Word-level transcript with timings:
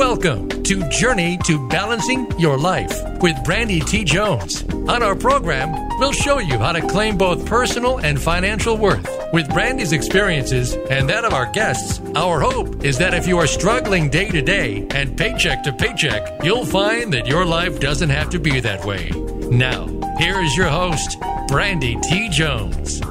Welcome 0.00 0.48
to 0.62 0.88
Journey 0.88 1.36
to 1.44 1.68
Balancing 1.68 2.26
Your 2.40 2.56
Life 2.56 3.02
with 3.20 3.36
Brandy 3.44 3.80
T. 3.80 4.02
Jones. 4.02 4.64
On 4.88 5.02
our 5.02 5.14
program, 5.14 5.72
we'll 5.98 6.10
show 6.10 6.38
you 6.38 6.56
how 6.56 6.72
to 6.72 6.80
claim 6.80 7.18
both 7.18 7.44
personal 7.44 7.98
and 7.98 8.18
financial 8.18 8.78
worth. 8.78 9.06
With 9.34 9.50
Brandy's 9.50 9.92
experiences 9.92 10.72
and 10.88 11.06
that 11.10 11.26
of 11.26 11.34
our 11.34 11.52
guests, 11.52 12.00
our 12.16 12.40
hope 12.40 12.82
is 12.82 12.96
that 12.96 13.12
if 13.12 13.26
you 13.26 13.36
are 13.36 13.46
struggling 13.46 14.08
day 14.08 14.30
to 14.30 14.40
day 14.40 14.86
and 14.92 15.18
paycheck 15.18 15.62
to 15.64 15.72
paycheck, 15.74 16.42
you'll 16.42 16.64
find 16.64 17.12
that 17.12 17.26
your 17.26 17.44
life 17.44 17.78
doesn't 17.78 18.08
have 18.08 18.30
to 18.30 18.38
be 18.38 18.58
that 18.60 18.82
way. 18.86 19.10
Now, 19.50 19.86
here 20.16 20.40
is 20.40 20.56
your 20.56 20.68
host, 20.68 21.20
Brandy 21.46 21.98
T. 22.04 22.30
Jones. 22.30 23.02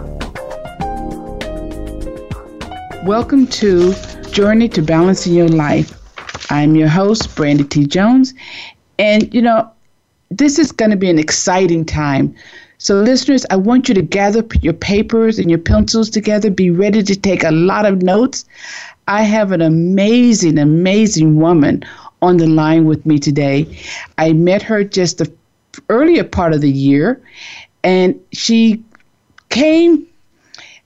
Welcome 3.05 3.45
to 3.45 3.93
Journey 4.31 4.67
to 4.69 4.81
Balancing 4.81 5.35
Your 5.35 5.49
Life. 5.49 5.98
I'm 6.49 6.75
your 6.75 6.87
host, 6.87 7.35
Brandy 7.35 7.63
T. 7.63 7.85
Jones. 7.85 8.33
And, 8.97 9.33
you 9.33 9.41
know, 9.41 9.71
this 10.29 10.59
is 10.59 10.71
going 10.71 10.91
to 10.91 10.97
be 10.97 11.09
an 11.09 11.19
exciting 11.19 11.85
time. 11.85 12.35
So, 12.77 12.95
listeners, 12.95 13.45
I 13.49 13.57
want 13.57 13.89
you 13.89 13.95
to 13.95 14.01
gather 14.01 14.43
your 14.61 14.73
papers 14.73 15.37
and 15.37 15.49
your 15.49 15.59
pencils 15.59 16.09
together. 16.09 16.49
Be 16.49 16.69
ready 16.69 17.03
to 17.03 17.15
take 17.15 17.43
a 17.43 17.51
lot 17.51 17.85
of 17.85 18.01
notes. 18.01 18.45
I 19.07 19.23
have 19.23 19.51
an 19.51 19.61
amazing, 19.61 20.57
amazing 20.57 21.35
woman 21.39 21.83
on 22.21 22.37
the 22.37 22.47
line 22.47 22.85
with 22.85 23.05
me 23.05 23.19
today. 23.19 23.67
I 24.17 24.33
met 24.33 24.61
her 24.63 24.83
just 24.83 25.17
the 25.17 25.31
earlier 25.89 26.23
part 26.23 26.53
of 26.53 26.61
the 26.61 26.71
year, 26.71 27.21
and 27.83 28.19
she 28.31 28.83
came. 29.49 30.08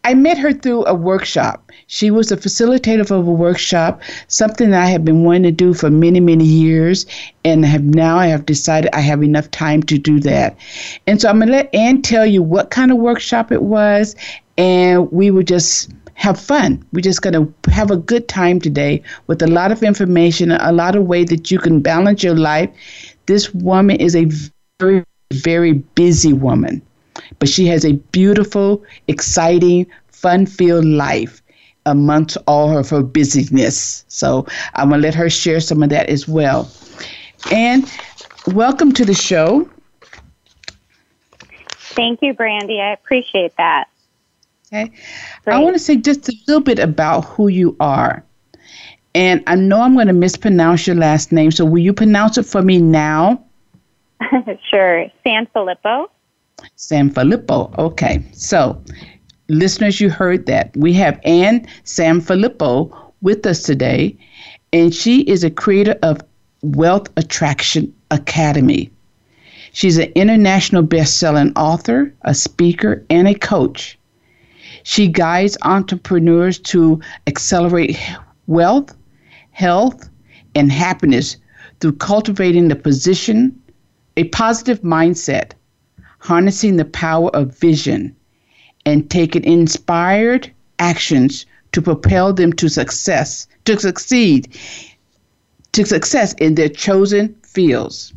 I 0.03 0.13
met 0.13 0.38
her 0.38 0.53
through 0.53 0.85
a 0.85 0.93
workshop 0.93 1.71
she 1.93 2.09
was 2.09 2.31
a 2.31 2.38
facilitator 2.38 3.02
of 3.02 3.12
a 3.12 3.21
workshop, 3.21 4.02
something 4.27 4.71
that 4.71 4.81
I 4.81 4.88
have 4.88 5.05
been 5.05 5.23
wanting 5.23 5.43
to 5.43 5.51
do 5.51 5.76
for 5.76 5.91
many, 5.91 6.20
many 6.20 6.43
years, 6.43 7.05
and 7.46 7.63
have 7.65 7.84
now 7.84 8.18
I 8.18 8.27
have 8.27 8.48
decided 8.48 8.90
I 8.96 9.01
have 9.01 9.21
enough 9.21 9.51
time 9.51 9.84
to 9.84 9.99
do 9.99 10.20
that. 10.21 10.57
And 11.05 11.21
so 11.21 11.29
I'm 11.29 11.37
gonna 11.37 11.51
let 11.51 11.74
Ann 11.76 12.01
tell 12.01 12.26
you 12.26 12.41
what 12.41 12.71
kind 12.71 12.91
of 12.91 12.98
workshop 12.98 13.51
it 13.51 13.62
was, 13.62 14.15
and 14.57 15.12
we 15.12 15.29
would 15.29 15.48
just 15.48 15.91
have 16.15 16.40
fun. 16.40 16.84
We're 16.93 17.01
just 17.01 17.21
to 17.24 17.54
have 17.70 17.91
a 17.91 17.98
good 17.98 18.27
time 18.27 18.59
today 18.59 19.04
with 19.27 19.41
a 19.43 19.48
lot 19.48 19.71
of 19.71 19.84
information, 19.84 20.51
a 20.51 20.71
lot 20.71 20.96
of 20.96 21.04
ways 21.04 21.27
that 21.27 21.51
you 21.51 21.59
can 21.59 21.79
balance 21.79 22.24
your 22.24 22.35
life. 22.35 22.71
This 23.26 23.54
woman 23.54 23.98
is 23.98 24.15
a 24.15 24.27
very, 24.79 25.04
very 25.31 25.74
busy 25.74 26.34
woman, 26.34 26.81
but 27.44 27.49
she 27.49 27.66
has 27.68 27.84
a 27.84 27.91
beautiful, 28.13 28.82
exciting, 29.10 29.86
fun 30.08 30.46
filled 30.46 30.86
life 30.86 31.41
amongst 31.86 32.38
all 32.48 32.77
of 32.77 32.90
her 32.90 33.04
busyness. 33.04 34.05
So 34.08 34.48
I'm 34.76 34.88
going 34.88 35.02
to 35.02 35.08
let 35.08 35.13
her 35.13 35.30
share 35.30 35.60
some 35.60 35.84
of 35.84 35.90
that 35.90 36.08
as 36.08 36.26
well. 36.26 36.71
And 37.52 37.84
welcome 38.48 38.94
to 38.94 39.04
the 39.04 39.14
show. 39.14 39.70
Thank 41.98 42.21
you, 42.21 42.34
Brandy. 42.34 42.80
I 42.80 42.94
appreciate 42.94 43.58
that. 43.58 43.90
Okay. 44.68 44.90
Great. 45.44 45.54
I 45.54 45.60
want 45.60 45.76
to 45.76 45.80
say 45.80 45.98
just 45.98 46.30
a 46.30 46.34
little 46.48 46.64
bit 46.64 46.80
about 46.80 47.26
who 47.26 47.49
you 47.49 47.76
are. 47.82 48.24
And 49.16 49.44
I 49.48 49.55
know 49.55 49.82
I'm 49.82 49.96
going 49.96 50.08
to 50.08 50.14
mispronounce 50.14 50.88
your 50.88 50.96
last 50.96 51.34
name, 51.34 51.52
so 51.52 51.66
will 51.66 51.80
you 51.80 51.91
pronounce 51.91 52.38
it 52.38 52.46
for 52.46 52.62
me 52.62 52.77
now? 52.77 53.44
sure. 54.70 55.08
Sanfilippo. 55.26 55.26
San 55.26 55.48
Filippo. 55.48 56.12
San 56.76 57.10
Filippo, 57.10 57.74
okay. 57.77 58.24
So 58.34 58.82
listeners, 59.48 60.02
you 60.02 60.10
heard 60.10 60.46
that. 60.48 60.76
We 60.76 60.93
have 60.93 61.20
Ann 61.24 61.65
Sanfilippo 61.84 63.12
with 63.21 63.46
us 63.46 63.63
today, 63.63 64.18
and 64.72 64.94
she 64.94 65.22
is 65.22 65.44
a 65.44 65.50
creator 65.50 65.97
of 66.03 66.22
Wealth 66.62 67.09
Attraction 67.18 67.94
Academy. 68.12 68.91
She's 69.72 69.97
an 69.97 70.12
international 70.16 70.84
best-selling 70.84 71.52
author, 71.56 72.14
a 72.22 72.34
speaker, 72.34 73.03
and 73.09 73.28
a 73.28 73.34
coach. 73.34 73.97
She 74.84 75.08
guides 75.08 75.58
entrepreneurs 75.64 76.59
to 76.59 77.02
accelerate 77.28 77.97
wealth, 78.47 78.96
health, 79.52 80.09
and 80.56 80.72
happiness 80.72 81.38
through 81.80 81.94
cultivating 81.94 82.68
the 82.68 82.76
position, 82.76 83.59
a 84.18 84.26
positive 84.26 84.81
mindset, 84.81 85.53
harnessing 86.23 86.78
the 86.78 86.85
power 86.85 87.29
of 87.35 87.57
vision, 87.59 88.16
and 88.85 89.09
taking 89.09 89.44
inspired 89.44 90.50
actions 90.79 91.45
to 91.73 91.81
propel 91.81 92.31
them 92.31 92.53
to 92.53 92.69
success, 92.69 93.45
to 93.66 93.78
succeed, 93.78 94.47
to 95.73 95.85
success 95.85 96.34
in 96.35 96.56
their 96.56 96.69
chosen 96.69 97.35
fields. 97.44 98.13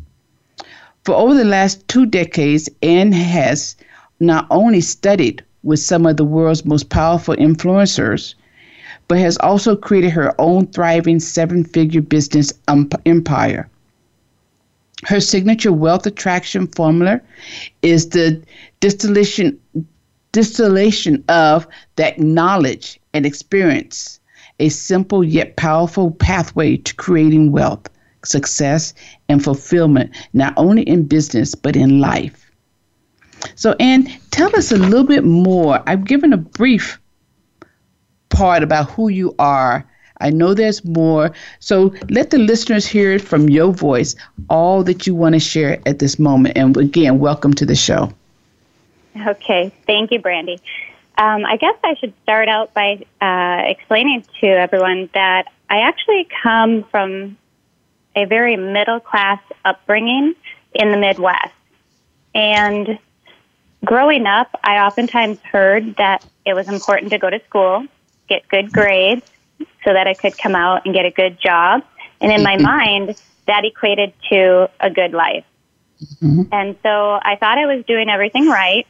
For 1.03 1.15
over 1.15 1.33
the 1.33 1.43
last 1.43 1.85
two 1.89 2.05
decades, 2.05 2.69
Ann 2.81 3.11
has 3.11 3.75
not 4.21 4.47
only 4.49 4.79
studied 4.79 5.43
with 5.63 5.81
some 5.81 6.05
of 6.05 6.15
the 6.15 6.23
world's 6.23 6.63
most 6.63 6.87
powerful 6.89 7.35
influencers, 7.35 8.35
but 9.09 9.17
has 9.17 9.37
also 9.39 9.75
created 9.75 10.11
her 10.11 10.33
own 10.39 10.67
thriving 10.67 11.19
seven 11.19 11.65
figure 11.65 12.01
business 12.01 12.53
um, 12.69 12.89
empire. 13.05 13.69
Her 15.05 15.19
signature 15.19 15.71
wealth 15.71 16.05
attraction 16.05 16.67
formula 16.67 17.21
is 17.81 18.09
the 18.09 18.43
distillation 18.79 19.59
distillation 20.31 21.23
of 21.29 21.67
that 21.95 22.19
knowledge 22.19 22.99
and 23.13 23.25
experience, 23.25 24.19
a 24.59 24.69
simple 24.69 25.23
yet 25.23 25.55
powerful 25.55 26.11
pathway 26.11 26.77
to 26.77 26.95
creating 26.95 27.51
wealth, 27.51 27.87
success, 28.23 28.93
and 29.29 29.43
fulfillment, 29.43 30.15
not 30.33 30.53
only 30.57 30.83
in 30.83 31.07
business, 31.07 31.55
but 31.55 31.75
in 31.75 31.99
life. 31.99 32.51
So, 33.55 33.75
Ann, 33.79 34.07
tell 34.31 34.55
us 34.55 34.71
a 34.71 34.77
little 34.77 35.05
bit 35.05 35.23
more. 35.23 35.81
I've 35.87 36.05
given 36.05 36.33
a 36.33 36.37
brief 36.37 36.99
part 38.29 38.63
about 38.63 38.91
who 38.91 39.09
you 39.09 39.35
are. 39.39 39.89
I 40.19 40.29
know 40.29 40.53
there's 40.53 40.83
more. 40.83 41.31
So 41.59 41.93
let 42.09 42.31
the 42.31 42.37
listeners 42.37 42.85
hear 42.85 43.19
from 43.19 43.49
your 43.49 43.71
voice, 43.71 44.15
all 44.49 44.83
that 44.83 45.07
you 45.07 45.15
want 45.15 45.33
to 45.33 45.39
share 45.39 45.79
at 45.85 45.99
this 45.99 46.17
moment. 46.19 46.57
And 46.57 46.75
again, 46.77 47.19
welcome 47.19 47.53
to 47.55 47.65
the 47.65 47.75
show. 47.75 48.11
Okay, 49.15 49.71
thank 49.85 50.11
you, 50.11 50.19
Brandy. 50.19 50.59
Um, 51.17 51.45
I 51.45 51.57
guess 51.57 51.75
I 51.83 51.95
should 51.95 52.13
start 52.23 52.47
out 52.47 52.73
by 52.73 53.03
uh, 53.21 53.63
explaining 53.65 54.23
to 54.41 54.47
everyone 54.47 55.09
that 55.13 55.51
I 55.69 55.79
actually 55.79 56.27
come 56.43 56.83
from 56.83 57.37
a 58.15 58.25
very 58.25 58.55
middle 58.55 58.99
class 58.99 59.41
upbringing 59.65 60.35
in 60.73 60.91
the 60.91 60.97
Midwest. 60.97 61.53
And 62.35 62.99
growing 63.83 64.27
up, 64.27 64.49
I 64.63 64.79
oftentimes 64.79 65.39
heard 65.39 65.95
that 65.97 66.23
it 66.45 66.53
was 66.53 66.67
important 66.67 67.11
to 67.11 67.17
go 67.17 67.29
to 67.29 67.43
school, 67.45 67.85
get 68.27 68.47
good 68.47 68.71
grades, 68.71 69.25
so 69.83 69.93
that 69.93 70.07
I 70.07 70.13
could 70.13 70.37
come 70.37 70.55
out 70.55 70.85
and 70.85 70.93
get 70.93 71.05
a 71.05 71.11
good 71.11 71.39
job. 71.39 71.83
And 72.19 72.31
in 72.31 72.43
my 72.43 72.55
mm-hmm. 72.55 72.63
mind, 72.63 73.21
that 73.45 73.65
equated 73.65 74.13
to 74.29 74.69
a 74.79 74.89
good 74.89 75.13
life. 75.13 75.45
Mm-hmm. 76.21 76.43
And 76.51 76.75
so 76.83 77.19
I 77.21 77.37
thought 77.39 77.57
I 77.57 77.65
was 77.65 77.85
doing 77.85 78.09
everything 78.09 78.47
right. 78.47 78.85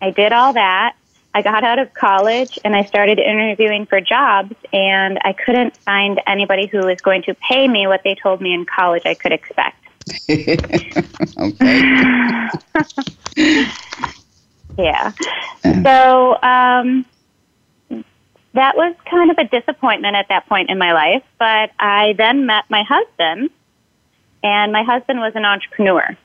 I 0.00 0.10
did 0.10 0.32
all 0.32 0.52
that. 0.54 0.96
I 1.34 1.42
got 1.42 1.64
out 1.64 1.78
of 1.78 1.94
college 1.94 2.58
and 2.64 2.76
I 2.76 2.84
started 2.84 3.18
interviewing 3.18 3.86
for 3.86 4.00
jobs, 4.00 4.54
and 4.72 5.18
I 5.24 5.32
couldn't 5.32 5.76
find 5.78 6.20
anybody 6.26 6.66
who 6.66 6.78
was 6.78 7.00
going 7.00 7.22
to 7.22 7.34
pay 7.34 7.66
me 7.66 7.86
what 7.86 8.02
they 8.04 8.14
told 8.14 8.42
me 8.42 8.52
in 8.52 8.66
college 8.66 9.06
I 9.06 9.14
could 9.14 9.32
expect. 9.32 9.78
Okay. 13.38 13.66
yeah. 14.78 15.12
So 15.62 16.38
um, 16.42 17.06
that 18.54 18.76
was 18.76 18.94
kind 19.10 19.30
of 19.30 19.38
a 19.38 19.44
disappointment 19.44 20.16
at 20.16 20.28
that 20.28 20.48
point 20.48 20.70
in 20.70 20.78
my 20.78 20.92
life, 20.92 21.24
but 21.38 21.70
I 21.78 22.14
then 22.16 22.46
met 22.46 22.64
my 22.68 22.82
husband, 22.82 23.50
and 24.42 24.72
my 24.72 24.82
husband 24.82 25.20
was 25.20 25.32
an 25.34 25.44
entrepreneur. 25.44 26.16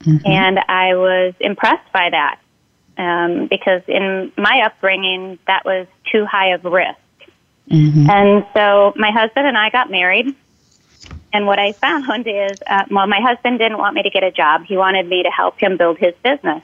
Mm-hmm. 0.00 0.26
And 0.26 0.58
I 0.58 0.94
was 0.94 1.34
impressed 1.40 1.92
by 1.92 2.10
that 2.10 2.40
um, 2.96 3.46
because 3.46 3.82
in 3.86 4.32
my 4.36 4.62
upbringing, 4.64 5.38
that 5.46 5.64
was 5.64 5.86
too 6.10 6.24
high 6.24 6.52
of 6.52 6.64
risk. 6.64 6.98
Mm-hmm. 7.70 8.10
And 8.10 8.46
so 8.54 8.92
my 8.96 9.10
husband 9.10 9.46
and 9.46 9.56
I 9.56 9.70
got 9.70 9.90
married. 9.90 10.34
And 11.32 11.46
what 11.46 11.58
I 11.58 11.72
found 11.72 12.26
is, 12.26 12.58
uh, 12.66 12.84
well, 12.90 13.06
my 13.06 13.20
husband 13.20 13.58
didn't 13.58 13.78
want 13.78 13.94
me 13.94 14.02
to 14.02 14.10
get 14.10 14.24
a 14.24 14.30
job. 14.30 14.64
He 14.64 14.76
wanted 14.76 15.06
me 15.06 15.22
to 15.22 15.30
help 15.30 15.58
him 15.58 15.76
build 15.76 15.98
his 15.98 16.14
business. 16.22 16.62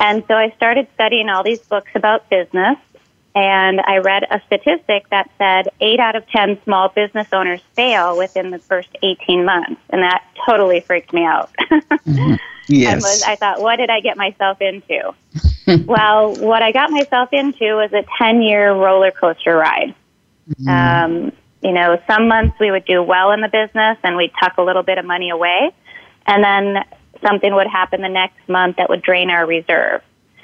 And 0.00 0.24
so 0.26 0.34
I 0.34 0.50
started 0.50 0.86
studying 0.94 1.28
all 1.28 1.42
these 1.42 1.60
books 1.60 1.90
about 1.94 2.28
business. 2.30 2.78
And 3.34 3.80
I 3.80 3.98
read 3.98 4.24
a 4.30 4.40
statistic 4.46 5.08
that 5.10 5.28
said 5.38 5.68
eight 5.80 5.98
out 5.98 6.14
of 6.14 6.26
10 6.28 6.62
small 6.62 6.88
business 6.88 7.26
owners 7.32 7.60
fail 7.74 8.16
within 8.16 8.50
the 8.50 8.60
first 8.60 8.88
18 9.02 9.44
months. 9.44 9.80
And 9.90 10.02
that 10.02 10.24
totally 10.46 10.80
freaked 10.80 11.12
me 11.12 11.24
out. 11.24 11.50
mm-hmm. 11.70 12.34
Yes. 12.68 13.02
Was, 13.02 13.22
I 13.24 13.36
thought, 13.36 13.60
what 13.60 13.76
did 13.76 13.90
I 13.90 14.00
get 14.00 14.16
myself 14.16 14.58
into? 14.60 15.14
well, 15.86 16.34
what 16.36 16.62
I 16.62 16.72
got 16.72 16.90
myself 16.90 17.30
into 17.32 17.74
was 17.74 17.92
a 17.92 18.04
10 18.18 18.42
year 18.42 18.72
roller 18.72 19.10
coaster 19.10 19.56
ride. 19.56 19.94
Mm. 20.60 20.68
Um, 20.68 21.32
you 21.62 21.72
know, 21.72 21.98
some 22.06 22.28
months 22.28 22.56
we 22.60 22.70
would 22.70 22.84
do 22.84 23.02
well 23.02 23.32
in 23.32 23.40
the 23.40 23.48
business 23.48 23.98
and 24.02 24.16
we'd 24.16 24.32
tuck 24.38 24.58
a 24.58 24.62
little 24.62 24.82
bit 24.82 24.98
of 24.98 25.04
money 25.04 25.30
away. 25.30 25.72
And 26.26 26.44
then 26.44 26.84
something 27.26 27.54
would 27.54 27.66
happen 27.66 28.02
the 28.02 28.08
next 28.08 28.48
month 28.48 28.76
that 28.76 28.88
would 28.88 29.02
drain 29.02 29.30
our 29.30 29.46
reserve. 29.46 30.02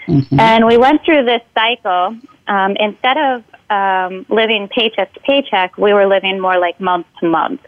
Mm-hmm. 0.09 0.41
And 0.41 0.67
we 0.67 0.77
went 0.77 1.05
through 1.05 1.25
this 1.25 1.43
cycle. 1.55 2.17
Um, 2.51 2.77
instead 2.81 3.17
of 3.17 3.45
um, 3.71 4.27
living 4.29 4.69
paycheck 4.69 5.15
to 5.15 5.21
paycheck, 5.21 5.79
we 5.79 5.93
were 5.93 6.07
living 6.07 6.41
more 6.41 6.59
like 6.59 6.81
month 6.81 7.07
to 7.21 7.29
month. 7.29 7.61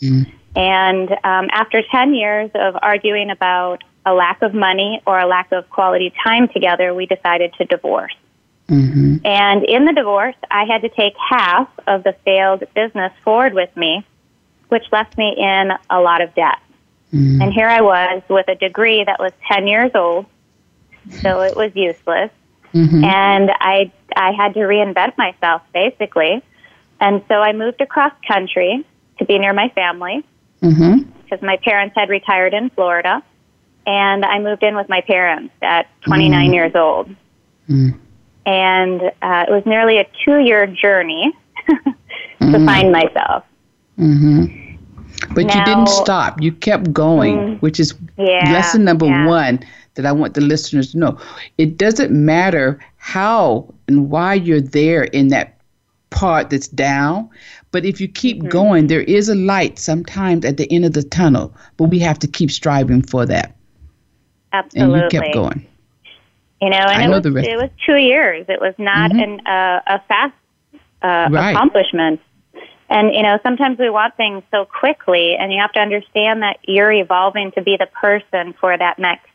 Mm. 0.00 0.32
And 0.54 1.10
um, 1.10 1.48
after 1.52 1.82
10 1.90 2.14
years 2.14 2.50
of 2.54 2.76
arguing 2.80 3.30
about 3.30 3.82
a 4.06 4.14
lack 4.14 4.40
of 4.42 4.54
money 4.54 5.02
or 5.04 5.18
a 5.18 5.26
lack 5.26 5.50
of 5.50 5.68
quality 5.68 6.12
time 6.24 6.48
together, 6.48 6.94
we 6.94 7.06
decided 7.06 7.52
to 7.54 7.64
divorce. 7.64 8.14
Mm-hmm. 8.68 9.26
And 9.26 9.64
in 9.64 9.84
the 9.84 9.92
divorce, 9.92 10.36
I 10.48 10.64
had 10.64 10.82
to 10.82 10.88
take 10.88 11.14
half 11.18 11.68
of 11.88 12.04
the 12.04 12.14
failed 12.24 12.62
business 12.72 13.12
forward 13.24 13.52
with 13.52 13.76
me, 13.76 14.06
which 14.68 14.84
left 14.92 15.18
me 15.18 15.34
in 15.36 15.72
a 15.90 16.00
lot 16.00 16.22
of 16.22 16.32
debt. 16.36 16.58
Mm-hmm. 17.12 17.42
And 17.42 17.52
here 17.52 17.66
I 17.66 17.80
was 17.80 18.22
with 18.28 18.46
a 18.46 18.54
degree 18.54 19.02
that 19.02 19.18
was 19.18 19.32
10 19.50 19.66
years 19.66 19.90
old, 19.96 20.26
so 21.20 21.40
it 21.40 21.56
was 21.56 21.72
useless. 21.74 22.30
Mm-hmm. 22.74 23.04
And 23.04 23.50
I, 23.50 23.92
I 24.14 24.32
had 24.32 24.54
to 24.54 24.60
reinvent 24.60 25.16
myself, 25.18 25.62
basically. 25.72 26.42
And 27.00 27.22
so 27.28 27.34
I 27.34 27.52
moved 27.52 27.80
across 27.80 28.12
country 28.26 28.84
to 29.18 29.24
be 29.24 29.38
near 29.38 29.52
my 29.52 29.68
family 29.70 30.24
mm-hmm. 30.62 31.10
because 31.22 31.42
my 31.42 31.56
parents 31.58 31.94
had 31.96 32.08
retired 32.08 32.54
in 32.54 32.70
Florida. 32.70 33.22
And 33.86 34.24
I 34.24 34.38
moved 34.38 34.62
in 34.62 34.76
with 34.76 34.88
my 34.88 35.00
parents 35.00 35.54
at 35.62 35.88
29 36.02 36.30
mm-hmm. 36.30 36.54
years 36.54 36.74
old. 36.74 37.14
Mm. 37.68 37.98
And 38.46 39.02
uh, 39.22 39.46
it 39.48 39.50
was 39.50 39.62
nearly 39.66 39.98
a 39.98 40.06
two 40.24 40.38
year 40.38 40.66
journey 40.66 41.32
to 41.66 41.74
mm-hmm. 42.40 42.66
find 42.66 42.92
myself. 42.92 43.44
Mm-hmm. 43.98 44.76
But 45.34 45.46
now, 45.46 45.58
you 45.58 45.64
didn't 45.64 45.88
stop. 45.88 46.40
You 46.40 46.52
kept 46.52 46.92
going, 46.92 47.58
which 47.58 47.78
is 47.78 47.94
yeah, 48.16 48.52
lesson 48.52 48.84
number 48.84 49.06
yeah. 49.06 49.26
one 49.26 49.60
that 49.94 50.06
I 50.06 50.12
want 50.12 50.34
the 50.34 50.40
listeners 50.40 50.92
to 50.92 50.98
know. 50.98 51.18
It 51.58 51.76
doesn't 51.76 52.10
matter 52.10 52.78
how 52.96 53.72
and 53.88 54.10
why 54.10 54.34
you're 54.34 54.60
there 54.60 55.04
in 55.04 55.28
that 55.28 55.56
part 56.10 56.50
that's 56.50 56.68
down, 56.68 57.28
but 57.70 57.84
if 57.84 58.00
you 58.00 58.08
keep 58.08 58.38
mm-hmm. 58.38 58.48
going, 58.48 58.86
there 58.88 59.02
is 59.02 59.28
a 59.28 59.34
light 59.34 59.78
sometimes 59.78 60.44
at 60.44 60.56
the 60.56 60.70
end 60.72 60.84
of 60.84 60.92
the 60.92 61.02
tunnel, 61.02 61.54
but 61.76 61.84
we 61.84 61.98
have 62.00 62.18
to 62.18 62.26
keep 62.26 62.50
striving 62.50 63.02
for 63.02 63.26
that. 63.26 63.56
Absolutely. 64.52 65.00
And 65.00 65.12
you 65.12 65.20
kept 65.20 65.34
going. 65.34 65.66
You 66.60 66.70
know, 66.70 66.76
and 66.76 66.90
I 66.90 67.04
it, 67.04 67.08
know 67.08 67.32
was, 67.32 67.46
it 67.46 67.56
was 67.56 67.70
two 67.86 67.96
years. 67.96 68.44
It 68.48 68.60
was 68.60 68.74
not 68.76 69.12
mm-hmm. 69.12 69.20
an, 69.20 69.46
uh, 69.46 69.80
a 69.86 70.00
fast 70.08 70.34
uh, 71.02 71.28
right. 71.30 71.52
accomplishment. 71.52 72.20
And, 72.90 73.14
you 73.14 73.22
know, 73.22 73.38
sometimes 73.44 73.78
we 73.78 73.88
want 73.88 74.16
things 74.16 74.42
so 74.50 74.64
quickly, 74.64 75.36
and 75.36 75.52
you 75.52 75.60
have 75.60 75.72
to 75.72 75.80
understand 75.80 76.42
that 76.42 76.58
you're 76.64 76.90
evolving 76.90 77.52
to 77.52 77.62
be 77.62 77.76
the 77.78 77.86
person 77.86 78.52
for 78.60 78.76
that 78.76 78.98
next 78.98 79.29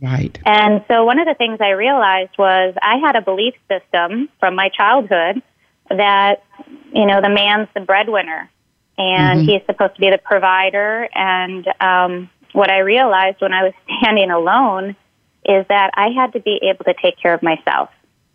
Right. 0.00 0.38
And 0.44 0.84
so 0.88 1.04
one 1.04 1.18
of 1.18 1.26
the 1.26 1.34
things 1.34 1.58
I 1.60 1.70
realized 1.70 2.38
was 2.38 2.74
I 2.80 2.98
had 2.98 3.16
a 3.16 3.20
belief 3.20 3.54
system 3.68 4.28
from 4.38 4.54
my 4.54 4.68
childhood 4.68 5.42
that, 5.90 6.44
you 6.92 7.06
know, 7.06 7.20
the 7.20 7.28
man's 7.28 7.68
the 7.74 7.80
breadwinner 7.80 8.50
and 8.96 9.40
mm-hmm. 9.40 9.48
he's 9.48 9.62
supposed 9.66 9.94
to 9.94 10.00
be 10.00 10.10
the 10.10 10.18
provider. 10.18 11.08
And 11.14 11.66
um, 11.80 12.30
what 12.52 12.70
I 12.70 12.78
realized 12.78 13.40
when 13.40 13.52
I 13.52 13.64
was 13.64 13.72
standing 14.00 14.30
alone 14.30 14.96
is 15.44 15.66
that 15.68 15.90
I 15.94 16.10
had 16.10 16.32
to 16.34 16.40
be 16.40 16.60
able 16.62 16.84
to 16.84 16.94
take 16.94 17.18
care 17.18 17.34
of 17.34 17.42
myself. 17.42 17.90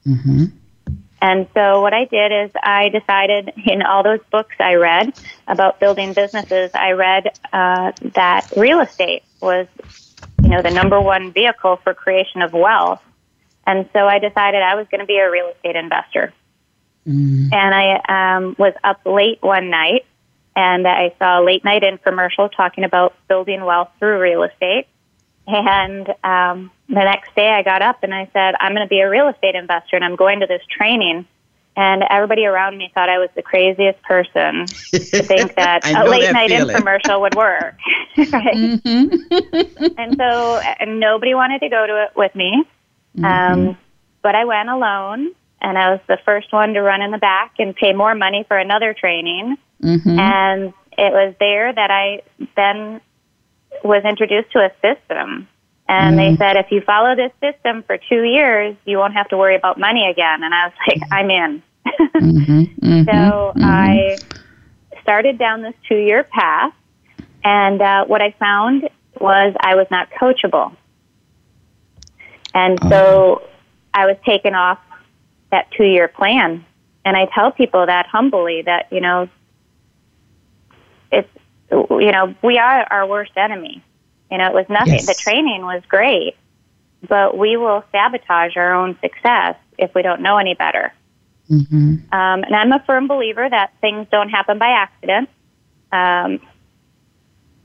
Mm-hmm. 0.05 0.45
And 1.21 1.47
so 1.53 1.81
what 1.81 1.93
I 1.93 2.03
did 2.03 2.33
is 2.33 2.51
I 2.61 2.89
decided 2.89 3.53
in 3.65 3.81
all 3.81 4.03
those 4.03 4.19
books 4.29 4.55
I 4.59 4.73
read 4.75 5.17
about 5.47 5.79
building 5.79 6.11
businesses, 6.11 6.71
I 6.73 6.91
read 6.91 7.39
uh, 7.53 7.93
that 8.13 8.51
real 8.57 8.81
estate 8.81 9.23
was, 9.39 9.67
you 10.41 10.49
know, 10.49 10.61
the 10.61 10.71
number 10.71 10.99
one 10.99 11.31
vehicle 11.31 11.77
for 11.83 11.93
creation 11.93 12.41
of 12.41 12.53
wealth. 12.53 13.01
And 13.65 13.89
so 13.93 14.07
I 14.07 14.19
decided 14.19 14.61
I 14.61 14.75
was 14.75 14.87
going 14.89 14.99
to 14.99 15.05
be 15.05 15.17
a 15.17 15.29
real 15.31 15.47
estate 15.49 15.75
investor. 15.75 16.33
Mm. 17.07 17.53
And 17.53 17.75
I 17.75 18.37
um, 18.37 18.55
was 18.57 18.73
up 18.83 19.01
late 19.05 19.41
one 19.41 19.69
night 19.69 20.05
and 20.55 20.87
I 20.87 21.13
saw 21.19 21.41
a 21.41 21.43
late 21.43 21.63
night 21.63 21.83
infomercial 21.83 22.51
talking 22.55 22.83
about 22.83 23.15
building 23.27 23.63
wealth 23.63 23.89
through 23.99 24.19
real 24.19 24.43
estate. 24.43 24.87
And 25.47 26.07
um, 26.23 26.71
the 26.87 26.95
next 26.95 27.35
day 27.35 27.49
I 27.49 27.63
got 27.63 27.81
up 27.81 28.03
and 28.03 28.13
I 28.13 28.29
said, 28.33 28.55
I'm 28.59 28.73
going 28.73 28.85
to 28.85 28.89
be 28.89 29.01
a 29.01 29.09
real 29.09 29.27
estate 29.27 29.55
investor 29.55 29.95
and 29.95 30.05
I'm 30.05 30.15
going 30.15 30.39
to 30.39 30.47
this 30.47 30.61
training. 30.69 31.25
And 31.75 32.03
everybody 32.09 32.45
around 32.45 32.77
me 32.77 32.91
thought 32.93 33.09
I 33.09 33.17
was 33.17 33.29
the 33.35 33.41
craziest 33.41 34.01
person 34.03 34.67
to 34.67 35.23
think 35.23 35.55
that 35.55 35.85
a 35.85 36.07
late 36.07 36.21
that 36.23 36.33
night 36.33 36.49
feeling. 36.49 36.75
infomercial 36.75 37.21
would 37.21 37.35
work. 37.35 37.75
right? 38.17 38.55
Mm-hmm. 38.55 39.85
and 39.97 40.17
so 40.17 40.61
and 40.79 40.99
nobody 40.99 41.33
wanted 41.33 41.59
to 41.59 41.69
go 41.69 41.87
to 41.87 42.03
it 42.03 42.15
with 42.15 42.35
me. 42.35 42.63
Mm-hmm. 43.17 43.25
Um, 43.25 43.77
but 44.21 44.35
I 44.35 44.45
went 44.45 44.69
alone 44.69 45.33
and 45.61 45.77
I 45.77 45.91
was 45.91 45.99
the 46.07 46.17
first 46.25 46.51
one 46.53 46.73
to 46.73 46.81
run 46.81 47.01
in 47.01 47.11
the 47.11 47.17
back 47.17 47.53
and 47.57 47.75
pay 47.75 47.93
more 47.93 48.13
money 48.13 48.45
for 48.47 48.57
another 48.57 48.93
training. 48.93 49.57
Mm-hmm. 49.81 50.19
And 50.19 50.73
it 50.97 51.11
was 51.11 51.33
there 51.39 51.73
that 51.73 51.89
I 51.89 52.21
then 52.55 53.01
was 53.83 54.03
introduced 54.03 54.51
to 54.51 54.59
a 54.59 54.71
system. 54.81 55.47
And 55.87 56.17
mm-hmm. 56.17 56.35
they 56.35 56.37
said, 56.37 56.57
if 56.57 56.71
you 56.71 56.81
follow 56.81 57.15
this 57.15 57.31
system 57.41 57.83
for 57.83 57.97
two 57.97 58.23
years, 58.23 58.75
you 58.85 58.97
won't 58.97 59.13
have 59.13 59.27
to 59.29 59.37
worry 59.37 59.55
about 59.55 59.77
money 59.77 60.07
again. 60.09 60.43
And 60.43 60.53
I 60.53 60.67
was 60.67 60.73
like, 60.87 61.01
I'm 61.11 61.29
in. 61.29 61.63
mm-hmm. 61.85 62.63
Mm-hmm. 62.83 63.09
So 63.09 63.53
I 63.55 64.17
started 65.01 65.37
down 65.37 65.61
this 65.61 65.73
two 65.87 65.97
year 65.97 66.23
path. 66.23 66.73
And 67.43 67.81
uh, 67.81 68.05
what 68.05 68.21
I 68.21 68.31
found 68.39 68.89
was 69.19 69.53
I 69.59 69.75
was 69.75 69.87
not 69.89 70.09
coachable. 70.11 70.75
And 72.53 72.77
so 72.83 73.41
oh. 73.41 73.49
I 73.93 74.05
was 74.05 74.17
taken 74.25 74.53
off 74.53 74.79
that 75.51 75.71
two 75.71 75.85
year 75.85 76.07
plan. 76.07 76.65
And 77.05 77.17
I 77.17 77.27
tell 77.33 77.51
people 77.51 77.85
that 77.85 78.05
humbly 78.07 78.63
that, 78.63 78.87
you 78.91 79.01
know, 79.01 79.29
it's 81.11 81.29
you 81.71 82.11
know, 82.11 82.35
we 82.43 82.57
are 82.57 82.87
our 82.91 83.07
worst 83.07 83.31
enemy. 83.35 83.83
You 84.33 84.39
know, 84.39 84.47
it 84.47 84.53
was 84.55 84.65
nothing. 84.67 84.93
Yes. 84.93 85.05
The 85.05 85.13
training 85.13 85.61
was 85.61 85.83
great, 85.87 86.35
but 87.07 87.37
we 87.37 87.55
will 87.55 87.83
sabotage 87.91 88.57
our 88.57 88.73
own 88.73 88.97
success 88.99 89.57
if 89.77 89.93
we 89.93 90.01
don't 90.01 90.21
know 90.21 90.37
any 90.37 90.55
better. 90.55 90.91
Mm-hmm. 91.51 91.77
Um, 92.11 92.43
and 92.43 92.55
I'm 92.55 92.71
a 92.71 92.83
firm 92.83 93.07
believer 93.07 93.47
that 93.47 93.73
things 93.79 94.07
don't 94.11 94.29
happen 94.29 94.57
by 94.57 94.69
accident. 94.69 95.29
Um, 95.91 96.39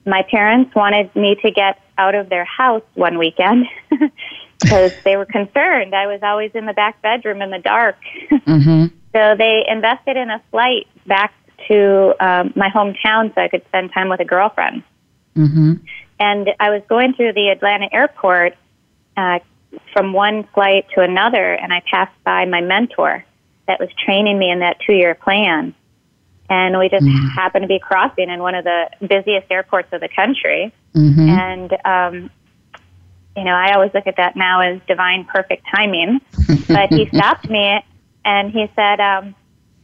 my 0.04 0.24
parents 0.30 0.74
wanted 0.74 1.16
me 1.16 1.36
to 1.40 1.50
get 1.50 1.80
out 1.96 2.14
of 2.14 2.28
their 2.28 2.44
house 2.44 2.82
one 2.92 3.16
weekend 3.16 3.64
because 4.60 4.92
they 5.04 5.16
were 5.16 5.24
concerned. 5.24 5.94
I 5.94 6.06
was 6.06 6.20
always 6.22 6.50
in 6.52 6.66
the 6.66 6.74
back 6.74 7.00
bedroom 7.00 7.40
in 7.40 7.50
the 7.50 7.60
dark. 7.60 7.96
Mm-hmm. 8.46 8.86
so 9.14 9.36
they 9.38 9.64
invested 9.68 10.18
in 10.18 10.28
a 10.28 10.42
flight 10.50 10.86
back 11.06 11.32
to 11.68 12.14
um, 12.20 12.52
my 12.56 12.68
hometown 12.68 13.34
so 13.34 13.40
I 13.40 13.48
could 13.48 13.64
spend 13.68 13.90
time 13.92 14.10
with 14.10 14.20
a 14.20 14.24
girlfriend. 14.26 14.82
Mm-hmm. 15.34 15.74
And 16.20 16.50
I 16.58 16.70
was 16.70 16.82
going 16.88 17.14
through 17.14 17.32
the 17.34 17.48
Atlanta 17.48 17.88
airport 17.92 18.56
uh, 19.16 19.38
from 19.92 20.12
one 20.12 20.44
flight 20.54 20.86
to 20.94 21.02
another, 21.02 21.52
and 21.52 21.72
I 21.72 21.82
passed 21.90 22.12
by 22.24 22.44
my 22.46 22.60
mentor 22.60 23.24
that 23.66 23.78
was 23.78 23.88
training 24.04 24.38
me 24.38 24.50
in 24.50 24.60
that 24.60 24.78
two 24.84 24.94
year 24.94 25.14
plan. 25.14 25.74
And 26.50 26.78
we 26.78 26.88
just 26.88 27.04
mm-hmm. 27.04 27.28
happened 27.28 27.64
to 27.64 27.68
be 27.68 27.78
crossing 27.78 28.30
in 28.30 28.40
one 28.40 28.54
of 28.54 28.64
the 28.64 28.88
busiest 29.06 29.50
airports 29.50 29.92
of 29.92 30.00
the 30.00 30.08
country. 30.08 30.72
Mm-hmm. 30.94 31.28
And, 31.28 31.72
um, 31.84 32.30
you 33.36 33.44
know, 33.44 33.52
I 33.52 33.74
always 33.74 33.92
look 33.92 34.06
at 34.06 34.16
that 34.16 34.34
now 34.34 34.62
as 34.62 34.80
divine 34.88 35.26
perfect 35.26 35.66
timing. 35.74 36.20
but 36.68 36.90
he 36.90 37.06
stopped 37.08 37.50
me 37.50 37.84
and 38.24 38.50
he 38.50 38.70
said, 38.74 38.98
um, 38.98 39.34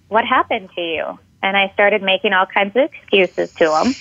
What 0.08 0.24
happened 0.24 0.70
to 0.74 0.80
you? 0.80 1.18
and 1.44 1.58
I 1.58 1.70
started 1.74 2.02
making 2.02 2.32
all 2.32 2.46
kinds 2.46 2.74
of 2.74 2.90
excuses 2.90 3.52
to 3.56 3.76
him. 3.76 3.94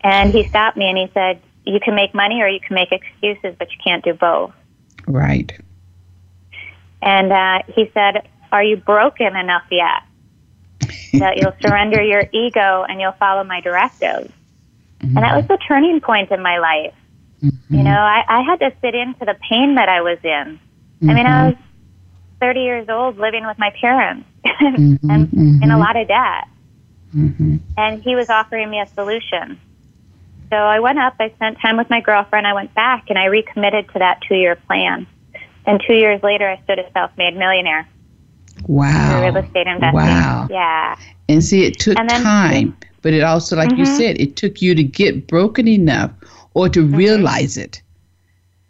And 0.00 0.32
he 0.32 0.48
stopped 0.48 0.76
me 0.76 0.88
and 0.88 0.98
he 0.98 1.08
said, 1.14 1.40
"You 1.64 1.80
can 1.80 1.94
make 1.94 2.14
money 2.14 2.40
or 2.42 2.48
you 2.48 2.60
can 2.60 2.74
make 2.74 2.92
excuses, 2.92 3.54
but 3.58 3.70
you 3.70 3.78
can't 3.82 4.04
do 4.04 4.14
both." 4.14 4.52
Right. 5.06 5.52
And 7.02 7.32
uh, 7.32 7.62
he 7.68 7.90
said, 7.94 8.28
"Are 8.52 8.62
you 8.62 8.76
broken 8.76 9.36
enough 9.36 9.64
yet 9.70 10.02
that 11.14 11.36
you'll 11.36 11.56
surrender 11.60 12.02
your 12.02 12.24
ego 12.32 12.84
and 12.88 13.00
you'll 13.00 13.12
follow 13.12 13.44
my 13.44 13.60
directives?" 13.60 14.32
Mm-hmm. 15.00 15.16
And 15.16 15.24
that 15.24 15.36
was 15.36 15.46
the 15.46 15.58
turning 15.66 16.00
point 16.00 16.30
in 16.30 16.42
my 16.42 16.58
life. 16.58 16.94
Mm-hmm. 17.42 17.74
You 17.74 17.82
know, 17.84 17.90
I, 17.90 18.22
I 18.28 18.42
had 18.42 18.60
to 18.60 18.72
sit 18.82 18.94
into 18.94 19.24
the 19.24 19.34
pain 19.48 19.76
that 19.76 19.88
I 19.88 20.02
was 20.02 20.18
in. 20.22 20.30
Mm-hmm. 20.30 21.10
I 21.10 21.14
mean, 21.14 21.26
I 21.26 21.30
mm-hmm. 21.30 21.46
was 21.48 21.56
30 22.40 22.60
years 22.60 22.88
old 22.88 23.18
living 23.18 23.46
with 23.46 23.58
my 23.58 23.72
parents 23.80 24.28
and 24.44 24.98
in 25.02 25.10
a 25.10 25.26
mm-hmm. 25.26 25.78
lot 25.78 25.96
of 25.96 26.08
debt. 26.08 26.48
Mm-hmm. 27.16 27.56
And 27.76 28.02
he 28.02 28.14
was 28.14 28.28
offering 28.28 28.70
me 28.70 28.80
a 28.80 28.86
solution. 28.86 29.58
So 30.50 30.56
I 30.56 30.80
went 30.80 30.98
up, 30.98 31.14
I 31.20 31.30
spent 31.36 31.60
time 31.60 31.76
with 31.76 31.88
my 31.90 32.00
girlfriend, 32.00 32.46
I 32.46 32.52
went 32.54 32.74
back, 32.74 33.04
and 33.08 33.18
I 33.18 33.26
recommitted 33.26 33.88
to 33.92 33.98
that 34.00 34.20
two 34.28 34.34
year 34.34 34.56
plan. 34.56 35.06
And 35.66 35.80
two 35.86 35.94
years 35.94 36.22
later, 36.22 36.48
I 36.48 36.60
stood 36.64 36.78
a 36.80 36.90
self 36.92 37.12
made 37.16 37.36
millionaire. 37.36 37.88
Wow. 38.66 39.22
Real 39.22 39.36
estate 39.36 39.66
investing. 39.68 39.94
Wow. 39.94 40.48
Yeah. 40.50 40.96
And 41.28 41.44
see, 41.44 41.64
it 41.64 41.78
took 41.78 41.96
then- 41.96 42.22
time, 42.22 42.76
but 43.02 43.12
it 43.14 43.22
also, 43.22 43.56
like 43.56 43.70
you 43.70 43.84
Mhm. 43.84 43.96
said, 43.96 44.20
it 44.20 44.36
took 44.36 44.60
you 44.60 44.74
to 44.74 44.82
get 44.82 45.28
broken 45.28 45.68
enough 45.68 46.10
or 46.54 46.68
to 46.68 46.84
realize 46.84 47.56
it. 47.56 47.80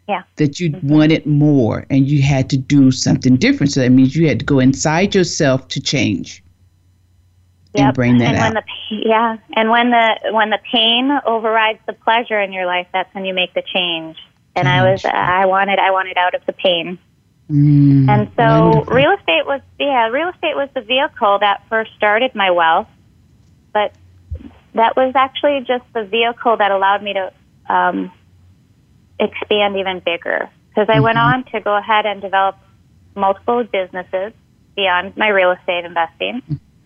Mm-hmm. 0.07 0.11
Yeah. 0.11 0.23
That 0.35 0.59
you 0.59 0.75
wanted 0.83 1.25
more 1.25 1.85
and 1.89 2.07
you 2.07 2.21
had 2.21 2.49
to 2.51 2.57
do 2.57 2.91
something 2.91 3.37
different. 3.37 3.71
So 3.71 3.79
that 3.79 3.91
means 3.91 4.15
you 4.15 4.27
had 4.27 4.39
to 4.39 4.45
go 4.45 4.59
inside 4.59 5.15
yourself 5.15 5.67
to 5.69 5.81
change 5.81 6.40
Yep. 7.73 7.95
bring 7.95 8.17
that 8.17 8.27
and 8.29 8.37
out. 8.37 8.41
when 8.41 8.53
the 8.55 8.63
yeah, 9.07 9.37
and 9.55 9.69
when 9.69 9.91
the 9.91 10.19
when 10.31 10.49
the 10.49 10.59
pain 10.71 11.09
overrides 11.25 11.79
the 11.87 11.93
pleasure 11.93 12.39
in 12.39 12.51
your 12.51 12.65
life, 12.65 12.87
that's 12.91 13.13
when 13.15 13.25
you 13.25 13.33
make 13.33 13.53
the 13.53 13.61
change. 13.61 14.17
And 14.55 14.67
I 14.67 14.91
was 14.91 15.05
I 15.05 15.45
wanted 15.45 15.79
I 15.79 15.91
wanted 15.91 16.17
out 16.17 16.33
of 16.33 16.41
the 16.45 16.53
pain. 16.53 16.99
Mm, 17.49 18.09
And 18.09 18.31
so 18.35 18.43
wonderful. 18.43 18.93
real 18.93 19.11
estate 19.11 19.45
was 19.45 19.61
yeah, 19.79 20.07
real 20.09 20.29
estate 20.29 20.55
was 20.55 20.69
the 20.75 20.81
vehicle 20.81 21.39
that 21.39 21.63
first 21.69 21.91
started 21.95 22.35
my 22.35 22.51
wealth, 22.51 22.87
but 23.73 23.93
that 24.73 24.95
was 24.95 25.13
actually 25.15 25.59
just 25.61 25.83
the 25.93 26.03
vehicle 26.03 26.57
that 26.57 26.71
allowed 26.71 27.03
me 27.03 27.13
to 27.13 27.31
um, 27.69 28.11
expand 29.19 29.77
even 29.77 29.99
bigger. 29.99 30.49
Because 30.69 30.87
I 30.89 30.99
went 30.99 31.17
on 31.17 31.43
to 31.51 31.59
go 31.59 31.75
ahead 31.75 32.05
and 32.05 32.21
develop 32.21 32.57
multiple 33.15 33.63
businesses 33.63 34.33
beyond 34.75 35.15
my 35.17 35.27
real 35.29 35.51
estate 35.51 35.83
investing. 35.85 36.41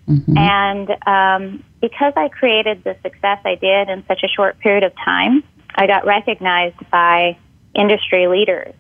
Mhm. 0.07 0.38
And 0.38 0.89
um, 1.07 1.63
because 1.81 2.13
I 2.15 2.27
created 2.29 2.83
the 2.83 2.95
success 3.01 3.39
I 3.45 3.55
did 3.55 3.89
in 3.89 4.03
such 4.07 4.21
a 4.24 4.27
short 4.27 4.59
period 4.59 4.83
of 4.83 4.93
time, 5.03 5.43
I 5.75 5.88
got 5.88 6.05
recognized 6.05 6.89
by 6.91 7.38
industry 7.74 8.27
leaders, 8.27 8.74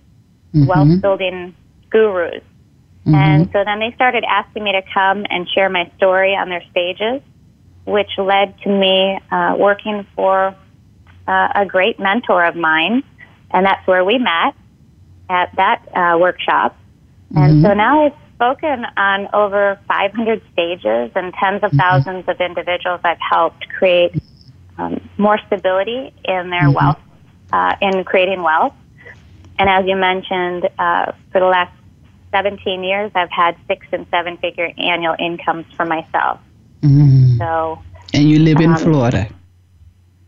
Mhm. 0.53 0.67
wealth 0.67 1.01
building 1.01 1.55
gurus. 1.89 2.43
Mhm. 3.05 3.15
And 3.15 3.49
so 3.51 3.63
then 3.63 3.79
they 3.79 3.91
started 3.91 4.23
asking 4.23 4.63
me 4.63 4.71
to 4.73 4.81
come 4.93 5.25
and 5.29 5.47
share 5.49 5.69
my 5.69 5.89
story 5.97 6.35
on 6.35 6.49
their 6.49 6.63
stages, 6.71 7.21
which 7.85 8.17
led 8.17 8.59
to 8.61 8.69
me 8.69 9.19
uh, 9.31 9.55
working 9.57 10.05
for 10.15 10.55
uh, 11.27 11.47
a 11.55 11.65
great 11.65 11.99
mentor 11.99 12.45
of 12.45 12.55
mine. 12.55 13.03
And 13.51 13.65
that's 13.65 13.85
where 13.87 14.03
we 14.05 14.19
met 14.19 14.53
at 15.27 15.55
that 15.55 15.81
uh, 15.95 16.17
workshop. 16.19 16.75
And 17.35 17.63
so 17.63 17.73
now 17.73 18.05
I've 18.05 18.13
spoken 18.35 18.85
on 18.97 19.29
over 19.33 19.79
500 19.87 20.41
stages 20.51 21.11
and 21.15 21.33
tens 21.33 21.63
of 21.63 21.71
thousands 21.71 22.25
of 22.27 22.39
individuals 22.39 22.99
I've 23.03 23.17
helped 23.19 23.67
create 23.69 24.13
um, 24.77 25.09
more 25.17 25.39
stability 25.47 26.13
in 26.25 26.49
their 26.49 26.69
wealth, 26.69 26.99
uh, 27.51 27.75
in 27.81 28.03
creating 28.03 28.43
wealth. 28.43 28.73
And 29.57 29.69
as 29.69 29.85
you 29.85 29.95
mentioned, 29.95 30.69
uh, 30.77 31.13
for 31.31 31.39
the 31.39 31.47
last 31.47 31.71
17 32.31 32.83
years, 32.83 33.11
I've 33.15 33.31
had 33.31 33.55
six 33.67 33.87
and 33.93 34.05
seven 34.11 34.37
figure 34.37 34.69
annual 34.77 35.15
incomes 35.17 35.65
for 35.77 35.85
myself. 35.85 36.39
Mhm. 36.81 37.37
So 37.37 37.79
And 38.13 38.29
you 38.29 38.39
live 38.39 38.59
in 38.59 38.71
um, 38.71 38.77
Florida. 38.77 39.29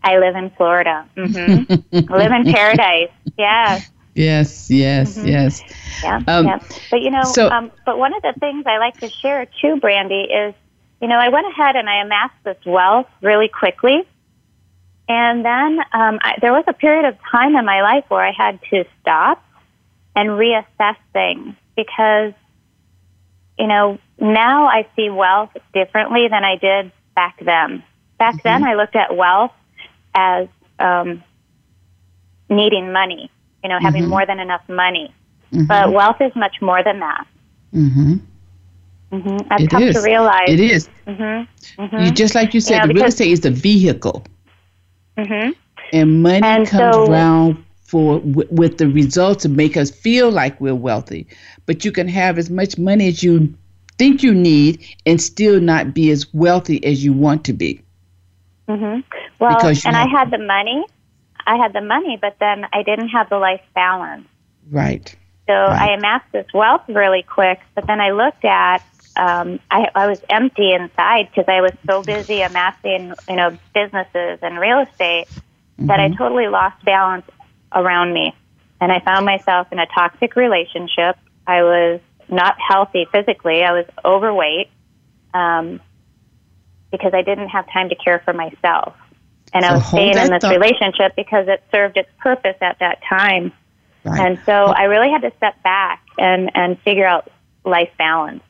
I 0.03 0.17
live 0.17 0.35
in 0.35 0.49
Florida. 0.51 1.05
hmm 1.15 1.63
live 2.09 2.31
in 2.31 2.45
paradise. 2.53 3.11
Yeah. 3.37 3.81
Yes, 4.17 4.71
yes, 4.71 5.23
yes. 5.23 5.63
Yeah, 6.03 6.21
Um, 6.27 6.45
yeah. 6.45 6.59
But 6.89 7.01
you 7.01 7.11
know, 7.11 7.23
so- 7.23 7.49
um, 7.49 7.71
but 7.85 7.97
one 7.99 8.13
of 8.15 8.21
the 8.23 8.33
things 8.39 8.65
I 8.65 8.77
like 8.79 8.99
to 8.99 9.09
share 9.21 9.45
too, 9.61 9.77
Brandy, 9.79 10.21
is 10.23 10.55
you 11.01 11.07
know 11.07 11.17
I 11.17 11.29
went 11.29 11.45
ahead 11.47 11.75
and 11.75 11.87
I 11.87 12.01
amassed 12.01 12.43
this 12.43 12.57
wealth 12.65 13.05
really 13.21 13.47
quickly, 13.47 14.01
and 15.07 15.45
then 15.45 15.79
um, 15.93 16.19
I, 16.21 16.35
there 16.41 16.51
was 16.51 16.63
a 16.67 16.73
period 16.73 17.05
of 17.05 17.15
time 17.31 17.55
in 17.55 17.63
my 17.65 17.83
life 17.83 18.05
where 18.09 18.25
I 18.25 18.31
had 18.35 18.59
to 18.71 18.85
stop 19.01 19.43
and 20.15 20.29
reassess 20.29 20.97
things 21.13 21.53
because 21.75 22.33
you 23.59 23.67
know 23.67 23.99
now 24.19 24.65
I 24.67 24.87
see 24.95 25.11
wealth 25.11 25.51
differently 25.73 26.27
than 26.27 26.43
I 26.43 26.55
did 26.57 26.91
back 27.15 27.37
then. 27.39 27.83
Back 28.17 28.41
then, 28.43 28.63
I 28.63 28.73
looked 28.73 28.95
at 28.95 29.15
wealth 29.15 29.51
as 30.15 30.47
um, 30.79 31.23
needing 32.49 32.91
money. 32.91 33.29
You 33.63 33.69
know, 33.69 33.79
having 33.81 34.07
more 34.07 34.25
than 34.25 34.39
enough 34.39 34.61
money. 34.69 35.13
But 35.67 35.91
wealth 35.91 36.21
is 36.21 36.31
much 36.35 36.57
more 36.61 36.83
than 36.83 36.99
that. 36.99 37.25
Mm-hmm. 37.73 38.13
hmm 39.11 39.37
I've 39.49 39.59
It 39.61 39.69
come 39.69 39.83
is. 39.83 39.95
to 39.95 39.99
realize. 40.01 40.47
It 40.49 40.59
is. 40.59 40.89
hmm 41.07 41.43
You 41.97 42.11
just 42.11 42.35
like 42.35 42.53
you 42.53 42.61
said, 42.61 42.79
Yeah, 42.79 42.87
the 42.87 42.93
real 42.93 43.05
estate 43.05 43.31
is 43.31 43.41
the 43.41 43.51
vehicle, 43.51 44.25
hmm 45.17 45.49
and 45.93 46.21
money 46.21 46.41
And 46.47 46.67
comes 46.67 46.97
so- 46.97 47.07
around 47.09 47.63
for 47.85 48.19
w- 48.19 48.47
with 48.51 48.77
the 48.77 48.87
results 48.87 49.43
to 49.43 49.49
make 49.49 49.77
us 49.77 49.89
feel 49.89 50.29
like 50.29 50.59
we're 50.59 50.75
wealthy. 50.75 51.27
But 51.65 51.85
you 51.85 51.91
can 51.91 52.07
have 52.07 52.37
as 52.37 52.49
much 52.49 52.77
money 52.77 53.07
as 53.07 53.23
you 53.23 53.53
think 53.97 54.23
you 54.23 54.33
need 54.33 54.85
and 55.05 55.21
still 55.21 55.59
not 55.59 55.93
be 55.93 56.11
as 56.11 56.33
wealthy 56.33 56.83
as 56.83 57.03
you 57.03 57.13
want 57.13 57.45
to 57.45 57.53
be. 57.53 57.81
hmm 58.67 58.99
Well, 59.39 59.69
you 59.71 59.81
and 59.85 59.95
I 59.95 60.05
had 60.07 60.31
the 60.31 60.37
money. 60.37 60.85
I 61.47 61.55
had 61.55 61.73
the 61.73 61.81
money, 61.81 62.17
but 62.21 62.35
then 62.39 62.65
I 62.73 62.83
didn't 62.83 63.09
have 63.09 63.29
the 63.29 63.37
life 63.37 63.61
balance. 63.73 64.27
Right. 64.69 65.15
So 65.47 65.53
Right. 65.53 65.91
I 65.91 65.93
amassed 65.95 66.31
this 66.33 66.45
wealth 66.53 66.81
really 66.89 67.23
quick, 67.23 67.59
but 67.73 67.87
then 67.87 68.01
I 68.01 68.11
looked 68.11 68.43
at, 68.43 68.83
um, 69.15 69.59
I, 69.71 69.87
I 69.95 70.07
was 70.07 70.19
empty 70.29 70.73
inside 70.73 71.29
because 71.29 71.45
I 71.47 71.61
was 71.61 71.71
so 71.87 72.03
busy 72.03 72.41
amassing, 72.41 73.13
you 73.29 73.35
know, 73.35 73.57
businesses 73.73 74.39
and 74.41 74.59
real 74.59 74.79
estate 74.79 75.27
that 75.79 75.99
I 75.99 76.09
totally 76.09 76.47
lost 76.47 76.83
balance 76.83 77.25
around 77.73 78.13
me. 78.13 78.35
And 78.81 78.91
I 78.91 78.99
found 78.99 79.25
myself 79.25 79.67
in 79.71 79.79
a 79.79 79.85
toxic 79.87 80.35
relationship. 80.35 81.17
I 81.47 81.63
was 81.63 82.01
not 82.29 82.57
healthy 82.59 83.07
physically. 83.11 83.63
I 83.63 83.71
was 83.71 83.85
overweight 84.03 84.69
um, 85.33 85.79
because 86.91 87.13
I 87.13 87.21
didn't 87.21 87.49
have 87.49 87.71
time 87.71 87.89
to 87.89 87.95
care 87.95 88.19
for 88.25 88.33
myself. 88.33 88.95
And 89.53 89.63
So 89.63 89.69
I 89.69 89.73
was 89.75 89.85
staying 89.87 90.17
in 90.17 90.31
this 90.31 90.41
thought. 90.41 90.51
relationship 90.51 91.15
because 91.15 91.47
it 91.47 91.63
served 91.71 91.97
its 91.97 92.09
purpose 92.19 92.57
at 92.61 92.77
that 92.79 93.01
time. 93.07 93.51
Right. 94.03 94.19
And 94.19 94.39
so 94.45 94.51
I 94.51 94.83
really 94.83 95.09
had 95.09 95.21
to 95.21 95.31
step 95.37 95.61
back 95.63 96.03
and, 96.17 96.51
and 96.55 96.79
figure 96.81 97.05
out 97.05 97.29
life 97.65 97.89
balance. 97.97 98.43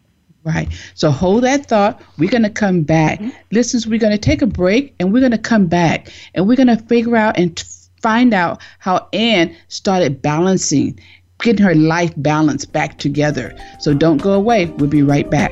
Right. 0.44 0.70
So 0.94 1.12
hold 1.12 1.44
that 1.44 1.66
thought. 1.66 2.02
We're 2.18 2.30
going 2.30 2.44
to 2.44 2.50
come 2.50 2.84
back. 2.84 3.20
Mm-hmm. 3.20 3.30
Listeners, 3.52 3.86
we're 3.86 4.00
going 4.00 4.14
to 4.14 4.18
take 4.18 4.42
a 4.42 4.48
break 4.48 4.96
and 5.00 5.12
we're 5.12 5.20
going 5.20 5.32
to 5.32 5.38
come 5.38 5.68
back 5.68 6.10
and 6.34 6.48
we're 6.48 6.56
going 6.56 6.68
to 6.68 6.78
figure 6.78 7.16
out 7.16 7.38
and 7.38 7.56
t- 7.58 7.66
find 8.02 8.34
out 8.34 8.62
how 8.80 9.10
Ann 9.12 9.56
started 9.68 10.22
balancing, 10.22 10.98
getting 11.40 11.66
her 11.66 11.76
life 11.76 12.14
balance 12.18 12.64
back 12.64 12.98
together. 12.98 13.54
So 13.80 13.94
don't 13.94 14.22
go 14.22 14.34
away. 14.34 14.68
We'll 14.68 14.90
be 14.90 15.04
right 15.04 15.30
back. 15.30 15.52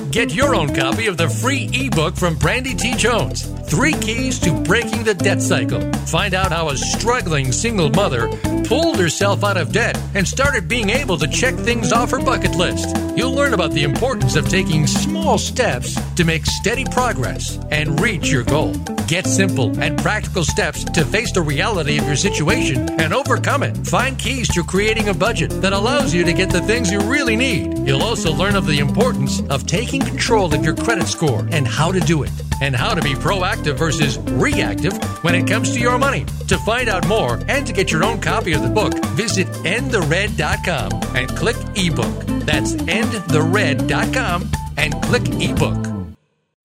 Get 0.11 0.33
your 0.33 0.55
own 0.55 0.75
copy 0.75 1.07
of 1.07 1.15
the 1.15 1.29
free 1.29 1.69
ebook 1.71 2.17
from 2.17 2.35
Brandy 2.35 2.75
T. 2.75 2.95
Jones 2.95 3.45
Three 3.69 3.93
Keys 3.93 4.37
to 4.39 4.51
Breaking 4.51 5.05
the 5.05 5.13
Debt 5.13 5.41
Cycle. 5.41 5.79
Find 6.07 6.33
out 6.33 6.51
how 6.51 6.67
a 6.67 6.75
struggling 6.75 7.53
single 7.53 7.89
mother 7.89 8.27
pulled 8.65 8.99
herself 8.99 9.45
out 9.45 9.55
of 9.55 9.71
debt 9.71 9.97
and 10.13 10.27
started 10.27 10.67
being 10.67 10.89
able 10.89 11.17
to 11.17 11.27
check 11.29 11.55
things 11.55 11.93
off 11.93 12.11
her 12.11 12.19
bucket 12.19 12.55
list. 12.55 12.93
You'll 13.15 13.33
learn 13.33 13.53
about 13.53 13.71
the 13.71 13.83
importance 13.83 14.35
of 14.35 14.49
taking 14.49 14.87
small 14.87 15.37
steps 15.37 15.97
to 16.15 16.25
make 16.25 16.45
steady 16.45 16.83
progress 16.83 17.57
and 17.71 17.97
reach 18.01 18.29
your 18.29 18.43
goal. 18.43 18.73
Get 19.07 19.27
simple 19.27 19.77
and 19.81 19.97
practical 19.97 20.43
steps 20.43 20.83
to 20.85 21.05
face 21.05 21.31
the 21.31 21.41
reality 21.41 21.97
of 21.97 22.05
your 22.05 22.15
situation 22.17 22.89
and 22.99 23.13
overcome 23.13 23.63
it. 23.63 23.77
Find 23.87 24.17
keys 24.17 24.49
to 24.53 24.63
creating 24.63 25.09
a 25.09 25.13
budget 25.13 25.51
that 25.61 25.73
allows 25.73 26.13
you 26.13 26.25
to 26.25 26.33
get 26.33 26.49
the 26.49 26.61
things 26.61 26.91
you 26.91 26.99
really 26.99 27.37
need. 27.37 27.87
You'll 27.87 28.03
also 28.03 28.33
learn 28.33 28.55
of 28.55 28.67
the 28.67 28.79
importance 28.79 29.41
of 29.49 29.65
taking 29.65 30.00
control 30.05 30.53
of 30.53 30.63
your 30.63 30.75
credit 30.75 31.07
score 31.07 31.47
and 31.51 31.67
how 31.67 31.91
to 31.91 31.99
do 31.99 32.23
it, 32.23 32.31
and 32.61 32.75
how 32.75 32.93
to 32.93 33.01
be 33.01 33.13
proactive 33.13 33.77
versus 33.77 34.17
reactive 34.17 34.93
when 35.23 35.35
it 35.35 35.47
comes 35.47 35.71
to 35.73 35.79
your 35.79 35.97
money. 35.97 36.25
To 36.47 36.57
find 36.59 36.89
out 36.89 37.07
more 37.07 37.39
and 37.47 37.65
to 37.67 37.73
get 37.73 37.91
your 37.91 38.03
own 38.03 38.21
copy 38.21 38.53
of 38.53 38.61
the 38.61 38.69
book, 38.69 38.93
visit 39.15 39.47
endthered.com 39.47 41.15
and 41.15 41.29
click 41.35 41.57
ebook. 41.75 42.45
That's 42.45 42.73
endthered.com 42.73 44.51
and 44.77 45.03
click 45.03 45.23
ebook. 45.39 45.87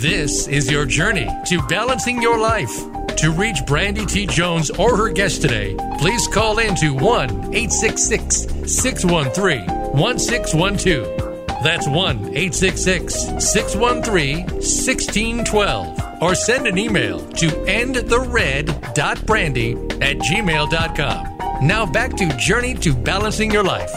This 0.00 0.48
is 0.48 0.70
your 0.70 0.86
journey 0.86 1.28
to 1.44 1.60
balancing 1.68 2.22
your 2.22 2.38
life. 2.38 2.74
To 3.16 3.32
reach 3.32 3.66
Brandy 3.66 4.06
T. 4.06 4.24
Jones 4.24 4.70
or 4.70 4.96
her 4.96 5.10
guest 5.10 5.42
today, 5.42 5.76
please 5.98 6.26
call 6.26 6.58
in 6.58 6.74
to 6.76 6.94
1 6.94 7.54
866 7.54 8.46
613 8.64 9.66
1612. 9.92 11.62
That's 11.62 11.86
1 11.86 12.16
866 12.16 13.14
613 13.52 14.46
1612. 14.46 16.22
Or 16.22 16.34
send 16.34 16.66
an 16.66 16.78
email 16.78 17.20
to 17.32 17.48
endthered.brandy 17.48 19.72
at 20.00 20.16
gmail.com. 20.16 21.66
Now 21.66 21.84
back 21.84 22.16
to 22.16 22.26
Journey 22.38 22.72
to 22.76 22.94
Balancing 22.94 23.50
Your 23.50 23.64
Life. 23.64 23.92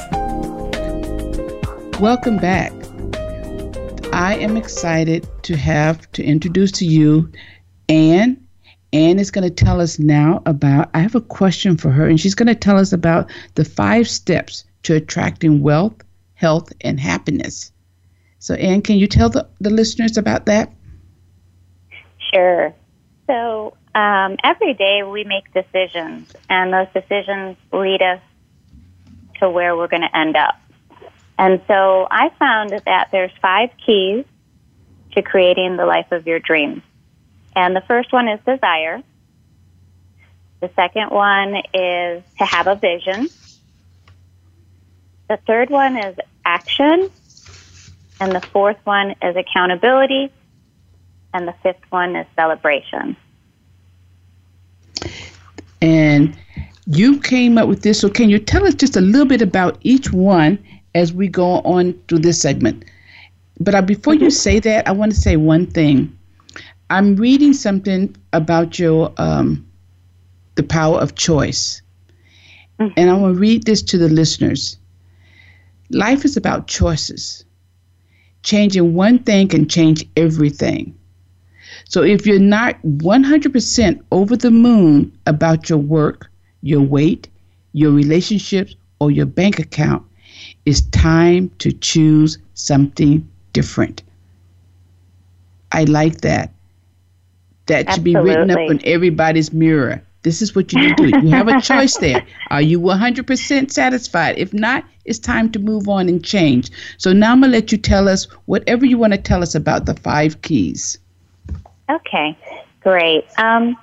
Welcome 2.01 2.39
back. 2.39 2.73
I 4.13 4.35
am 4.35 4.57
excited 4.57 5.27
to 5.41 5.57
have 5.57 6.11
to 6.11 6.23
introduce 6.23 6.71
to 6.73 6.85
you 6.85 7.31
Ann. 7.89 8.39
Ann 8.93 9.17
is 9.17 9.31
going 9.31 9.43
to 9.43 9.49
tell 9.49 9.81
us 9.81 9.97
now 9.97 10.43
about. 10.45 10.91
I 10.93 10.99
have 10.99 11.15
a 11.15 11.21
question 11.21 11.77
for 11.77 11.89
her, 11.89 12.07
and 12.07 12.21
she's 12.21 12.35
going 12.35 12.47
to 12.47 12.53
tell 12.53 12.77
us 12.77 12.93
about 12.93 13.31
the 13.55 13.65
five 13.65 14.07
steps 14.07 14.65
to 14.83 14.93
attracting 14.93 15.63
wealth, 15.63 15.95
health, 16.35 16.71
and 16.81 16.99
happiness. 16.99 17.71
So, 18.37 18.53
Ann, 18.53 18.83
can 18.83 18.97
you 18.97 19.07
tell 19.07 19.29
the, 19.29 19.47
the 19.59 19.71
listeners 19.71 20.15
about 20.15 20.45
that? 20.45 20.71
Sure. 22.31 22.71
So, 23.25 23.75
um, 23.95 24.37
every 24.43 24.75
day 24.75 25.01
we 25.01 25.23
make 25.23 25.51
decisions, 25.55 26.31
and 26.51 26.71
those 26.71 26.87
decisions 26.93 27.57
lead 27.71 28.03
us 28.03 28.21
to 29.39 29.49
where 29.49 29.75
we're 29.75 29.87
going 29.87 30.03
to 30.03 30.15
end 30.15 30.35
up. 30.35 30.53
And 31.37 31.61
so 31.67 32.07
I 32.09 32.29
found 32.37 32.71
that 32.85 33.09
there's 33.11 33.31
five 33.41 33.69
keys 33.85 34.25
to 35.13 35.21
creating 35.21 35.77
the 35.77 35.85
life 35.85 36.11
of 36.11 36.27
your 36.27 36.39
dreams. 36.39 36.81
And 37.55 37.75
the 37.75 37.81
first 37.81 38.11
one 38.11 38.27
is 38.27 38.39
desire. 38.45 39.01
The 40.59 40.69
second 40.75 41.09
one 41.09 41.55
is 41.73 42.23
to 42.37 42.45
have 42.45 42.67
a 42.67 42.75
vision. 42.75 43.29
The 45.29 45.37
third 45.45 45.69
one 45.69 45.97
is 45.97 46.15
action. 46.45 47.09
And 48.19 48.31
the 48.31 48.41
fourth 48.41 48.77
one 48.83 49.15
is 49.21 49.35
accountability. 49.35 50.31
And 51.33 51.47
the 51.47 51.55
fifth 51.63 51.83
one 51.89 52.15
is 52.15 52.27
celebration. 52.35 53.17
And 55.81 56.37
you 56.85 57.19
came 57.19 57.57
up 57.57 57.67
with 57.67 57.81
this, 57.81 57.99
so 57.99 58.09
can 58.09 58.29
you 58.29 58.39
tell 58.39 58.65
us 58.65 58.75
just 58.75 58.95
a 58.95 59.01
little 59.01 59.25
bit 59.25 59.41
about 59.41 59.77
each 59.81 60.11
one 60.13 60.63
as 60.95 61.13
we 61.13 61.27
go 61.27 61.59
on 61.61 61.93
through 62.07 62.19
this 62.19 62.41
segment. 62.41 62.85
But 63.59 63.75
uh, 63.75 63.81
before 63.81 64.15
you 64.15 64.29
say 64.29 64.59
that, 64.59 64.87
I 64.87 64.91
want 64.91 65.13
to 65.13 65.19
say 65.19 65.37
one 65.37 65.67
thing. 65.67 66.17
I'm 66.89 67.15
reading 67.15 67.53
something 67.53 68.15
about 68.33 68.77
your 68.77 69.13
um, 69.17 69.65
the 70.55 70.63
power 70.63 70.99
of 70.99 71.15
choice, 71.15 71.81
mm-hmm. 72.79 72.93
and 72.97 73.09
I 73.09 73.13
want 73.13 73.35
to 73.35 73.39
read 73.39 73.63
this 73.63 73.81
to 73.83 73.97
the 73.97 74.09
listeners. 74.09 74.77
Life 75.89 76.25
is 76.25 76.37
about 76.37 76.67
choices. 76.67 77.45
Changing 78.43 78.93
one 78.93 79.19
thing 79.19 79.47
can 79.47 79.67
change 79.67 80.05
everything. 80.17 80.97
So 81.85 82.03
if 82.03 82.25
you're 82.25 82.39
not 82.39 82.81
100% 82.83 84.03
over 84.11 84.35
the 84.35 84.51
moon 84.51 85.17
about 85.25 85.69
your 85.69 85.79
work, 85.79 86.29
your 86.61 86.81
weight, 86.81 87.29
your 87.73 87.91
relationships, 87.91 88.75
or 88.99 89.11
your 89.11 89.25
bank 89.25 89.59
account, 89.59 90.03
it's 90.65 90.81
time 90.81 91.49
to 91.59 91.71
choose 91.71 92.37
something 92.53 93.27
different. 93.51 94.03
I 95.71 95.83
like 95.85 96.21
that. 96.21 96.51
That 97.65 97.91
should 97.91 98.03
be 98.03 98.15
written 98.15 98.51
up 98.51 98.59
on 98.59 98.79
everybody's 98.83 99.53
mirror. 99.53 100.01
This 100.23 100.41
is 100.41 100.55
what 100.55 100.71
you 100.71 100.79
need 100.79 100.97
to 100.97 101.11
do. 101.11 101.19
You 101.19 101.29
have 101.29 101.47
a 101.47 101.61
choice 101.61 101.97
there. 101.97 102.25
Are 102.49 102.61
you 102.61 102.79
100% 102.79 103.71
satisfied? 103.71 104.37
If 104.37 104.53
not, 104.53 104.85
it's 105.05 105.19
time 105.19 105.51
to 105.51 105.59
move 105.59 105.89
on 105.89 106.07
and 106.07 106.23
change. 106.23 106.71
So 106.97 107.11
now 107.11 107.31
I'm 107.31 107.41
going 107.41 107.51
to 107.51 107.57
let 107.57 107.71
you 107.71 107.77
tell 107.77 108.07
us 108.07 108.25
whatever 108.45 108.85
you 108.85 108.97
want 108.97 109.13
to 109.13 109.19
tell 109.19 109.43
us 109.43 109.55
about 109.55 109.85
the 109.85 109.95
five 109.95 110.41
keys. 110.41 110.97
Okay, 111.89 112.37
great. 112.81 113.25
Um, 113.37 113.75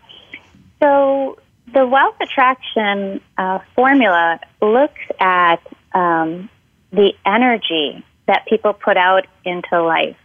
so 0.80 1.38
the 1.74 1.86
wealth 1.86 2.16
attraction 2.22 3.20
uh, 3.36 3.58
formula 3.74 4.40
looks 4.62 5.00
at 5.20 5.60
um, 5.92 6.48
the 6.92 7.12
energy 7.24 8.04
that 8.26 8.46
people 8.46 8.72
put 8.72 8.96
out 8.96 9.26
into 9.44 9.82
life. 9.82 10.16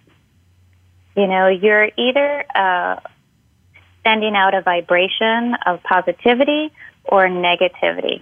You 1.15 1.28
know, 1.28 1.47
you're 1.47 1.89
either 1.97 2.45
uh, 2.54 2.99
sending 4.04 4.36
out 4.36 4.54
a 4.54 4.62
vibration 4.62 5.56
of 5.65 5.82
positivity 5.84 6.71
or 7.04 7.28
negativity. 7.28 8.21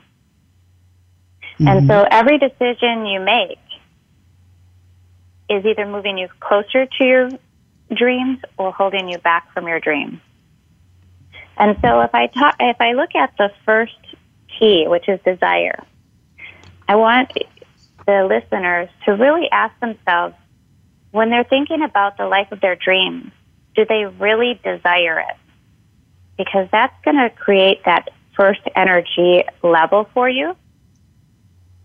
Mm-hmm. 1.53 1.67
And 1.67 1.87
so 1.87 2.05
every 2.09 2.37
decision 2.37 3.05
you 3.05 3.19
make 3.19 3.59
is 5.49 5.65
either 5.65 5.85
moving 5.85 6.17
you 6.17 6.27
closer 6.39 6.85
to 6.85 7.03
your 7.03 7.29
dreams 7.93 8.39
or 8.57 8.71
holding 8.71 9.09
you 9.09 9.17
back 9.17 9.51
from 9.53 9.67
your 9.67 9.79
dreams. 9.79 10.19
And 11.57 11.77
so 11.81 12.01
if 12.01 12.15
I 12.15 12.27
talk, 12.27 12.55
if 12.59 12.77
I 12.79 12.93
look 12.93 13.15
at 13.15 13.33
the 13.37 13.51
first 13.65 13.93
key, 14.59 14.85
which 14.87 15.07
is 15.07 15.19
desire, 15.23 15.83
I 16.87 16.95
want 16.95 17.31
the 18.05 18.25
listeners 18.27 18.89
to 19.05 19.11
really 19.11 19.49
ask 19.51 19.77
themselves 19.79 20.35
when 21.11 21.29
they're 21.29 21.43
thinking 21.43 21.83
about 21.83 22.17
the 22.17 22.25
life 22.25 22.51
of 22.51 22.59
their 22.59 22.75
dreams, 22.75 23.31
do 23.75 23.85
they 23.85 24.05
really 24.05 24.59
desire 24.63 25.19
it? 25.19 25.35
Because 26.37 26.67
that's 26.71 26.93
going 27.05 27.17
to 27.17 27.29
create 27.29 27.85
that 27.85 28.09
first 28.35 28.61
energy 28.75 29.43
level 29.61 30.09
for 30.13 30.27
you. 30.27 30.55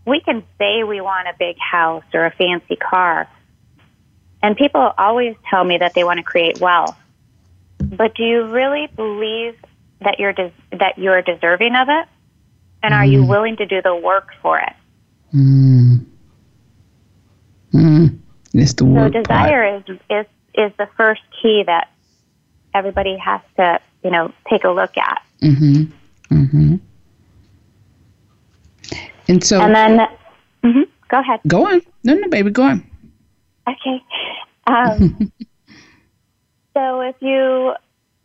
We 0.06 0.20
can 0.20 0.42
say 0.58 0.84
we 0.84 1.02
want 1.02 1.28
a 1.28 1.34
big 1.38 1.58
house 1.58 2.04
or 2.14 2.24
a 2.24 2.30
fancy 2.30 2.76
car, 2.76 3.28
and 4.42 4.56
people 4.56 4.92
always 4.96 5.36
tell 5.50 5.62
me 5.62 5.76
that 5.78 5.92
they 5.94 6.04
want 6.04 6.18
to 6.18 6.22
create 6.22 6.60
wealth. 6.60 6.96
But 7.78 8.14
do 8.14 8.22
you 8.22 8.44
really 8.44 8.88
believe 8.96 9.56
that 10.00 10.18
you're 10.18 10.32
des- 10.32 10.52
that 10.72 10.96
you're 10.96 11.20
deserving 11.20 11.74
of 11.74 11.88
it? 11.90 12.08
And 12.82 12.94
are 12.94 13.04
you 13.04 13.24
mm. 13.24 13.28
willing 13.28 13.56
to 13.56 13.66
do 13.66 13.82
the 13.82 13.94
work 13.94 14.28
for 14.40 14.58
it? 14.58 14.72
Mm. 15.34 16.06
Mm. 17.72 18.18
It's 18.54 18.72
the 18.74 18.84
so 18.84 19.08
desire 19.08 19.76
is 19.76 19.82
is 20.10 20.26
is 20.54 20.72
the 20.78 20.88
first 20.96 21.20
key 21.40 21.62
that 21.66 21.90
everybody 22.74 23.16
has 23.16 23.40
to 23.56 23.80
you 24.02 24.10
know 24.10 24.32
take 24.48 24.64
a 24.64 24.70
look 24.70 24.96
at. 24.96 25.22
Mm-hmm. 25.42 26.34
Mm-hmm. 26.34 26.76
And 29.28 29.44
so 29.44 29.60
and 29.60 29.74
then 29.74 29.98
mm-hmm, 30.64 30.82
go 31.08 31.20
ahead. 31.20 31.40
Go 31.46 31.66
on. 31.66 31.82
No, 32.04 32.14
no, 32.14 32.28
baby, 32.28 32.50
go 32.50 32.62
on. 32.62 32.90
Okay. 33.68 34.02
Um, 34.66 35.32
so 36.74 37.00
if 37.02 37.16
you 37.20 37.74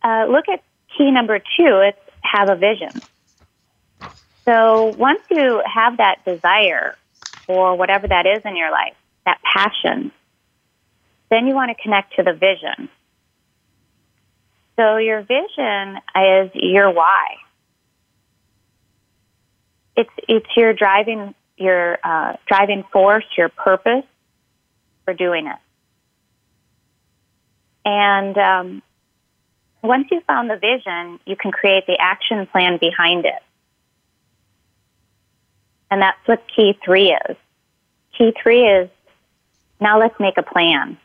uh, 0.04 0.26
look 0.30 0.48
at 0.48 0.64
key 0.98 1.12
number 1.12 1.40
two, 1.40 1.82
it's 1.84 2.00
have 2.22 2.50
a 2.50 2.56
vision. 2.56 2.90
So 4.46 4.94
once 4.98 5.22
you 5.30 5.62
have 5.66 5.98
that 5.98 6.24
desire 6.26 6.96
for 7.46 7.76
whatever 7.76 8.08
that 8.08 8.26
is 8.26 8.42
in 8.46 8.56
your 8.56 8.72
life, 8.72 8.96
that 9.26 9.40
passion, 9.44 10.12
then 11.30 11.48
you 11.48 11.56
want 11.56 11.76
to 11.76 11.82
connect 11.82 12.16
to 12.16 12.24
the 12.24 12.34
vision. 12.34 12.90
So 14.76 14.98
your 14.98 15.22
vision 15.22 15.98
is 16.16 16.52
your 16.56 16.92
why. 16.92 17.36
It's 19.96 20.10
it's 20.28 20.48
your 20.58 20.74
driving 20.74 21.36
your 21.58 22.00
uh, 22.04 22.38
driving 22.48 22.84
force, 22.92 23.26
your 23.38 23.50
purpose, 23.50 24.06
for 25.06 25.14
doing 25.14 25.48
it. 25.48 25.58
And 27.86 28.38
um, 28.38 28.82
once 29.84 30.08
you 30.12 30.22
found 30.22 30.50
the 30.50 30.58
vision, 30.58 31.20
you 31.26 31.36
can 31.36 31.52
create 31.52 31.86
the 31.86 31.98
action 32.00 32.48
plan 32.48 32.78
behind 32.80 33.26
it. 33.26 33.42
And 35.92 36.02
that's 36.02 36.18
what 36.26 36.44
key 36.56 36.78
three 36.84 37.12
is. 37.12 37.38
Key 38.18 38.34
three 38.42 38.64
is 38.64 38.90
now 39.84 40.00
let's 40.00 40.20
make 40.20 40.38
a 40.38 40.44
plan. 40.44 40.98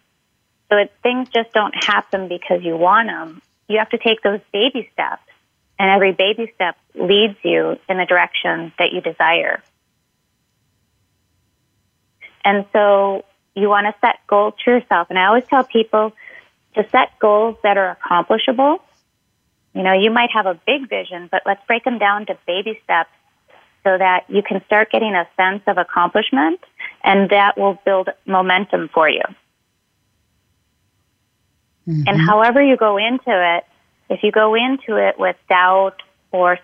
So 0.70 0.76
things 1.02 1.28
just 1.28 1.52
don't 1.52 1.74
happen 1.74 2.28
because 2.28 2.62
you 2.62 2.76
want 2.76 3.08
them. 3.08 3.42
You 3.68 3.78
have 3.78 3.90
to 3.90 3.98
take 3.98 4.22
those 4.22 4.40
baby 4.52 4.88
steps, 4.92 5.22
and 5.78 5.90
every 5.90 6.12
baby 6.12 6.50
step 6.54 6.76
leads 6.94 7.36
you 7.42 7.76
in 7.88 7.98
the 7.98 8.06
direction 8.06 8.72
that 8.78 8.92
you 8.92 9.00
desire. 9.00 9.62
And 12.44 12.64
so 12.72 13.24
you 13.54 13.68
want 13.68 13.86
to 13.86 13.94
set 14.00 14.20
goals 14.26 14.54
to 14.64 14.70
yourself. 14.70 15.08
And 15.10 15.18
I 15.18 15.26
always 15.26 15.44
tell 15.50 15.64
people 15.64 16.12
to 16.74 16.88
set 16.90 17.18
goals 17.18 17.56
that 17.62 17.76
are 17.76 17.90
accomplishable. 17.90 18.82
You 19.74 19.82
know, 19.82 19.92
you 19.92 20.10
might 20.10 20.30
have 20.32 20.46
a 20.46 20.58
big 20.66 20.88
vision, 20.88 21.28
but 21.30 21.42
let's 21.44 21.64
break 21.66 21.84
them 21.84 21.98
down 21.98 22.26
to 22.26 22.38
baby 22.46 22.80
steps 22.84 23.10
so 23.88 23.96
that 23.96 24.24
you 24.28 24.42
can 24.42 24.62
start 24.66 24.90
getting 24.90 25.14
a 25.14 25.26
sense 25.36 25.62
of 25.66 25.78
accomplishment 25.78 26.60
and 27.02 27.30
that 27.30 27.56
will 27.56 27.78
build 27.86 28.10
momentum 28.26 28.90
for 28.92 29.08
you. 29.08 29.22
Mm-hmm. 31.88 32.02
And 32.06 32.20
however 32.20 32.62
you 32.62 32.76
go 32.76 32.98
into 32.98 33.22
it, 33.28 33.64
if 34.10 34.22
you 34.22 34.30
go 34.30 34.54
into 34.54 34.96
it 34.96 35.18
with 35.18 35.36
doubt 35.48 36.02
or 36.32 36.58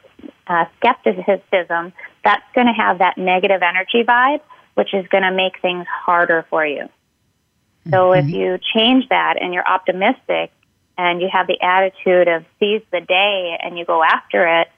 uh, 0.47 0.67
skepticism, 0.77 1.95
that's 2.23 2.45
going 2.55 2.67
to 2.67 2.75
have 2.75 2.99
that 2.99 3.17
negative 3.17 3.63
energy 3.63 4.03
vibe, 4.07 4.43
which 4.75 4.93
is 4.93 5.07
going 5.09 5.23
to 5.23 5.33
make 5.33 5.63
things 5.63 5.87
harder 5.89 6.45
for 6.51 6.67
you. 6.67 6.83
Mm-hmm. 6.83 7.91
So 7.91 8.13
if 8.13 8.29
you 8.29 8.59
change 8.75 9.09
that 9.09 9.41
and 9.41 9.55
you're 9.55 9.67
optimistic 9.67 10.53
and 10.99 11.23
you 11.23 11.31
have 11.33 11.47
the 11.47 11.61
attitude 11.63 12.29
of 12.29 12.45
seize 12.61 12.83
the 12.93 13.01
day 13.01 13.59
and 13.63 13.79
you 13.79 13.87
go 13.87 14.03
after 14.03 14.61
it, 14.61 14.69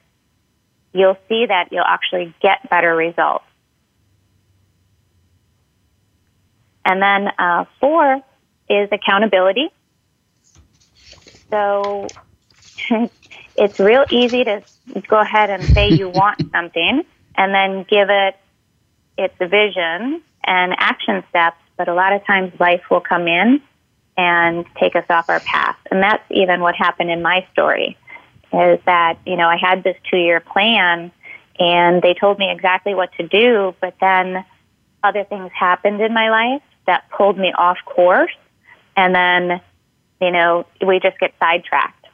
you'll 0.96 1.18
see 1.28 1.46
that 1.46 1.68
you'll 1.70 1.84
actually 1.84 2.34
get 2.40 2.68
better 2.70 2.94
results. 2.94 3.44
And 6.84 7.02
then 7.02 7.28
uh, 7.38 7.64
four 7.80 8.20
is 8.68 8.88
accountability. 8.92 9.68
So 11.50 12.12
it's 13.56 13.78
real 13.78 14.04
easy 14.10 14.44
to 14.44 14.62
go 15.08 15.20
ahead 15.20 15.50
and 15.50 15.68
say 15.74 15.90
you 15.90 16.08
want 16.14 16.38
something 16.54 17.02
and 17.36 17.54
then 17.54 17.84
give 17.88 18.08
it 18.10 18.36
its 19.18 19.34
vision 19.38 20.22
and 20.44 20.74
action 20.78 21.24
steps, 21.28 21.56
but 21.76 21.88
a 21.88 21.94
lot 21.94 22.12
of 22.12 22.24
times 22.26 22.52
life 22.60 22.82
will 22.90 23.00
come 23.00 23.26
in 23.26 23.60
and 24.16 24.64
take 24.80 24.96
us 24.96 25.04
off 25.10 25.26
our 25.28 25.40
path. 25.40 25.76
And 25.90 26.02
that's 26.02 26.22
even 26.30 26.60
what 26.60 26.74
happened 26.74 27.10
in 27.10 27.20
my 27.22 27.46
story 27.52 27.98
is 28.52 28.78
that, 28.86 29.18
you 29.26 29.36
know, 29.36 29.48
I 29.48 29.56
had 29.56 29.82
this 29.82 29.96
two 30.10 30.16
year 30.16 30.40
plan 30.40 31.10
and 31.58 32.02
they 32.02 32.14
told 32.14 32.38
me 32.38 32.50
exactly 32.50 32.94
what 32.94 33.12
to 33.14 33.26
do, 33.26 33.74
but 33.80 33.94
then 34.00 34.44
other 35.02 35.24
things 35.24 35.50
happened 35.52 36.00
in 36.00 36.12
my 36.12 36.30
life 36.30 36.62
that 36.86 37.08
pulled 37.10 37.38
me 37.38 37.52
off 37.56 37.78
course. 37.84 38.32
And 38.96 39.14
then, 39.14 39.60
you 40.20 40.30
know, 40.30 40.66
we 40.86 41.00
just 41.00 41.18
get 41.18 41.34
sidetracked. 41.38 42.06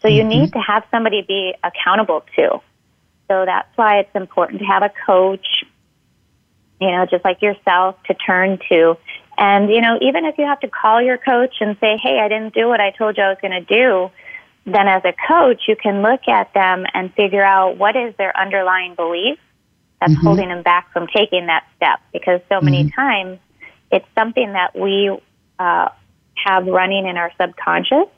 So 0.00 0.08
you 0.08 0.22
mm-hmm. 0.22 0.28
need 0.28 0.52
to 0.52 0.58
have 0.58 0.84
somebody 0.90 1.22
be 1.22 1.54
accountable 1.62 2.24
to. 2.36 2.60
So 3.28 3.44
that's 3.44 3.68
why 3.76 4.00
it's 4.00 4.14
important 4.14 4.60
to 4.60 4.66
have 4.66 4.82
a 4.82 4.90
coach, 5.06 5.64
you 6.80 6.90
know, 6.90 7.06
just 7.06 7.24
like 7.24 7.42
yourself 7.42 8.02
to 8.04 8.14
turn 8.14 8.58
to. 8.70 8.96
And, 9.38 9.70
you 9.70 9.80
know, 9.80 9.98
even 10.02 10.24
if 10.24 10.36
you 10.38 10.46
have 10.46 10.60
to 10.60 10.68
call 10.68 11.00
your 11.00 11.18
coach 11.18 11.56
and 11.60 11.76
say, 11.80 11.96
hey, 12.02 12.18
I 12.18 12.28
didn't 12.28 12.54
do 12.54 12.68
what 12.68 12.80
I 12.80 12.90
told 12.90 13.16
you 13.16 13.22
I 13.22 13.28
was 13.28 13.38
going 13.40 13.52
to 13.52 13.60
do, 13.60 14.10
then 14.74 14.88
as 14.88 15.02
a 15.04 15.14
coach, 15.28 15.62
you 15.68 15.76
can 15.76 16.02
look 16.02 16.28
at 16.28 16.52
them 16.54 16.84
and 16.94 17.12
figure 17.14 17.42
out 17.42 17.76
what 17.78 17.96
is 17.96 18.14
their 18.16 18.36
underlying 18.36 18.94
belief 18.94 19.38
that's 20.00 20.12
mm-hmm. 20.12 20.26
holding 20.26 20.48
them 20.48 20.62
back 20.62 20.92
from 20.92 21.06
taking 21.06 21.46
that 21.46 21.64
step. 21.76 22.00
Because 22.12 22.40
so 22.48 22.60
many 22.60 22.84
mm-hmm. 22.84 23.00
times 23.00 23.38
it's 23.90 24.06
something 24.14 24.52
that 24.52 24.78
we 24.78 25.16
uh, 25.58 25.88
have 26.44 26.66
running 26.66 27.06
in 27.06 27.16
our 27.16 27.32
subconscious 27.40 28.08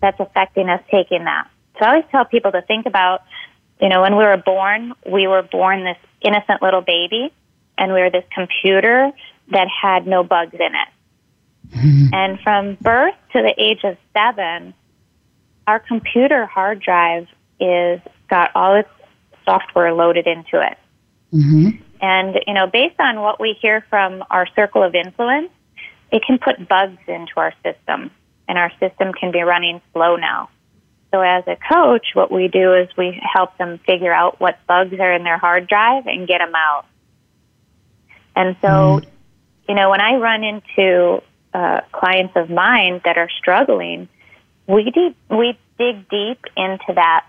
that's 0.00 0.20
affecting 0.20 0.68
us 0.68 0.82
taking 0.90 1.24
that. 1.24 1.48
So 1.78 1.84
I 1.84 1.88
always 1.90 2.04
tell 2.10 2.24
people 2.24 2.52
to 2.52 2.62
think 2.62 2.86
about, 2.86 3.22
you 3.80 3.88
know, 3.88 4.02
when 4.02 4.16
we 4.16 4.24
were 4.24 4.36
born, 4.36 4.92
we 5.10 5.26
were 5.26 5.42
born 5.42 5.84
this 5.84 5.98
innocent 6.20 6.62
little 6.62 6.80
baby, 6.80 7.32
and 7.76 7.92
we 7.92 8.00
were 8.00 8.10
this 8.10 8.24
computer 8.34 9.12
that 9.50 9.68
had 9.68 10.06
no 10.06 10.24
bugs 10.24 10.54
in 10.54 10.60
it. 10.60 10.88
Mm-hmm. 11.68 12.14
And 12.14 12.40
from 12.40 12.76
birth 12.80 13.14
to 13.32 13.42
the 13.42 13.54
age 13.56 13.84
of 13.84 13.96
seven, 14.12 14.74
our 15.68 15.78
computer 15.78 16.46
hard 16.46 16.80
drive 16.80 17.28
is 17.60 18.00
got 18.30 18.50
all 18.54 18.76
its 18.76 18.88
software 19.44 19.92
loaded 19.92 20.26
into 20.26 20.62
it. 20.66 20.78
Mm-hmm. 21.30 21.82
And, 22.00 22.38
you 22.46 22.54
know, 22.54 22.66
based 22.66 22.98
on 22.98 23.20
what 23.20 23.38
we 23.38 23.54
hear 23.60 23.84
from 23.90 24.24
our 24.30 24.46
circle 24.56 24.82
of 24.82 24.94
influence, 24.94 25.50
it 26.10 26.22
can 26.26 26.38
put 26.38 26.66
bugs 26.66 27.02
into 27.06 27.32
our 27.36 27.52
system, 27.62 28.10
and 28.48 28.56
our 28.56 28.72
system 28.80 29.12
can 29.12 29.30
be 29.30 29.42
running 29.42 29.82
slow 29.92 30.16
now. 30.16 30.48
So, 31.10 31.20
as 31.20 31.44
a 31.46 31.56
coach, 31.56 32.06
what 32.14 32.32
we 32.32 32.48
do 32.48 32.72
is 32.72 32.88
we 32.96 33.20
help 33.20 33.58
them 33.58 33.78
figure 33.84 34.12
out 34.12 34.40
what 34.40 34.58
bugs 34.66 34.98
are 34.98 35.12
in 35.12 35.22
their 35.22 35.36
hard 35.36 35.66
drive 35.66 36.06
and 36.06 36.26
get 36.26 36.38
them 36.38 36.54
out. 36.54 36.86
And 38.34 38.56
so, 38.62 38.68
mm. 38.68 39.06
you 39.68 39.74
know, 39.74 39.90
when 39.90 40.00
I 40.00 40.14
run 40.16 40.44
into 40.44 41.22
uh, 41.52 41.80
clients 41.92 42.32
of 42.36 42.48
mine 42.48 43.02
that 43.04 43.18
are 43.18 43.28
struggling, 43.38 44.08
we 44.68 44.90
deep, 44.90 45.16
we 45.30 45.58
dig 45.78 46.08
deep 46.08 46.44
into 46.56 46.92
that 46.94 47.26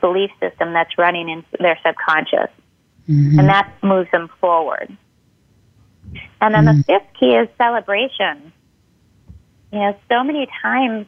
belief 0.00 0.30
system 0.40 0.72
that's 0.72 0.96
running 0.96 1.28
in 1.28 1.44
their 1.58 1.78
subconscious 1.84 2.50
mm-hmm. 3.08 3.38
and 3.38 3.48
that 3.48 3.70
moves 3.82 4.10
them 4.12 4.30
forward. 4.40 4.96
And 6.40 6.54
then 6.54 6.64
mm-hmm. 6.64 6.78
the 6.78 6.84
fifth 6.84 7.08
key 7.18 7.34
is 7.34 7.48
celebration. 7.58 8.52
You 9.72 9.78
know, 9.80 9.96
so 10.08 10.22
many 10.22 10.48
times 10.62 11.06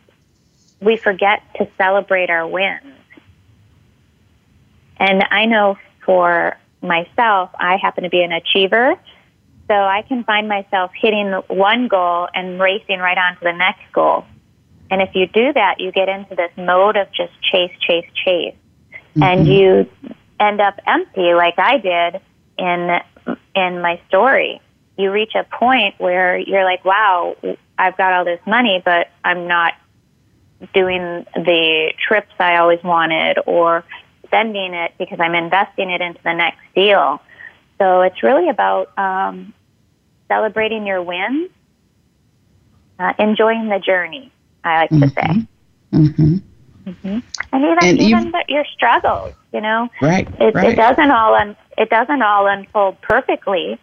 we 0.80 0.96
forget 0.96 1.42
to 1.56 1.68
celebrate 1.78 2.30
our 2.30 2.46
wins. 2.46 2.96
And 4.96 5.24
I 5.30 5.46
know 5.46 5.78
for 6.04 6.58
myself, 6.82 7.50
I 7.58 7.76
happen 7.76 8.04
to 8.04 8.10
be 8.10 8.22
an 8.22 8.32
achiever. 8.32 8.96
So 9.68 9.74
I 9.74 10.02
can 10.02 10.24
find 10.24 10.48
myself 10.48 10.90
hitting 11.00 11.30
one 11.46 11.88
goal 11.88 12.28
and 12.34 12.60
racing 12.60 12.98
right 12.98 13.16
on 13.16 13.34
to 13.36 13.44
the 13.44 13.52
next 13.52 13.92
goal. 13.92 14.24
And 14.90 15.00
if 15.00 15.14
you 15.14 15.26
do 15.26 15.52
that, 15.52 15.76
you 15.78 15.92
get 15.92 16.08
into 16.08 16.34
this 16.34 16.50
mode 16.56 16.96
of 16.96 17.08
just 17.12 17.32
chase, 17.42 17.72
chase, 17.80 18.08
chase. 18.24 18.54
Mm-hmm. 19.14 19.22
And 19.22 19.46
you 19.46 19.90
end 20.40 20.60
up 20.60 20.80
empty 20.86 21.34
like 21.34 21.58
I 21.58 21.78
did 21.78 22.20
in 22.58 23.00
in 23.54 23.80
my 23.80 24.00
story. 24.08 24.60
You 24.96 25.12
reach 25.12 25.32
a 25.34 25.44
point 25.44 25.94
where 25.98 26.36
you're 26.36 26.64
like, 26.64 26.84
"Wow, 26.84 27.36
I've 27.78 27.96
got 27.96 28.12
all 28.12 28.24
this 28.24 28.40
money, 28.46 28.82
but 28.84 29.08
I'm 29.24 29.46
not 29.46 29.74
doing 30.74 31.24
the 31.34 31.92
trips 32.06 32.32
I 32.38 32.56
always 32.56 32.82
wanted 32.82 33.38
or 33.46 33.84
spending 34.26 34.74
it 34.74 34.92
because 34.98 35.18
I'm 35.20 35.34
investing 35.34 35.90
it 35.90 36.00
into 36.00 36.20
the 36.22 36.34
next 36.34 36.60
deal." 36.74 37.20
So 37.78 38.02
it's 38.02 38.22
really 38.22 38.48
about 38.48 38.96
um, 38.98 39.54
celebrating 40.28 40.86
your 40.86 41.02
wins, 41.02 41.50
uh, 42.98 43.14
enjoying 43.18 43.68
the 43.68 43.78
journey. 43.78 44.32
I 44.64 44.80
like 44.80 44.90
mm-hmm. 44.90 45.02
to 45.02 45.08
say. 45.08 45.46
Mm-hmm. 45.92 46.36
Mm-hmm. 46.86 47.18
And 47.52 47.64
even 47.64 47.78
and 47.82 48.00
even 48.00 48.30
the, 48.32 48.44
your 48.48 48.64
struggles, 48.74 49.34
you 49.52 49.60
know, 49.60 49.88
right, 50.00 50.26
it, 50.40 50.54
right. 50.54 50.70
it 50.70 50.76
doesn't 50.76 51.10
all 51.10 51.34
un, 51.34 51.56
it 51.76 51.90
doesn't 51.90 52.22
all 52.22 52.46
unfold 52.46 53.00
perfectly. 53.02 53.78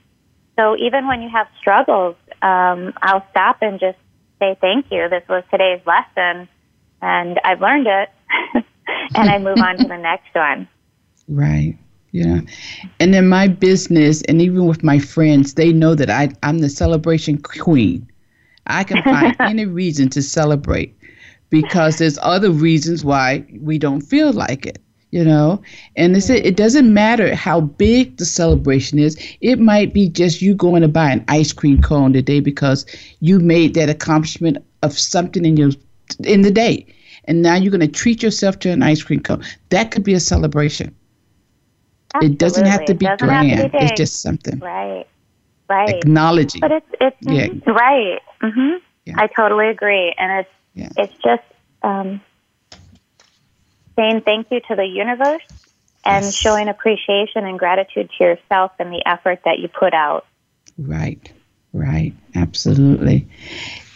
So 0.57 0.75
even 0.77 1.07
when 1.07 1.21
you 1.21 1.29
have 1.29 1.47
struggles, 1.59 2.15
um, 2.41 2.93
I'll 3.01 3.25
stop 3.29 3.57
and 3.61 3.79
just 3.79 3.97
say 4.39 4.57
thank 4.59 4.91
you. 4.91 5.07
This 5.09 5.23
was 5.29 5.43
today's 5.51 5.81
lesson, 5.85 6.49
and 7.01 7.39
I've 7.43 7.61
learned 7.61 7.87
it, 7.87 8.09
and 9.15 9.29
I 9.29 9.37
move 9.37 9.59
on 9.59 9.77
to 9.77 9.87
the 9.87 9.97
next 9.97 10.33
one. 10.33 10.67
Right. 11.27 11.77
Yeah. 12.11 12.41
And 12.99 13.13
in 13.13 13.27
my 13.27 13.47
business, 13.47 14.21
and 14.23 14.41
even 14.41 14.65
with 14.65 14.83
my 14.83 14.97
friends, 14.97 15.53
they 15.53 15.71
know 15.71 15.93
that 15.93 16.09
I, 16.09 16.29
I'm 16.41 16.59
the 16.59 16.69
celebration 16.69 17.37
queen. 17.37 18.09
I 18.67 18.83
can 18.83 19.01
find 19.03 19.35
any 19.39 19.65
reason 19.65 20.09
to 20.09 20.21
celebrate 20.21 20.97
because 21.49 21.97
there's 21.97 22.19
other 22.21 22.51
reasons 22.51 23.03
why 23.05 23.45
we 23.61 23.77
don't 23.77 24.01
feel 24.01 24.33
like 24.33 24.65
it 24.65 24.79
you 25.11 25.23
know? 25.23 25.61
And 25.95 26.15
it's, 26.15 26.29
it 26.29 26.55
doesn't 26.55 26.93
matter 26.93 27.33
how 27.35 27.61
big 27.61 28.17
the 28.17 28.25
celebration 28.25 28.99
is. 28.99 29.17
It 29.41 29.59
might 29.59 29.93
be 29.93 30.09
just 30.09 30.41
you 30.41 30.53
going 30.53 30.81
to 30.81 30.87
buy 30.87 31.11
an 31.11 31.23
ice 31.27 31.53
cream 31.53 31.81
cone 31.81 32.13
today 32.13 32.39
because 32.39 32.85
you 33.19 33.39
made 33.39 33.73
that 33.75 33.89
accomplishment 33.89 34.57
of 34.83 34.97
something 34.97 35.45
in 35.45 35.57
your 35.57 35.71
in 36.23 36.41
the 36.41 36.51
day. 36.51 36.85
And 37.25 37.41
now 37.41 37.55
you're 37.55 37.71
going 37.71 37.81
to 37.81 37.87
treat 37.87 38.23
yourself 38.23 38.59
to 38.59 38.69
an 38.69 38.83
ice 38.83 39.03
cream 39.03 39.21
cone. 39.21 39.43
That 39.69 39.91
could 39.91 40.03
be 40.03 40.13
a 40.13 40.19
celebration. 40.19 40.95
Absolutely. 42.13 42.35
it 42.35 42.39
doesn't 42.39 42.65
have 42.65 42.85
to 42.85 42.93
be 42.93 43.07
grand. 43.17 43.71
It's 43.73 43.97
just 43.97 44.21
something. 44.21 44.59
Right 44.59 45.05
right. 45.69 45.93
acknowledging. 46.01 46.61
But 46.61 46.71
it's 46.71 46.87
it's 46.99 47.17
Yeah. 47.21 47.47
right. 47.67 48.19
hmm 48.41 48.75
Yeah. 49.05 49.15
I 49.17 49.27
totally 49.27 49.69
agree, 49.69 50.13
and 50.17 50.39
it's 50.41 50.49
Yeah. 50.73 50.89
it's 50.97 51.13
just 51.23 51.43
um, 51.83 52.21
saying 53.97 54.21
thank 54.25 54.47
you 54.51 54.59
to 54.69 54.75
the 54.75 54.85
universe 54.85 55.43
and 56.05 56.25
Yes. 56.25 56.35
showing 56.43 56.69
appreciation 56.69 57.45
and 57.45 57.59
gratitude 57.59 58.09
to 58.17 58.23
yourself 58.23 58.71
and 58.79 58.91
the 58.91 59.01
effort 59.05 59.39
that 59.45 59.59
you 59.59 59.67
put 59.67 59.93
out. 59.93 60.25
Right, 60.77 61.31
right, 61.73 62.13
absolutely. 62.35 63.27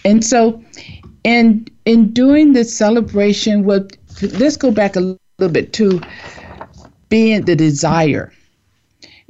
And 0.04 0.24
so, 0.24 0.62
in 1.24 1.68
in 1.86 2.12
doing 2.14 2.54
the 2.54 2.64
celebration, 2.64 3.64
what 3.66 3.96
let's 4.22 4.58
go 4.58 4.72
back 4.72 4.96
a 4.96 5.00
little 5.00 5.28
bit 5.28 5.48
to 5.48 5.72
being 7.10 7.46
the 7.46 7.56
desire. 7.56 8.32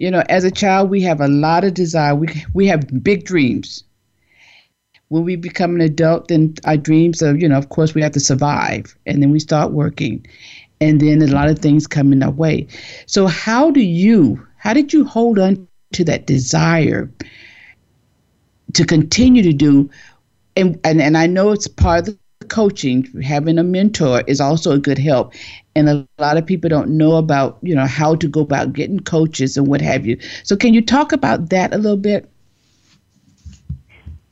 You 0.02 0.10
know, 0.10 0.24
as 0.30 0.44
a 0.44 0.50
child, 0.50 0.90
we 0.90 1.00
have 1.02 1.22
a 1.22 1.28
lot 1.28 1.64
of 1.64 1.76
desire. 1.76 2.16
We 2.16 2.28
we 2.56 2.66
have 2.66 3.04
big 3.04 3.24
dreams. 3.24 3.84
When 5.10 5.24
we 5.24 5.36
become 5.36 5.76
an 5.76 5.82
adult, 5.82 6.30
then 6.30 6.56
our 6.64 6.76
dreams 6.76 7.22
are, 7.22 7.36
you 7.36 7.48
know, 7.48 7.58
of 7.60 7.70
course, 7.70 7.94
we 7.94 8.02
have 8.02 8.14
to 8.14 8.20
survive, 8.20 8.98
and 9.06 9.22
then 9.22 9.30
we 9.30 9.40
start 9.40 9.74
working, 9.74 10.26
and 10.80 11.00
then 11.00 11.22
a 11.22 11.28
lot 11.28 11.50
of 11.50 11.60
things 11.60 11.86
come 11.86 12.12
in 12.14 12.24
our 12.24 12.32
way. 12.32 12.66
So, 13.06 13.28
how 13.28 13.70
do 13.70 13.82
you? 13.82 14.44
How 14.58 14.74
did 14.74 14.92
you 14.92 15.06
hold 15.06 15.38
on 15.38 15.68
to 15.94 16.04
that 16.06 16.26
desire 16.26 17.08
to 18.74 18.84
continue 18.84 19.44
to 19.44 19.54
do 19.54 19.88
and, 20.56 20.80
and 20.84 21.02
and 21.02 21.18
I 21.18 21.28
know 21.28 21.52
it's 21.52 21.68
part 21.68 22.00
of 22.00 22.06
the 22.06 22.21
coaching 22.52 23.04
having 23.24 23.58
a 23.58 23.64
mentor 23.64 24.24
is 24.28 24.40
also 24.40 24.74
a 24.74 24.78
good 24.78 25.00
help. 25.00 25.34
And 25.76 25.90
a 25.90 26.08
lot 26.20 26.38
of 26.38 26.46
people 26.46 26.70
don't 26.70 26.98
know 26.98 27.16
about 27.16 27.58
you 27.64 27.74
know 27.74 27.88
how 27.88 28.14
to 28.16 28.28
go 28.28 28.42
about 28.42 28.74
getting 28.74 29.00
coaches 29.00 29.58
and 29.58 29.68
what 29.68 29.82
have 29.82 30.06
you. 30.06 30.20
So 30.44 30.56
can 30.56 30.76
you 30.76 30.82
talk 30.82 31.12
about 31.12 31.50
that 31.50 31.74
a 31.74 31.78
little 31.78 31.98
bit? 31.98 32.30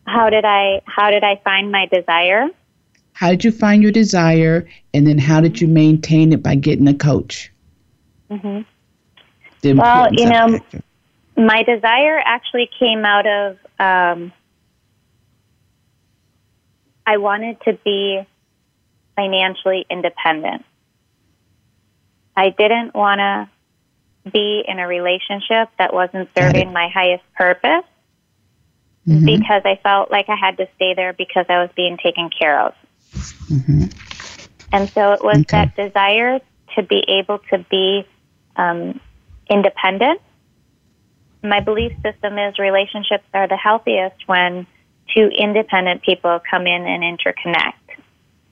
How 0.06 0.30
did 0.30 0.46
I 0.46 0.82
how 0.86 1.10
did 1.10 1.24
I 1.24 1.42
find 1.44 1.72
my 1.72 1.88
desire? 1.88 2.50
how 3.20 3.30
did 3.30 3.44
you 3.44 3.52
find 3.52 3.84
your 3.84 3.92
desire? 3.92 4.66
And 4.94 5.06
then 5.06 5.18
how 5.18 5.42
did 5.42 5.60
you 5.60 5.68
maintain 5.68 6.32
it 6.32 6.42
by 6.42 6.56
getting 6.56 6.88
a 6.88 6.94
coach? 6.94 7.52
Hmm 8.32 8.62
Well, 9.64 10.14
you 10.14 10.30
know. 10.30 10.60
My 11.36 11.64
desire 11.64 12.20
actually 12.26 12.70
came 12.80 13.06
out 13.06 13.26
of 13.26 13.58
um, 13.80 14.34
I 17.06 17.18
wanted 17.18 17.60
to 17.62 17.74
be 17.84 18.22
financially 19.16 19.86
independent. 19.90 20.66
I 22.36 22.50
didn't 22.50 22.94
want 22.96 23.20
to 23.20 23.50
be 24.32 24.64
in 24.68 24.80
a 24.80 24.88
relationship 24.88 25.70
that 25.78 25.94
wasn't 25.94 26.30
serving 26.36 26.72
my 26.72 26.90
highest 26.94 27.24
purpose 27.38 27.86
Mhm, 29.08 29.26
because 29.26 29.62
I 29.66 29.80
felt 29.82 30.12
like 30.12 30.30
I 30.30 30.36
had 30.36 30.58
to 30.58 30.68
stay 30.76 30.94
there 30.94 31.14
because 31.14 31.46
I 31.50 31.60
was 31.62 31.70
being 31.76 31.98
taken 31.98 32.30
care 32.30 32.60
of. 32.60 32.74
mhm. 33.50 33.92
And 34.72 34.90
so 34.94 35.14
it 35.14 35.24
was 35.24 35.40
Okay. 35.42 35.46
that 35.52 35.76
desire 35.76 36.40
to 36.76 36.84
be 36.84 37.04
able 37.08 37.40
to 37.52 37.58
be 37.70 38.06
um, 38.56 39.00
independent. 39.50 40.22
My 41.44 41.60
belief 41.62 41.94
system 42.04 42.38
is 42.38 42.60
relationships 42.60 43.26
are 43.34 43.48
the 43.48 43.58
healthiest 43.58 44.28
when 44.28 44.68
two 45.14 45.30
independent 45.36 46.02
people 46.04 46.40
come 46.50 46.68
in 46.68 46.86
and 46.86 47.04
interconnect. 47.04 47.74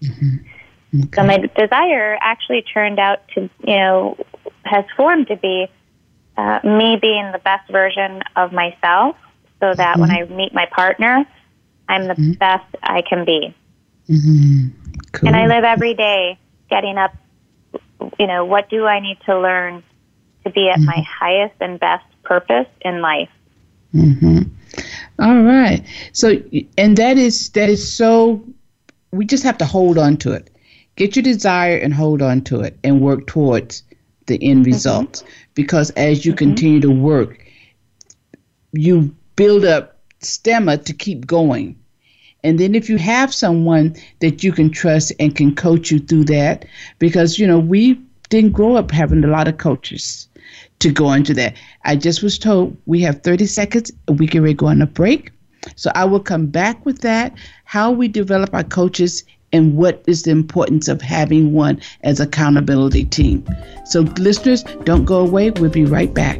Mm-hmm. 0.01 1.01
So 1.13 1.23
my 1.23 1.37
desire 1.37 2.17
actually 2.21 2.61
turned 2.61 2.99
out 2.99 3.27
to, 3.35 3.41
you 3.41 3.75
know, 3.75 4.17
has 4.63 4.85
formed 4.95 5.27
to 5.27 5.35
be 5.35 5.67
uh, 6.37 6.59
me 6.63 6.97
being 7.01 7.31
the 7.31 7.39
best 7.39 7.69
version 7.71 8.21
of 8.35 8.51
myself 8.51 9.15
so 9.59 9.73
that 9.73 9.97
when 9.97 10.09
mm-hmm. 10.09 10.33
I 10.33 10.35
meet 10.35 10.53
my 10.53 10.67
partner, 10.67 11.25
I'm 11.89 12.07
the 12.07 12.13
mm-hmm. 12.13 12.31
best 12.33 12.65
I 12.83 13.01
can 13.01 13.25
be. 13.25 13.55
Cool. 15.13 15.27
And 15.27 15.35
I 15.35 15.47
live 15.47 15.63
every 15.63 15.93
day 15.93 16.37
getting 16.69 16.97
up, 16.97 17.15
you 18.19 18.27
know, 18.27 18.45
what 18.45 18.69
do 18.69 18.85
I 18.85 18.99
need 18.99 19.17
to 19.25 19.39
learn 19.39 19.83
to 20.43 20.51
be 20.51 20.69
at 20.69 20.79
my 20.79 21.01
highest 21.01 21.55
and 21.59 21.79
best 21.79 22.05
purpose 22.23 22.67
in 22.81 23.01
life? 23.01 23.29
All 25.19 25.41
right. 25.41 25.83
So, 26.13 26.41
and 26.77 26.97
that 26.97 27.17
is 27.17 27.49
that 27.49 27.69
is 27.69 27.91
so. 27.91 28.43
We 29.11 29.25
just 29.25 29.43
have 29.43 29.57
to 29.59 29.65
hold 29.65 29.97
on 29.97 30.17
to 30.17 30.33
it. 30.33 30.49
Get 30.95 31.15
your 31.15 31.23
desire 31.23 31.77
and 31.77 31.93
hold 31.93 32.21
on 32.21 32.41
to 32.45 32.61
it, 32.61 32.77
and 32.83 33.01
work 33.01 33.27
towards 33.27 33.83
the 34.27 34.41
end 34.43 34.61
mm-hmm. 34.61 34.73
result. 34.73 35.23
Because 35.53 35.89
as 35.91 36.25
you 36.25 36.33
mm-hmm. 36.33 36.37
continue 36.37 36.81
to 36.81 36.91
work, 36.91 37.43
you 38.73 39.15
build 39.35 39.65
up 39.65 39.99
stamina 40.19 40.77
to 40.83 40.93
keep 40.93 41.25
going. 41.25 41.77
And 42.43 42.59
then 42.59 42.75
if 42.75 42.89
you 42.89 42.97
have 42.97 43.33
someone 43.33 43.95
that 44.19 44.43
you 44.43 44.51
can 44.51 44.69
trust 44.69 45.11
and 45.19 45.35
can 45.35 45.55
coach 45.55 45.91
you 45.91 45.99
through 45.99 46.25
that, 46.25 46.65
because 46.99 47.39
you 47.39 47.47
know 47.47 47.59
we 47.59 47.99
didn't 48.29 48.51
grow 48.51 48.75
up 48.75 48.91
having 48.91 49.23
a 49.23 49.27
lot 49.27 49.47
of 49.47 49.57
coaches 49.57 50.26
to 50.79 50.91
go 50.91 51.11
into 51.13 51.33
that. 51.33 51.55
I 51.85 51.95
just 51.95 52.21
was 52.21 52.37
told 52.37 52.77
we 52.85 53.01
have 53.01 53.23
30 53.23 53.45
seconds. 53.45 53.91
And 54.07 54.19
we 54.19 54.27
can 54.27 54.43
go 54.55 54.67
on 54.67 54.81
a 54.81 54.87
break. 54.87 55.31
So 55.75 55.91
I 55.95 56.05
will 56.05 56.19
come 56.19 56.47
back 56.47 56.85
with 56.85 57.01
that, 57.01 57.33
how 57.65 57.91
we 57.91 58.07
develop 58.07 58.53
our 58.53 58.63
coaches 58.63 59.23
and 59.53 59.75
what 59.75 60.03
is 60.07 60.23
the 60.23 60.31
importance 60.31 60.87
of 60.87 61.01
having 61.01 61.53
one 61.53 61.81
as 62.03 62.19
accountability 62.19 63.05
team. 63.05 63.45
So 63.85 64.01
listeners, 64.01 64.63
don't 64.83 65.05
go 65.05 65.19
away. 65.19 65.51
We'll 65.51 65.71
be 65.71 65.85
right 65.85 66.13
back. 66.13 66.39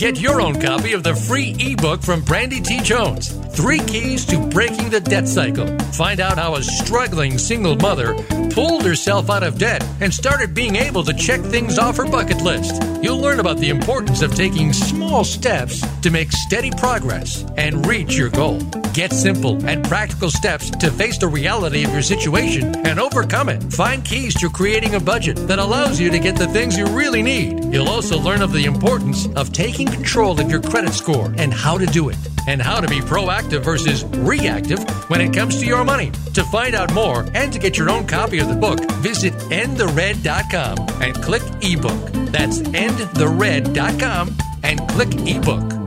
Get 0.00 0.18
your 0.18 0.40
own 0.40 0.58
copy 0.58 0.94
of 0.94 1.02
the 1.02 1.14
free 1.14 1.54
ebook 1.58 2.00
from 2.00 2.22
Brandy 2.22 2.62
T. 2.62 2.80
Jones 2.80 3.38
Three 3.54 3.80
Keys 3.80 4.24
to 4.26 4.38
Breaking 4.38 4.88
the 4.88 5.00
Debt 5.00 5.28
Cycle. 5.28 5.66
Find 5.92 6.20
out 6.20 6.38
how 6.38 6.54
a 6.54 6.62
struggling 6.62 7.36
single 7.36 7.76
mother 7.76 8.14
pulled 8.50 8.84
herself 8.84 9.28
out 9.28 9.42
of 9.42 9.58
debt 9.58 9.84
and 10.00 10.12
started 10.12 10.54
being 10.54 10.76
able 10.76 11.04
to 11.04 11.12
check 11.12 11.40
things 11.40 11.78
off 11.78 11.98
her 11.98 12.08
bucket 12.08 12.40
list. 12.40 12.82
You'll 13.02 13.20
learn 13.20 13.40
about 13.40 13.58
the 13.58 13.68
importance 13.68 14.22
of 14.22 14.34
taking 14.34 14.72
small 14.72 15.24
steps 15.24 15.84
to 16.00 16.10
make 16.10 16.32
steady 16.32 16.70
progress 16.70 17.44
and 17.56 17.86
reach 17.86 18.16
your 18.16 18.30
goal. 18.30 18.58
Get 18.92 19.12
simple 19.12 19.64
and 19.66 19.84
practical 19.84 20.30
steps 20.30 20.70
to 20.70 20.90
face 20.90 21.18
the 21.18 21.28
reality 21.28 21.84
of 21.84 21.92
your 21.92 22.02
situation 22.02 22.74
and 22.86 22.98
overcome 22.98 23.48
it. 23.48 23.62
Find 23.72 24.04
keys 24.04 24.34
to 24.40 24.50
creating 24.50 24.94
a 24.94 25.00
budget 25.00 25.36
that 25.48 25.58
allows 25.58 26.00
you 26.00 26.10
to 26.10 26.18
get 26.18 26.36
the 26.36 26.48
things 26.48 26.76
you 26.76 26.86
really 26.86 27.22
need. 27.22 27.72
You'll 27.72 27.88
also 27.88 28.18
learn 28.18 28.42
of 28.42 28.52
the 28.52 28.64
importance 28.64 29.28
of 29.36 29.52
taking 29.52 29.89
control 29.90 30.40
of 30.40 30.50
your 30.50 30.60
credit 30.60 30.92
score 30.92 31.34
and 31.36 31.52
how 31.52 31.76
to 31.78 31.86
do 31.86 32.08
it, 32.08 32.16
and 32.46 32.62
how 32.62 32.80
to 32.80 32.88
be 32.88 33.00
proactive 33.00 33.62
versus 33.62 34.04
reactive 34.04 34.82
when 35.10 35.20
it 35.20 35.34
comes 35.34 35.58
to 35.60 35.66
your 35.66 35.84
money. 35.84 36.10
To 36.34 36.44
find 36.44 36.74
out 36.74 36.92
more 36.92 37.26
and 37.34 37.52
to 37.52 37.58
get 37.58 37.76
your 37.76 37.90
own 37.90 38.06
copy 38.06 38.38
of 38.38 38.48
the 38.48 38.56
book, 38.56 38.80
visit 39.02 39.34
endthered.com 39.50 40.78
and 41.02 41.14
click 41.22 41.42
ebook. 41.62 42.12
That's 42.32 42.60
endthered.com 42.60 44.36
and 44.62 44.88
click 44.88 45.10
ebook. 45.26 45.80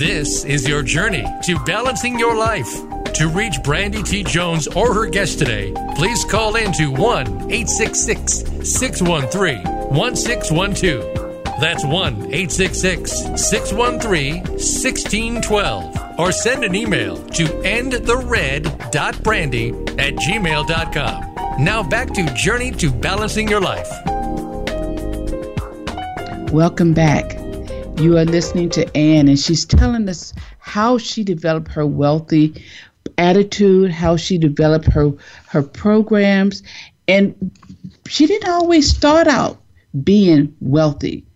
This 0.00 0.44
is 0.46 0.66
your 0.66 0.82
journey 0.82 1.26
to 1.42 1.58
balancing 1.66 2.18
your 2.18 2.34
life. 2.34 2.72
To 3.12 3.28
reach 3.28 3.62
Brandy 3.62 4.02
T. 4.02 4.24
Jones 4.24 4.66
or 4.66 4.94
her 4.94 5.04
guest 5.04 5.38
today, 5.38 5.74
please 5.94 6.24
call 6.24 6.56
in 6.56 6.72
to 6.72 6.90
1 6.90 7.52
866 7.52 8.66
613 8.66 9.62
1612. 9.92 11.60
That's 11.60 11.84
1 11.84 12.14
866 12.14 13.12
613 13.46 14.42
1612. 14.42 16.18
Or 16.18 16.32
send 16.32 16.64
an 16.64 16.74
email 16.74 17.18
to 17.18 17.44
endthered.brandy 17.44 19.68
at 19.98 20.14
gmail.com. 20.14 21.34
Now 21.62 21.82
back 21.82 22.14
to 22.14 22.24
Journey 22.32 22.70
to 22.70 22.90
Balancing 22.90 23.48
Your 23.48 23.60
Life. 23.60 23.90
Welcome 26.50 26.94
back. 26.94 27.39
You 28.00 28.16
are 28.16 28.24
listening 28.24 28.70
to 28.70 28.96
Ann, 28.96 29.28
and 29.28 29.38
she's 29.38 29.66
telling 29.66 30.08
us 30.08 30.32
how 30.58 30.96
she 30.96 31.22
developed 31.22 31.70
her 31.72 31.86
wealthy 31.86 32.64
attitude, 33.18 33.90
how 33.90 34.16
she 34.16 34.38
developed 34.38 34.86
her 34.86 35.12
her 35.48 35.62
programs, 35.62 36.62
and 37.08 37.34
she 38.08 38.26
didn't 38.26 38.48
always 38.48 38.88
start 38.88 39.26
out 39.26 39.60
being 40.02 40.56
wealthy. 40.60 41.26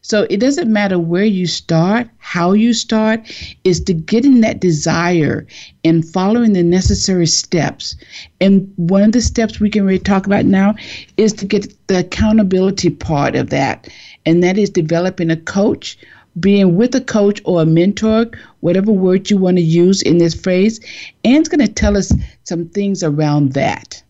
So 0.00 0.26
it 0.30 0.38
doesn't 0.38 0.72
matter 0.72 0.98
where 0.98 1.24
you 1.24 1.46
start, 1.46 2.08
how 2.18 2.52
you 2.52 2.72
start, 2.72 3.20
is 3.64 3.80
to 3.80 3.92
getting 3.92 4.40
that 4.40 4.60
desire 4.60 5.46
and 5.84 6.08
following 6.08 6.52
the 6.52 6.62
necessary 6.62 7.26
steps. 7.26 7.96
And 8.40 8.72
one 8.76 9.02
of 9.02 9.12
the 9.12 9.20
steps 9.20 9.58
we 9.58 9.68
can 9.68 9.84
really 9.84 9.98
talk 9.98 10.24
about 10.24 10.46
now 10.46 10.76
is 11.16 11.32
to 11.34 11.44
get 11.44 11.74
the 11.88 11.98
accountability 11.98 12.88
part 12.88 13.34
of 13.34 13.50
that 13.50 13.88
and 14.26 14.42
that 14.42 14.58
is 14.58 14.68
developing 14.68 15.30
a 15.30 15.36
coach, 15.36 15.96
being 16.38 16.76
with 16.76 16.94
a 16.94 17.00
coach 17.00 17.40
or 17.44 17.62
a 17.62 17.66
mentor, 17.66 18.26
whatever 18.60 18.92
word 18.92 19.30
you 19.30 19.38
want 19.38 19.56
to 19.56 19.62
use 19.62 20.02
in 20.02 20.18
this 20.18 20.34
phrase. 20.34 20.80
Ann's 21.24 21.48
going 21.48 21.66
to 21.66 21.72
tell 21.72 21.96
us 21.96 22.12
some 22.44 22.68
things 22.68 23.02
around 23.02 23.52
that. 23.52 24.02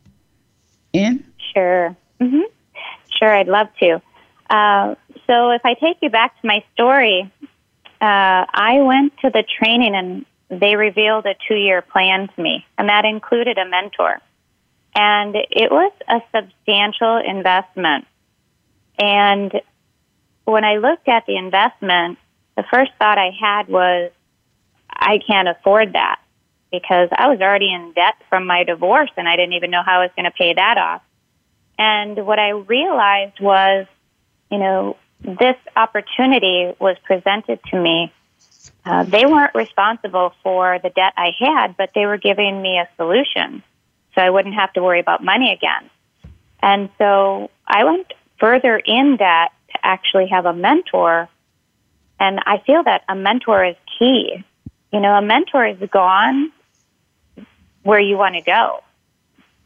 Ann? 0.94 1.24
Sure. 1.55 1.96
Mm-hmm. 2.20 2.40
Sure, 3.18 3.35
I'd 3.35 3.48
love 3.48 3.68
to. 3.81 4.02
Uh, 4.50 4.94
so 5.26 5.50
if 5.50 5.64
I 5.64 5.74
take 5.74 5.98
you 6.02 6.11
back 6.11 6.40
to 6.40 6.46
my 6.46 6.64
story, 6.74 7.31
uh, 8.00 8.44
I 8.48 8.81
went 8.81 9.16
to 9.18 9.31
the 9.31 9.44
training 9.59 9.94
and 9.94 10.24
they 10.48 10.76
revealed 10.76 11.26
a 11.26 11.35
two 11.48 11.57
year 11.57 11.83
plan 11.83 12.29
to 12.35 12.42
me, 12.42 12.64
and 12.79 12.88
that 12.88 13.05
included 13.05 13.59
a 13.59 13.68
mentor. 13.68 14.20
And 14.94 15.35
it 15.35 15.70
was 15.70 15.92
a 16.09 16.20
substantial 16.35 17.18
investment. 17.18 18.07
And 18.98 19.52
when 20.46 20.64
I 20.64 20.76
looked 20.76 21.09
at 21.09 21.26
the 21.26 21.37
investment, 21.37 22.18
the 22.56 22.64
first 22.70 22.92
thought 22.98 23.18
I 23.18 23.30
had 23.38 23.68
was, 23.68 24.11
I 24.90 25.18
can't 25.18 25.48
afford 25.48 25.92
that 25.92 26.20
because 26.72 27.09
I 27.12 27.28
was 27.28 27.40
already 27.40 27.72
in 27.72 27.92
debt 27.92 28.14
from 28.28 28.46
my 28.46 28.64
divorce 28.64 29.11
and 29.16 29.28
I 29.28 29.37
didn't 29.37 29.52
even 29.52 29.70
know 29.70 29.82
how 29.85 30.00
I 30.00 30.02
was 30.04 30.11
going 30.16 30.24
to 30.24 30.30
pay 30.30 30.54
that 30.54 30.78
off. 30.78 31.02
And 31.78 32.26
what 32.26 32.38
I 32.38 32.50
realized 32.50 33.40
was, 33.40 33.87
you 34.50 34.59
know, 34.59 34.96
this 35.20 35.56
opportunity 35.74 36.74
was 36.78 36.96
presented 37.04 37.61
to 37.70 37.80
me. 37.80 38.12
Uh, 38.85 39.04
they 39.04 39.26
weren't 39.26 39.54
responsible 39.54 40.32
for 40.42 40.78
the 40.82 40.90
debt 40.90 41.12
I 41.16 41.32
had, 41.38 41.76
but 41.76 41.90
they 41.94 42.06
were 42.06 42.18
giving 42.18 42.62
me 42.62 42.78
a 42.78 42.88
solution 42.96 43.62
so 44.14 44.22
I 44.22 44.30
wouldn't 44.30 44.54
have 44.54 44.72
to 44.72 44.82
worry 44.82 45.00
about 45.00 45.22
money 45.22 45.52
again. 45.52 45.90
And 46.61 46.88
so 46.98 47.50
I 47.66 47.85
went 47.85 48.12
further 48.38 48.78
in 48.78 49.16
debt 49.16 49.52
actually 49.87 50.29
have 50.29 50.46
a 50.46 50.53
mentor. 50.53 51.29
And 52.18 52.40
I 52.44 52.59
feel 52.66 52.83
that 52.83 53.05
a 53.09 53.14
mentor 53.14 53.64
is 53.64 53.77
key. 53.99 54.44
You 54.92 55.01
know, 55.01 55.14
a 55.14 55.22
mentor 55.22 55.66
is 55.66 55.79
gone 55.90 56.53
where 57.83 58.01
you 58.01 58.16
want 58.16 58.35
to 58.35 58.42
go. 58.42 58.83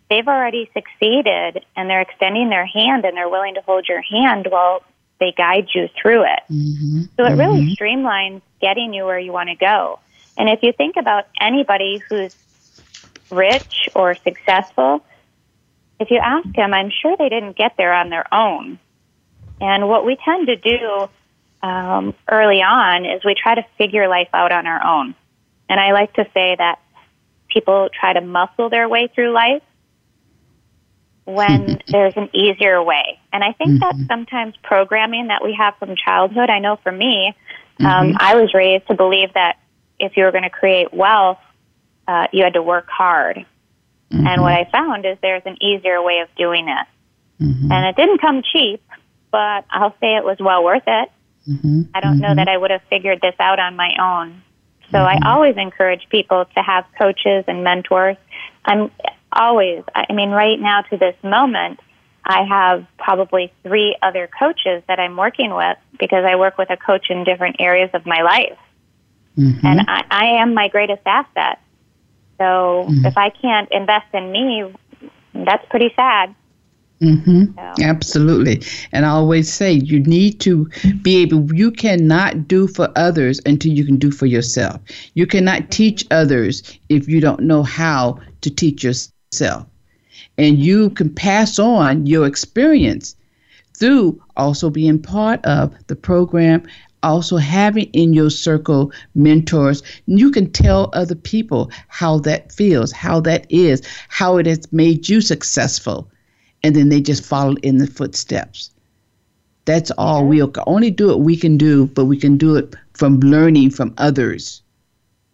They've 0.08 0.26
already 0.26 0.70
succeeded 0.74 1.64
and 1.76 1.88
they're 1.88 2.00
extending 2.00 2.50
their 2.50 2.66
hand 2.66 3.04
and 3.04 3.16
they're 3.16 3.28
willing 3.28 3.54
to 3.54 3.60
hold 3.60 3.86
your 3.88 4.02
hand 4.02 4.46
while 4.50 4.82
they 5.20 5.32
guide 5.36 5.68
you 5.74 5.88
through 6.00 6.24
it. 6.24 6.40
Mm-hmm. 6.50 7.02
So 7.16 7.24
it 7.24 7.36
really 7.36 7.62
mm-hmm. 7.62 7.82
streamlines 7.82 8.42
getting 8.60 8.92
you 8.92 9.04
where 9.04 9.18
you 9.18 9.32
want 9.32 9.50
to 9.50 9.54
go. 9.54 10.00
And 10.36 10.48
if 10.48 10.62
you 10.62 10.72
think 10.72 10.96
about 10.96 11.26
anybody 11.40 12.02
who's 12.08 12.34
rich 13.30 13.88
or 13.94 14.14
successful, 14.16 15.04
if 16.00 16.10
you 16.10 16.18
ask 16.18 16.48
them, 16.54 16.74
I'm 16.74 16.90
sure 16.90 17.16
they 17.16 17.28
didn't 17.28 17.56
get 17.56 17.76
there 17.76 17.92
on 17.92 18.08
their 18.08 18.32
own. 18.34 18.78
And 19.60 19.88
what 19.88 20.04
we 20.04 20.16
tend 20.24 20.46
to 20.46 20.56
do 20.56 21.08
um, 21.62 22.14
early 22.28 22.62
on 22.62 23.04
is 23.04 23.22
we 23.24 23.34
try 23.34 23.54
to 23.54 23.64
figure 23.76 24.08
life 24.08 24.28
out 24.32 24.52
on 24.52 24.66
our 24.66 24.84
own. 24.84 25.14
And 25.68 25.78
I 25.78 25.92
like 25.92 26.14
to 26.14 26.24
say 26.34 26.56
that 26.56 26.80
people 27.48 27.88
try 27.98 28.12
to 28.12 28.20
muscle 28.20 28.70
their 28.70 28.88
way 28.88 29.08
through 29.14 29.32
life 29.32 29.62
when 31.24 31.80
there's 31.88 32.16
an 32.16 32.30
easier 32.34 32.82
way. 32.82 33.20
And 33.32 33.44
I 33.44 33.52
think 33.52 33.70
mm-hmm. 33.70 33.78
that's 33.80 34.08
sometimes 34.08 34.54
programming 34.62 35.28
that 35.28 35.44
we 35.44 35.54
have 35.58 35.76
from 35.78 35.94
childhood. 35.96 36.50
I 36.50 36.58
know 36.58 36.76
for 36.82 36.92
me, 36.92 37.34
um, 37.78 37.86
mm-hmm. 37.86 38.16
I 38.18 38.34
was 38.36 38.52
raised 38.54 38.88
to 38.88 38.94
believe 38.94 39.34
that 39.34 39.58
if 39.98 40.16
you 40.16 40.24
were 40.24 40.32
going 40.32 40.44
to 40.44 40.50
create 40.50 40.92
wealth, 40.94 41.38
uh, 42.08 42.26
you 42.32 42.42
had 42.42 42.54
to 42.54 42.62
work 42.62 42.88
hard. 42.88 43.44
Mm-hmm. 44.10 44.26
And 44.26 44.42
what 44.42 44.52
I 44.52 44.68
found 44.72 45.06
is 45.06 45.18
there's 45.22 45.42
an 45.44 45.62
easier 45.62 46.02
way 46.02 46.18
of 46.18 46.28
doing 46.36 46.68
it. 46.68 46.86
Mm-hmm. 47.42 47.70
And 47.70 47.86
it 47.86 47.96
didn't 47.96 48.20
come 48.20 48.42
cheap 48.42 48.82
but 49.30 49.64
I'll 49.70 49.94
say 50.00 50.16
it 50.16 50.24
was 50.24 50.38
well 50.40 50.64
worth 50.64 50.82
it. 50.86 51.10
Mm-hmm. 51.48 51.82
I 51.94 52.00
don't 52.00 52.14
mm-hmm. 52.14 52.22
know 52.22 52.34
that 52.34 52.48
I 52.48 52.56
would 52.56 52.70
have 52.70 52.82
figured 52.90 53.20
this 53.20 53.34
out 53.38 53.58
on 53.58 53.76
my 53.76 53.94
own. 54.00 54.42
So 54.90 54.98
mm-hmm. 54.98 55.24
I 55.24 55.32
always 55.32 55.56
encourage 55.56 56.08
people 56.10 56.44
to 56.56 56.62
have 56.62 56.84
coaches 56.98 57.44
and 57.46 57.64
mentors. 57.64 58.16
I'm 58.64 58.90
always, 59.32 59.84
I 59.94 60.12
mean, 60.12 60.30
right 60.30 60.58
now 60.58 60.82
to 60.82 60.96
this 60.96 61.16
moment, 61.22 61.80
I 62.24 62.44
have 62.44 62.86
probably 62.98 63.52
three 63.62 63.96
other 64.02 64.28
coaches 64.38 64.82
that 64.88 65.00
I'm 65.00 65.16
working 65.16 65.54
with 65.54 65.78
because 65.98 66.24
I 66.24 66.36
work 66.36 66.58
with 66.58 66.70
a 66.70 66.76
coach 66.76 67.06
in 67.10 67.24
different 67.24 67.56
areas 67.58 67.90
of 67.94 68.04
my 68.04 68.22
life. 68.22 68.58
Mm-hmm. 69.38 69.66
And 69.66 69.80
I, 69.88 70.04
I 70.10 70.24
am 70.42 70.54
my 70.54 70.68
greatest 70.68 71.02
asset. 71.06 71.60
So 72.38 72.86
mm-hmm. 72.88 73.06
if 73.06 73.16
I 73.16 73.30
can't 73.30 73.70
invest 73.70 74.06
in 74.12 74.30
me, 74.32 74.72
that's 75.34 75.64
pretty 75.70 75.92
sad. 75.96 76.34
Mm-hmm. 77.02 77.58
Absolutely. 77.80 78.62
And 78.92 79.06
I 79.06 79.10
always 79.10 79.50
say 79.50 79.72
you 79.72 80.00
need 80.00 80.38
to 80.40 80.68
be 81.00 81.16
able, 81.22 81.54
you 81.54 81.70
cannot 81.70 82.46
do 82.46 82.68
for 82.68 82.92
others 82.94 83.40
until 83.46 83.72
you 83.72 83.86
can 83.86 83.96
do 83.96 84.10
for 84.10 84.26
yourself. 84.26 84.80
You 85.14 85.26
cannot 85.26 85.70
teach 85.70 86.06
others 86.10 86.62
if 86.90 87.08
you 87.08 87.20
don't 87.20 87.40
know 87.40 87.62
how 87.62 88.20
to 88.42 88.50
teach 88.50 88.84
yourself. 88.84 89.66
And 90.36 90.58
you 90.58 90.90
can 90.90 91.14
pass 91.14 91.58
on 91.58 92.06
your 92.06 92.26
experience 92.26 93.16
through 93.74 94.22
also 94.36 94.68
being 94.68 95.00
part 95.00 95.42
of 95.46 95.74
the 95.86 95.96
program, 95.96 96.62
also 97.02 97.38
having 97.38 97.86
in 97.94 98.12
your 98.12 98.28
circle 98.28 98.92
mentors. 99.14 99.82
You 100.04 100.30
can 100.30 100.52
tell 100.52 100.90
other 100.92 101.14
people 101.14 101.70
how 101.88 102.18
that 102.20 102.52
feels, 102.52 102.92
how 102.92 103.20
that 103.20 103.46
is, 103.48 103.82
how 104.08 104.36
it 104.36 104.44
has 104.44 104.70
made 104.70 105.08
you 105.08 105.22
successful 105.22 106.10
and 106.62 106.76
then 106.76 106.88
they 106.88 107.00
just 107.00 107.24
follow 107.24 107.54
in 107.62 107.78
the 107.78 107.86
footsteps. 107.86 108.70
That's 109.64 109.90
all. 109.92 110.26
We'll 110.26 110.52
only 110.66 110.90
do 110.90 111.08
what 111.08 111.20
we 111.20 111.36
can 111.36 111.56
do, 111.56 111.86
but 111.86 112.06
we 112.06 112.18
can 112.18 112.36
do 112.36 112.56
it 112.56 112.74
from 112.94 113.20
learning 113.20 113.70
from 113.70 113.94
others 113.98 114.62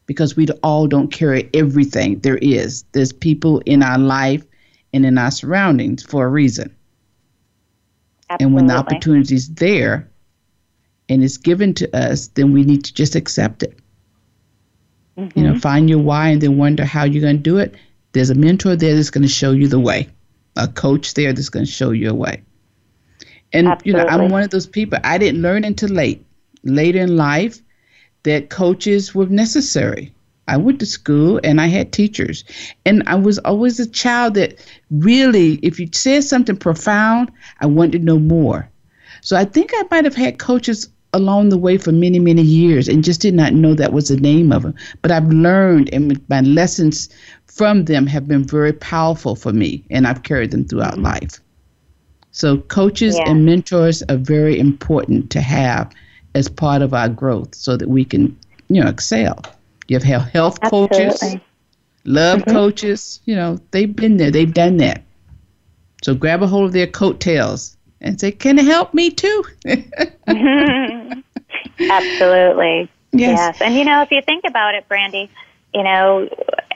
because 0.07 0.37
we 0.37 0.47
all 0.63 0.87
don't 0.87 1.13
carry 1.13 1.49
everything 1.55 2.21
there 2.21 2.39
is. 2.39 2.85
There's 2.93 3.13
people 3.13 3.61
in 3.67 3.83
our 3.83 3.99
life 3.99 4.45
and 4.93 5.05
in 5.05 5.19
our 5.19 5.31
surroundings 5.31 6.03
for 6.03 6.27
a 6.27 6.29
reason. 6.29 6.75
Absolutely. 8.29 8.45
And 8.45 8.55
when 8.55 8.67
the 8.67 8.77
opportunity 8.77 9.35
is 9.35 9.49
there 9.55 10.09
and 11.09 11.23
it's 11.23 11.37
given 11.37 11.75
to 11.75 11.97
us, 11.97 12.29
then 12.29 12.53
we 12.53 12.65
need 12.65 12.85
to 12.85 12.95
just 12.95 13.15
accept 13.15 13.63
it. 13.63 13.79
Mm-hmm. 15.17 15.39
You 15.39 15.47
know, 15.47 15.59
find 15.59 15.89
your 15.89 16.01
why 16.01 16.29
and 16.29 16.41
then 16.41 16.59
wonder 16.59 16.85
how 16.85 17.05
you're 17.05 17.23
going 17.23 17.39
to 17.39 17.43
do 17.43 17.59
it. 17.59 17.75
There's 18.13 18.31
a 18.31 18.35
mentor 18.35 18.77
there 18.77 18.95
that's 18.95 19.11
going 19.11 19.23
to 19.23 19.29
show 19.29 19.53
you 19.53 19.69
the 19.69 19.81
way 19.81 20.09
a 20.57 20.69
coach 20.69 21.15
there 21.15 21.33
that's 21.33 21.49
going 21.49 21.67
to 21.67 21.71
show 21.71 21.91
you 21.91 22.11
a 22.11 22.15
way. 22.15 22.43
And 23.53 23.69
Absolutely. 23.69 24.01
you 24.01 24.07
know, 24.07 24.13
I'm 24.13 24.31
one 24.31 24.43
of 24.43 24.51
those 24.51 24.67
people. 24.67 24.99
I 25.05 25.19
didn't 25.19 25.43
learn 25.43 25.65
until 25.65 25.91
late. 25.91 26.25
later 26.65 27.01
in 27.01 27.17
life 27.17 27.63
that 28.25 28.51
coaches 28.51 29.15
were 29.15 29.27
necessary. 29.27 30.13
I 30.49 30.57
went 30.57 30.81
to 30.81 30.87
school 30.87 31.41
and 31.43 31.61
I 31.61 31.67
had 31.67 31.93
teachers. 31.93 32.45
And 32.85 33.03
I 33.07 33.15
was 33.17 33.39
always 33.41 33.81
a 33.81 33.89
child 33.89 34.35
that 34.35 34.65
really, 34.91 35.55
if 35.63 35.81
you 35.81 35.89
said 35.93 36.25
something 36.25 36.57
profound, 36.57 37.31
I 37.61 37.67
wanted 37.67 37.93
to 37.93 38.05
know 38.05 38.19
more. 38.19 38.69
So 39.23 39.37
I 39.37 39.45
think 39.45 39.71
I 39.75 39.85
might 39.91 40.05
have 40.05 40.15
had 40.15 40.39
coaches 40.39 40.89
along 41.13 41.49
the 41.49 41.59
way 41.59 41.79
for 41.79 41.93
many, 41.93 42.19
many 42.19 42.43
years 42.43 42.89
and 42.89 43.03
just 43.03 43.21
did 43.21 43.35
not 43.35 43.55
know 43.55 43.75
that 43.75 43.93
was 43.93 44.09
the 44.09 44.17
name 44.17 44.53
of 44.53 44.63
them. 44.63 44.75
But 45.03 45.11
I've 45.11 45.29
learned, 45.29 45.89
and 45.93 46.21
my 46.29 46.43
lessons 46.43 47.09
from 47.57 47.87
them 47.87 48.07
have 48.07 48.29
been 48.29 48.45
very 48.45 48.75
powerful 48.75 49.35
for 49.35 49.53
me, 49.53 49.83
and 49.91 50.07
I've 50.07 50.23
carried 50.23 50.51
them 50.51 50.65
throughout 50.65 50.95
mm-hmm. 50.95 51.07
life. 51.07 51.41
So, 52.31 52.59
coaches 52.59 53.17
yeah. 53.17 53.31
and 53.31 53.47
mentors 53.47 54.03
are 54.11 54.19
very 54.19 54.59
important 54.59 55.31
to 55.31 55.41
have 55.41 55.91
as 56.35 56.49
part 56.49 56.83
of 56.83 56.93
our 56.93 57.09
growth 57.09 57.55
so 57.55 57.79
that 57.79 57.89
we 57.89 58.05
can, 58.05 58.37
you 58.69 58.85
know, 58.85 58.91
excel. 58.91 59.41
You 59.89 59.99
have 59.99 60.29
health 60.29 60.59
Absolutely. 60.61 60.99
coaches, 60.99 61.37
love 62.05 62.41
mm-hmm. 62.41 62.51
coaches, 62.51 63.21
you 63.25 63.35
know, 63.35 63.59
they've 63.71 63.97
been 63.97 64.19
there, 64.19 64.31
they've 64.31 64.53
done 64.53 64.77
that. 64.79 65.03
So, 66.05 66.15
grab 66.15 66.43
a 66.43 66.47
hold 66.47 66.67
of 66.67 66.73
their 66.73 66.87
coattails 66.87 67.75
and 68.03 68.21
say, 68.21 68.33
Can 68.33 68.59
it 68.59 68.67
help 68.67 68.93
me 68.93 69.11
too? 69.11 69.45
Absolutely. 71.81 72.91
Yes. 73.13 73.39
yes. 73.39 73.63
And, 73.63 73.75
you 73.75 73.85
know, 73.87 74.03
if 74.03 74.11
you 74.11 74.21
think 74.21 74.45
about 74.47 74.75
it, 74.75 74.89
Brandy, 74.89 75.31
you 75.77 75.83
know, 75.83 76.27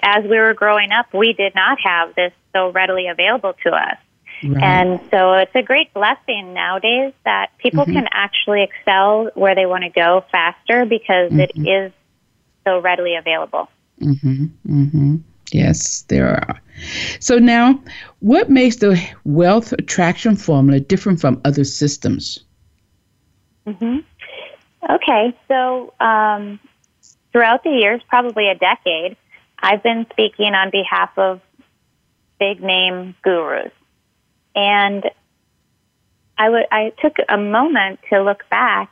as 0.03 0.25
we 0.25 0.37
were 0.37 0.53
growing 0.53 0.93
up, 0.93 1.07
we 1.15 1.33
did 1.33 1.55
not 1.55 1.79
have 1.83 2.15
this 2.15 2.33
so 2.53 2.71
readily 2.71 3.09
available 3.09 3.55
to 3.65 3.71
us. 3.71 3.97
Right. 4.45 4.63
And 4.63 5.01
so 5.11 5.33
it's 5.35 5.55
a 5.55 5.63
great 5.63 5.95
blessing 5.95 6.53
nowadays 6.53 7.15
that 7.25 7.57
people 7.57 7.85
mm-hmm. 7.85 7.95
can 7.95 8.09
actually 8.13 8.63
excel 8.63 9.31
where 9.35 9.55
they 9.55 9.65
want 9.65 9.85
to 9.85 9.91
go 9.91 10.23
faster 10.31 10.85
because 10.85 11.33
mm-hmm. 11.33 11.41
it 11.41 11.53
is 11.57 11.93
so 12.65 12.79
readily 12.81 13.17
available. 13.17 13.71
Mm-hmm. 14.03 14.47
Mm-hmm. 14.69 15.17
Yes, 15.51 16.03
there 16.09 16.29
are. 16.29 16.61
So 17.21 17.39
now, 17.39 17.83
what 18.19 18.51
makes 18.51 18.77
the 18.77 19.03
wealth 19.25 19.73
attraction 19.73 20.37
formula 20.37 20.81
different 20.81 21.21
from 21.21 21.41
other 21.47 21.65
systems? 21.65 22.45
Mm-hmm. 23.67 23.99
Okay, 24.91 25.37
so 25.49 25.93
um, 26.01 26.59
throughout 27.33 27.65
the 27.65 27.71
years, 27.71 28.01
probably 28.09 28.49
a 28.49 28.55
decade, 28.55 29.17
I've 29.59 29.83
been 29.83 30.07
speaking 30.11 30.55
on 30.55 30.71
behalf 30.71 31.11
of 31.17 31.41
big 32.39 32.63
name 32.63 33.15
gurus. 33.23 33.73
And 34.55 35.05
I, 36.37 36.47
w- 36.47 36.67
I 36.73 36.93
took 37.03 37.17
a 37.29 37.37
moment 37.37 38.01
to 38.11 38.23
look 38.23 38.49
back 38.49 38.91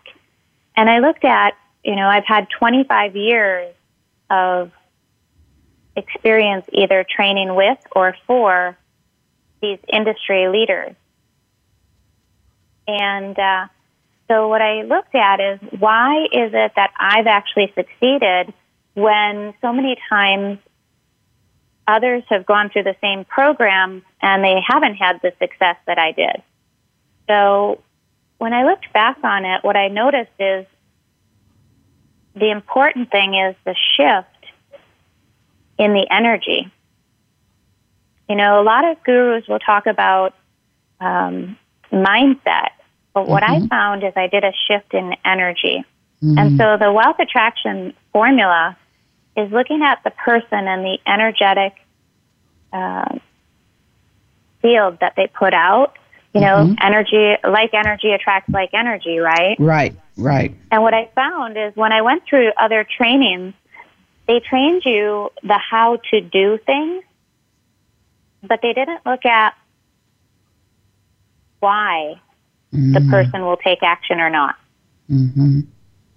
and 0.76 0.88
I 0.88 0.98
looked 0.98 1.24
at, 1.24 1.54
you 1.82 1.96
know, 1.96 2.06
I've 2.06 2.26
had 2.26 2.48
25 2.50 3.16
years 3.16 3.74
of 4.30 4.70
experience 5.96 6.66
either 6.72 7.04
training 7.04 7.54
with 7.54 7.78
or 7.96 8.14
for 8.26 8.76
these 9.60 9.78
industry 9.92 10.48
leaders. 10.48 10.94
And 12.86 13.38
uh, 13.38 13.66
so 14.28 14.48
what 14.48 14.60
I 14.60 14.82
looked 14.82 15.14
at 15.14 15.40
is 15.40 15.58
why 15.78 16.24
is 16.24 16.52
it 16.52 16.72
that 16.76 16.90
I've 16.98 17.26
actually 17.26 17.72
succeeded 17.74 18.52
when 18.94 19.54
so 19.60 19.72
many 19.72 19.96
times 20.08 20.58
others 21.86 22.22
have 22.28 22.44
gone 22.44 22.68
through 22.68 22.82
the 22.82 22.96
same 23.00 23.24
program 23.24 24.02
and 24.20 24.44
they 24.44 24.60
haven't 24.66 24.96
had 24.96 25.20
the 25.22 25.32
success 25.38 25.76
that 25.86 25.98
I 25.98 26.12
did. 26.12 26.42
So 27.28 27.80
when 28.36 28.52
I 28.52 28.64
looked 28.64 28.92
back 28.92 29.18
on 29.24 29.44
it, 29.46 29.64
what 29.64 29.76
I 29.76 29.88
noticed 29.88 30.30
is 30.38 30.66
the 32.34 32.50
important 32.50 33.10
thing 33.10 33.34
is 33.34 33.56
the 33.64 33.74
shift 33.96 34.28
in 35.78 35.94
the 35.94 36.06
energy. 36.10 36.70
You 38.28 38.36
know, 38.36 38.60
a 38.60 38.64
lot 38.64 38.84
of 38.84 39.02
gurus 39.02 39.48
will 39.48 39.58
talk 39.58 39.86
about 39.86 40.34
um, 41.00 41.56
mindset, 41.90 42.70
but 43.14 43.28
what 43.28 43.42
mm-hmm. 43.42 43.64
I 43.64 43.68
found 43.68 44.04
is 44.04 44.12
I 44.16 44.26
did 44.26 44.44
a 44.44 44.52
shift 44.66 44.94
in 44.94 45.14
energy. 45.24 45.84
Mm-hmm. 46.22 46.38
And 46.38 46.58
so 46.58 46.76
the 46.78 46.92
wealth 46.92 47.16
attraction 47.20 47.94
formula 48.12 48.76
is 49.36 49.50
looking 49.52 49.82
at 49.82 50.02
the 50.04 50.10
person 50.10 50.66
and 50.66 50.84
the 50.84 50.98
energetic 51.06 51.74
uh, 52.72 53.18
field 54.62 54.98
that 55.00 55.14
they 55.16 55.28
put 55.28 55.54
out. 55.54 55.96
You 56.34 56.42
know, 56.42 56.56
mm-hmm. 56.56 56.74
energy, 56.80 57.36
like 57.42 57.72
energy 57.72 58.12
attracts 58.12 58.50
like 58.52 58.70
energy, 58.74 59.18
right? 59.18 59.56
Right, 59.58 59.96
right. 60.16 60.54
And 60.70 60.82
what 60.82 60.92
I 60.92 61.10
found 61.14 61.56
is 61.56 61.74
when 61.74 61.90
I 61.90 62.02
went 62.02 62.24
through 62.28 62.52
other 62.56 62.84
trainings, 62.84 63.54
they 64.26 64.40
trained 64.40 64.82
you 64.84 65.30
the 65.42 65.58
how 65.58 65.96
to 66.10 66.20
do 66.20 66.58
things, 66.58 67.02
but 68.42 68.60
they 68.62 68.74
didn't 68.74 69.06
look 69.06 69.24
at 69.24 69.54
why 71.60 72.20
mm-hmm. 72.72 72.92
the 72.92 73.00
person 73.10 73.42
will 73.42 73.56
take 73.56 73.82
action 73.82 74.20
or 74.20 74.30
not. 74.30 74.56
Mm-hmm. 75.10 75.60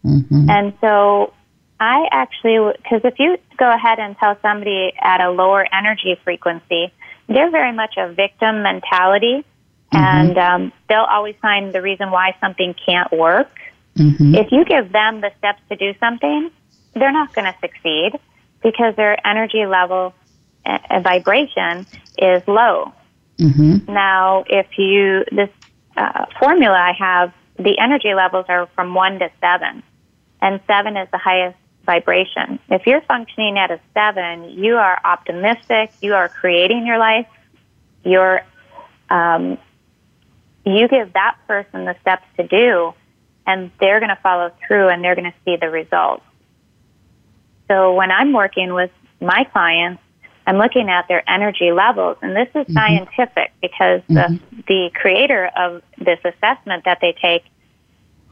Mm-hmm. 0.05 0.49
And 0.49 0.73
so 0.81 1.33
I 1.79 2.07
actually, 2.11 2.73
because 2.77 3.01
if 3.03 3.19
you 3.19 3.37
go 3.57 3.71
ahead 3.73 3.99
and 3.99 4.17
tell 4.17 4.37
somebody 4.41 4.93
at 4.99 5.21
a 5.21 5.31
lower 5.31 5.65
energy 5.73 6.19
frequency, 6.23 6.91
they're 7.27 7.51
very 7.51 7.73
much 7.73 7.95
a 7.97 8.11
victim 8.11 8.63
mentality, 8.63 9.45
mm-hmm. 9.93 9.97
and 9.97 10.37
um, 10.37 10.73
they'll 10.89 10.99
always 10.99 11.35
find 11.41 11.73
the 11.73 11.81
reason 11.81 12.11
why 12.11 12.35
something 12.39 12.75
can't 12.85 13.11
work. 13.11 13.51
Mm-hmm. 13.97 14.35
If 14.35 14.51
you 14.51 14.65
give 14.65 14.91
them 14.91 15.21
the 15.21 15.31
steps 15.37 15.61
to 15.69 15.75
do 15.75 15.93
something, 15.99 16.51
they're 16.93 17.11
not 17.11 17.33
going 17.33 17.51
to 17.51 17.57
succeed 17.59 18.19
because 18.63 18.95
their 18.95 19.15
energy 19.25 19.65
level 19.65 20.13
and 20.65 21.03
vibration 21.03 21.85
is 22.17 22.47
low. 22.47 22.93
Mm-hmm. 23.37 23.91
Now, 23.91 24.43
if 24.47 24.67
you, 24.77 25.25
this 25.31 25.49
uh, 25.97 26.25
formula 26.39 26.77
I 26.77 26.93
have, 26.97 27.33
the 27.57 27.77
energy 27.79 28.13
levels 28.13 28.45
are 28.49 28.67
from 28.75 28.93
one 28.93 29.19
to 29.19 29.29
seven, 29.39 29.83
and 30.41 30.59
seven 30.67 30.97
is 30.97 31.07
the 31.11 31.17
highest 31.17 31.57
vibration. 31.85 32.59
If 32.69 32.85
you're 32.85 33.01
functioning 33.01 33.57
at 33.57 33.71
a 33.71 33.79
seven, 33.93 34.49
you 34.49 34.77
are 34.77 34.99
optimistic, 35.03 35.91
you 36.01 36.13
are 36.13 36.29
creating 36.29 36.85
your 36.85 36.97
life, 36.97 37.27
you're, 38.03 38.41
um, 39.09 39.57
you 40.65 40.87
give 40.87 41.13
that 41.13 41.37
person 41.47 41.85
the 41.85 41.95
steps 42.01 42.25
to 42.37 42.47
do, 42.47 42.93
and 43.45 43.71
they're 43.79 43.99
going 43.99 44.09
to 44.09 44.19
follow 44.21 44.51
through 44.65 44.89
and 44.89 45.03
they're 45.03 45.15
going 45.15 45.31
to 45.31 45.37
see 45.43 45.55
the 45.55 45.69
results. 45.69 46.23
So 47.67 47.93
when 47.93 48.11
I'm 48.11 48.33
working 48.33 48.73
with 48.73 48.91
my 49.19 49.45
clients, 49.51 50.01
I'm 50.47 50.57
looking 50.57 50.89
at 50.89 51.07
their 51.07 51.27
energy 51.29 51.71
levels, 51.71 52.17
and 52.21 52.35
this 52.35 52.47
is 52.49 52.65
mm-hmm. 52.65 52.73
scientific 52.73 53.51
because 53.61 54.01
mm-hmm. 54.09 54.15
the 54.15 54.63
the 54.67 54.91
creator 54.93 55.49
of 55.55 55.81
this 55.97 56.19
assessment 56.23 56.85
that 56.85 56.99
they 57.01 57.13
take 57.13 57.43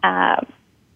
uh, 0.04 0.42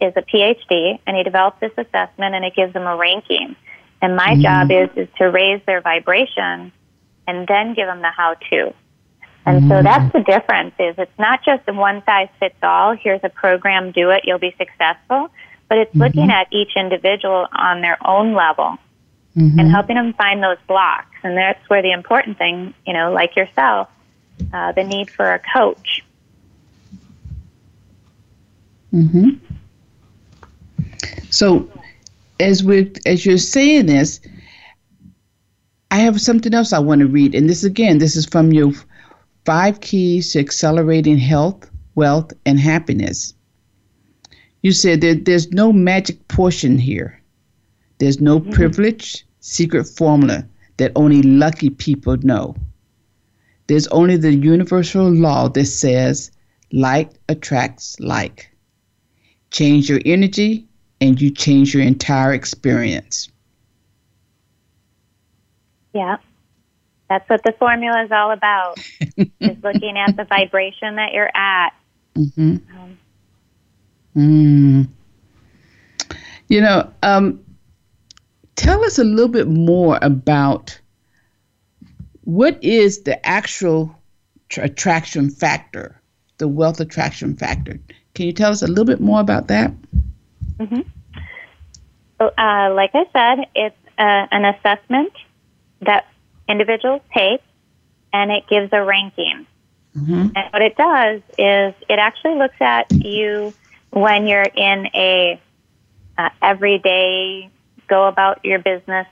is 0.01 0.13
a 0.15 0.21
PhD, 0.21 0.99
and 1.05 1.15
he 1.15 1.23
developed 1.23 1.59
this 1.59 1.71
assessment, 1.77 2.35
and 2.35 2.43
it 2.43 2.55
gives 2.55 2.73
them 2.73 2.87
a 2.87 2.95
ranking. 2.95 3.55
And 4.01 4.15
my 4.15 4.29
mm-hmm. 4.29 4.41
job 4.41 4.71
is 4.71 4.89
is 4.95 5.07
to 5.17 5.25
raise 5.25 5.61
their 5.65 5.81
vibration, 5.81 6.71
and 7.27 7.47
then 7.47 7.73
give 7.73 7.87
them 7.87 8.01
the 8.01 8.11
how 8.11 8.35
to. 8.49 8.73
And 9.45 9.67
so 9.67 9.75
mm-hmm. 9.75 9.83
that's 9.83 10.13
the 10.13 10.21
difference. 10.21 10.73
Is 10.79 10.95
it's 10.97 11.19
not 11.19 11.43
just 11.43 11.63
a 11.67 11.73
one 11.73 12.01
size 12.05 12.29
fits 12.39 12.55
all. 12.63 12.95
Here's 12.95 13.21
a 13.23 13.29
program, 13.29 13.91
do 13.91 14.09
it, 14.09 14.21
you'll 14.25 14.39
be 14.39 14.55
successful 14.57 15.29
but 15.69 15.79
it's 15.79 15.89
mm-hmm. 15.89 16.01
looking 16.01 16.29
at 16.29 16.47
each 16.51 16.75
individual 16.75 17.47
on 17.51 17.81
their 17.81 17.97
own 18.07 18.35
level 18.35 18.77
mm-hmm. 19.35 19.59
and 19.59 19.69
helping 19.69 19.95
them 19.95 20.13
find 20.13 20.43
those 20.43 20.57
blocks. 20.67 21.15
And 21.23 21.37
that's 21.37 21.69
where 21.69 21.81
the 21.81 21.91
important 21.91 22.37
thing, 22.37 22.73
you 22.85 22.93
know, 22.93 23.11
like 23.11 23.35
yourself, 23.35 23.89
uh, 24.53 24.71
the 24.71 24.83
need 24.83 25.09
for 25.09 25.33
a 25.33 25.39
coach. 25.39 26.03
Mm-hmm. 28.93 29.29
So, 31.29 31.67
as 32.39 32.63
we 32.63 32.91
as 33.05 33.25
you're 33.25 33.37
saying 33.37 33.87
this, 33.87 34.19
I 35.89 35.97
have 35.97 36.21
something 36.21 36.53
else 36.53 36.73
I 36.73 36.79
want 36.79 37.01
to 37.01 37.07
read, 37.07 37.33
and 37.33 37.49
this 37.49 37.63
again, 37.63 37.97
this 37.97 38.15
is 38.15 38.25
from 38.25 38.53
your 38.53 38.71
five 39.45 39.81
keys 39.81 40.33
to 40.33 40.39
accelerating 40.39 41.17
health, 41.17 41.69
wealth, 41.95 42.33
and 42.45 42.59
happiness. 42.59 43.33
You 44.61 44.71
said 44.71 45.01
that 45.01 45.25
there's 45.25 45.51
no 45.51 45.73
magic 45.73 46.27
portion 46.27 46.77
here. 46.77 47.19
There's 48.03 48.19
no 48.19 48.41
mm-hmm. 48.41 48.51
privilege, 48.51 49.25
secret 49.39 49.85
formula 49.85 50.45
that 50.75 50.91
only 50.97 51.21
lucky 51.21 51.69
people 51.69 52.17
know. 52.17 52.53
There's 53.67 53.87
only 53.87 54.17
the 54.17 54.33
universal 54.33 55.09
law 55.09 55.47
that 55.47 55.63
says 55.67 56.29
like 56.73 57.11
attracts 57.29 57.97
like. 58.01 58.53
Change 59.51 59.89
your 59.89 60.01
energy 60.05 60.67
and 60.99 61.21
you 61.21 61.31
change 61.31 61.73
your 61.73 61.83
entire 61.83 62.33
experience. 62.33 63.29
Yeah. 65.93 66.17
That's 67.09 67.29
what 67.29 67.41
the 67.45 67.53
formula 67.53 68.03
is 68.03 68.11
all 68.11 68.31
about. 68.31 68.79
is 69.39 69.63
looking 69.63 69.97
at 69.97 70.17
the 70.17 70.25
vibration 70.25 70.97
that 70.97 71.13
you're 71.13 71.31
at. 71.33 71.69
Mm-hmm. 72.15 72.57
Um, 72.77 72.97
Mm. 74.17 74.87
You 76.47 76.61
know, 76.61 76.91
um, 77.01 77.43
tell 78.55 78.83
us 78.83 78.99
a 78.99 79.03
little 79.03 79.31
bit 79.31 79.47
more 79.47 79.99
about 80.01 80.79
what 82.23 82.63
is 82.63 83.03
the 83.03 83.25
actual 83.25 83.95
tra- 84.49 84.65
attraction 84.65 85.29
factor, 85.29 85.99
the 86.37 86.47
wealth 86.47 86.79
attraction 86.79 87.35
factor. 87.35 87.79
Can 88.15 88.25
you 88.25 88.33
tell 88.33 88.51
us 88.51 88.61
a 88.61 88.67
little 88.67 88.85
bit 88.85 89.01
more 89.01 89.19
about 89.19 89.47
that? 89.47 89.71
Mm-hmm. 90.59 90.81
So, 92.19 92.27
uh, 92.37 92.73
like 92.73 92.91
I 92.93 93.05
said, 93.11 93.47
it's 93.55 93.75
uh, 93.97 94.27
an 94.31 94.45
assessment 94.45 95.11
that 95.81 96.07
individuals 96.47 97.01
take, 97.13 97.41
and 98.13 98.31
it 98.31 98.47
gives 98.47 98.71
a 98.71 98.83
ranking. 98.83 99.45
Mm-hmm. 99.97 100.29
And 100.35 100.51
what 100.51 100.61
it 100.61 100.75
does 100.77 101.21
is 101.37 101.73
it 101.89 101.99
actually 101.99 102.37
looks 102.37 102.59
at 102.59 102.91
you 102.91 103.53
when 103.91 104.27
you're 104.27 104.41
in 104.41 104.87
a 104.95 105.39
uh, 106.17 106.29
everyday 106.41 107.49
go 107.87 108.07
about 108.07 108.43
your 108.43 108.59
business 108.59 109.07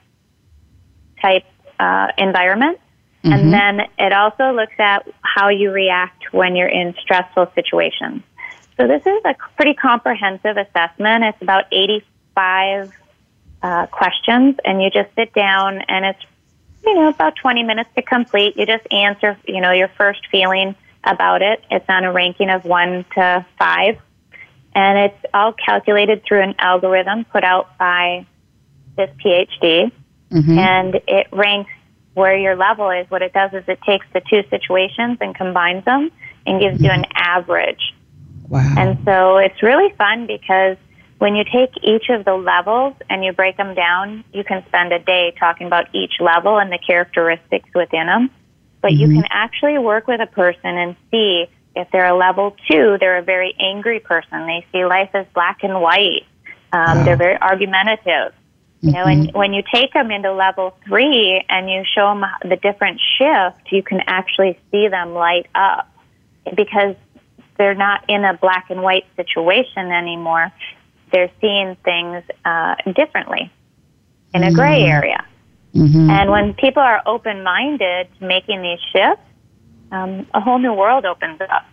type 1.21 1.45
uh, 1.79 2.07
environment. 2.17 2.79
Mm-hmm. 3.23 3.33
And 3.33 3.53
then 3.53 3.79
it 3.99 4.13
also 4.13 4.51
looks 4.51 4.73
at 4.79 5.07
how 5.21 5.49
you 5.49 5.71
react 5.71 6.33
when 6.33 6.55
you're 6.55 6.67
in 6.67 6.95
stressful 7.01 7.51
situations. 7.53 8.23
So 8.77 8.87
this 8.87 9.05
is 9.05 9.21
a 9.25 9.35
pretty 9.55 9.75
comprehensive 9.75 10.57
assessment. 10.57 11.23
It's 11.23 11.41
about 11.41 11.65
85 11.71 12.91
uh, 13.61 13.85
questions, 13.87 14.55
and 14.65 14.81
you 14.81 14.89
just 14.89 15.13
sit 15.15 15.33
down, 15.33 15.81
and 15.81 16.05
it's 16.05 16.23
you 16.83 16.95
know 16.95 17.09
about 17.09 17.35
20 17.35 17.61
minutes 17.61 17.91
to 17.95 18.01
complete. 18.01 18.57
You 18.57 18.65
just 18.65 18.85
answer 18.91 19.37
you 19.47 19.61
know 19.61 19.71
your 19.71 19.89
first 19.89 20.21
feeling 20.31 20.75
about 21.03 21.43
it. 21.43 21.63
It's 21.69 21.85
on 21.87 22.05
a 22.05 22.11
ranking 22.11 22.49
of 22.49 22.65
one 22.65 23.05
to 23.13 23.45
five, 23.59 23.99
and 24.73 24.97
it's 24.97 25.25
all 25.31 25.53
calculated 25.53 26.23
through 26.23 26.41
an 26.41 26.55
algorithm 26.57 27.25
put 27.25 27.43
out 27.43 27.77
by 27.77 28.25
this 28.95 29.09
PhD, 29.23 29.91
mm-hmm. 30.31 30.57
and 30.57 30.95
it 31.07 31.27
ranks 31.31 31.71
where 32.13 32.37
your 32.37 32.55
level 32.55 32.89
is. 32.89 33.09
What 33.09 33.21
it 33.21 33.33
does 33.33 33.51
is 33.53 33.63
it 33.67 33.79
takes 33.85 34.05
the 34.13 34.21
two 34.29 34.43
situations 34.49 35.17
and 35.21 35.35
combines 35.35 35.85
them 35.85 36.11
and 36.45 36.59
gives 36.59 36.75
mm-hmm. 36.75 36.85
you 36.85 36.91
an 36.91 37.05
average. 37.13 37.93
Wow. 38.47 38.73
And 38.77 38.99
so 39.05 39.37
it's 39.37 39.63
really 39.63 39.93
fun 39.97 40.27
because 40.27 40.77
when 41.19 41.35
you 41.35 41.43
take 41.43 41.69
each 41.83 42.09
of 42.09 42.25
the 42.25 42.33
levels 42.33 42.95
and 43.09 43.23
you 43.23 43.31
break 43.31 43.55
them 43.55 43.75
down, 43.75 44.23
you 44.33 44.43
can 44.43 44.65
spend 44.67 44.91
a 44.91 44.99
day 44.99 45.33
talking 45.39 45.67
about 45.67 45.93
each 45.93 46.13
level 46.19 46.59
and 46.59 46.71
the 46.71 46.79
characteristics 46.79 47.69
within 47.73 48.07
them. 48.07 48.29
But 48.81 48.91
mm-hmm. 48.91 48.99
you 48.99 49.21
can 49.21 49.29
actually 49.29 49.77
work 49.77 50.07
with 50.07 50.19
a 50.19 50.27
person 50.27 50.77
and 50.77 50.95
see 51.11 51.45
if 51.75 51.87
they're 51.91 52.07
a 52.07 52.17
level 52.17 52.55
two, 52.69 52.97
they're 52.99 53.19
a 53.19 53.23
very 53.23 53.55
angry 53.59 53.99
person. 53.99 54.45
They 54.45 54.65
see 54.71 54.83
life 54.83 55.11
as 55.13 55.25
black 55.33 55.63
and 55.63 55.79
white. 55.79 56.25
Um, 56.73 56.97
wow. 56.97 57.03
They're 57.05 57.17
very 57.17 57.37
argumentative. 57.37 58.33
You 58.81 58.93
know, 58.93 59.03
and 59.03 59.27
mm-hmm. 59.27 59.37
when 59.37 59.53
you 59.53 59.61
take 59.71 59.93
them 59.93 60.09
into 60.09 60.33
level 60.33 60.75
three 60.87 61.43
and 61.47 61.69
you 61.69 61.83
show 61.95 62.07
them 62.07 62.25
the 62.41 62.55
different 62.55 62.99
shift, 63.17 63.71
you 63.71 63.83
can 63.83 64.01
actually 64.07 64.59
see 64.71 64.87
them 64.87 65.13
light 65.13 65.47
up 65.53 65.87
because 66.55 66.95
they're 67.57 67.75
not 67.75 68.03
in 68.09 68.25
a 68.25 68.33
black 68.33 68.71
and 68.71 68.81
white 68.81 69.05
situation 69.15 69.91
anymore. 69.91 70.51
They're 71.11 71.29
seeing 71.39 71.75
things 71.83 72.23
uh, 72.43 72.75
differently 72.95 73.51
in 74.33 74.43
a 74.43 74.51
gray 74.51 74.81
mm-hmm. 74.81 74.91
area. 74.91 75.25
Mm-hmm. 75.75 76.09
And 76.09 76.31
when 76.31 76.53
people 76.55 76.81
are 76.81 77.03
open 77.05 77.43
minded 77.43 78.07
to 78.17 78.25
making 78.25 78.63
these 78.63 78.79
shifts, 78.91 79.23
um, 79.91 80.25
a 80.33 80.41
whole 80.41 80.57
new 80.57 80.73
world 80.73 81.05
opens 81.05 81.39
up. 81.41 81.65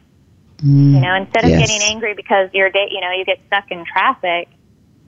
Mm, 0.58 0.94
you 0.94 1.00
know, 1.00 1.14
instead 1.14 1.44
of 1.44 1.50
yes. 1.50 1.68
getting 1.68 1.82
angry 1.88 2.14
because 2.14 2.50
your 2.52 2.68
day, 2.68 2.88
you 2.90 3.00
know, 3.00 3.12
you 3.12 3.24
get 3.24 3.40
stuck 3.46 3.70
in 3.70 3.84
traffic, 3.84 4.48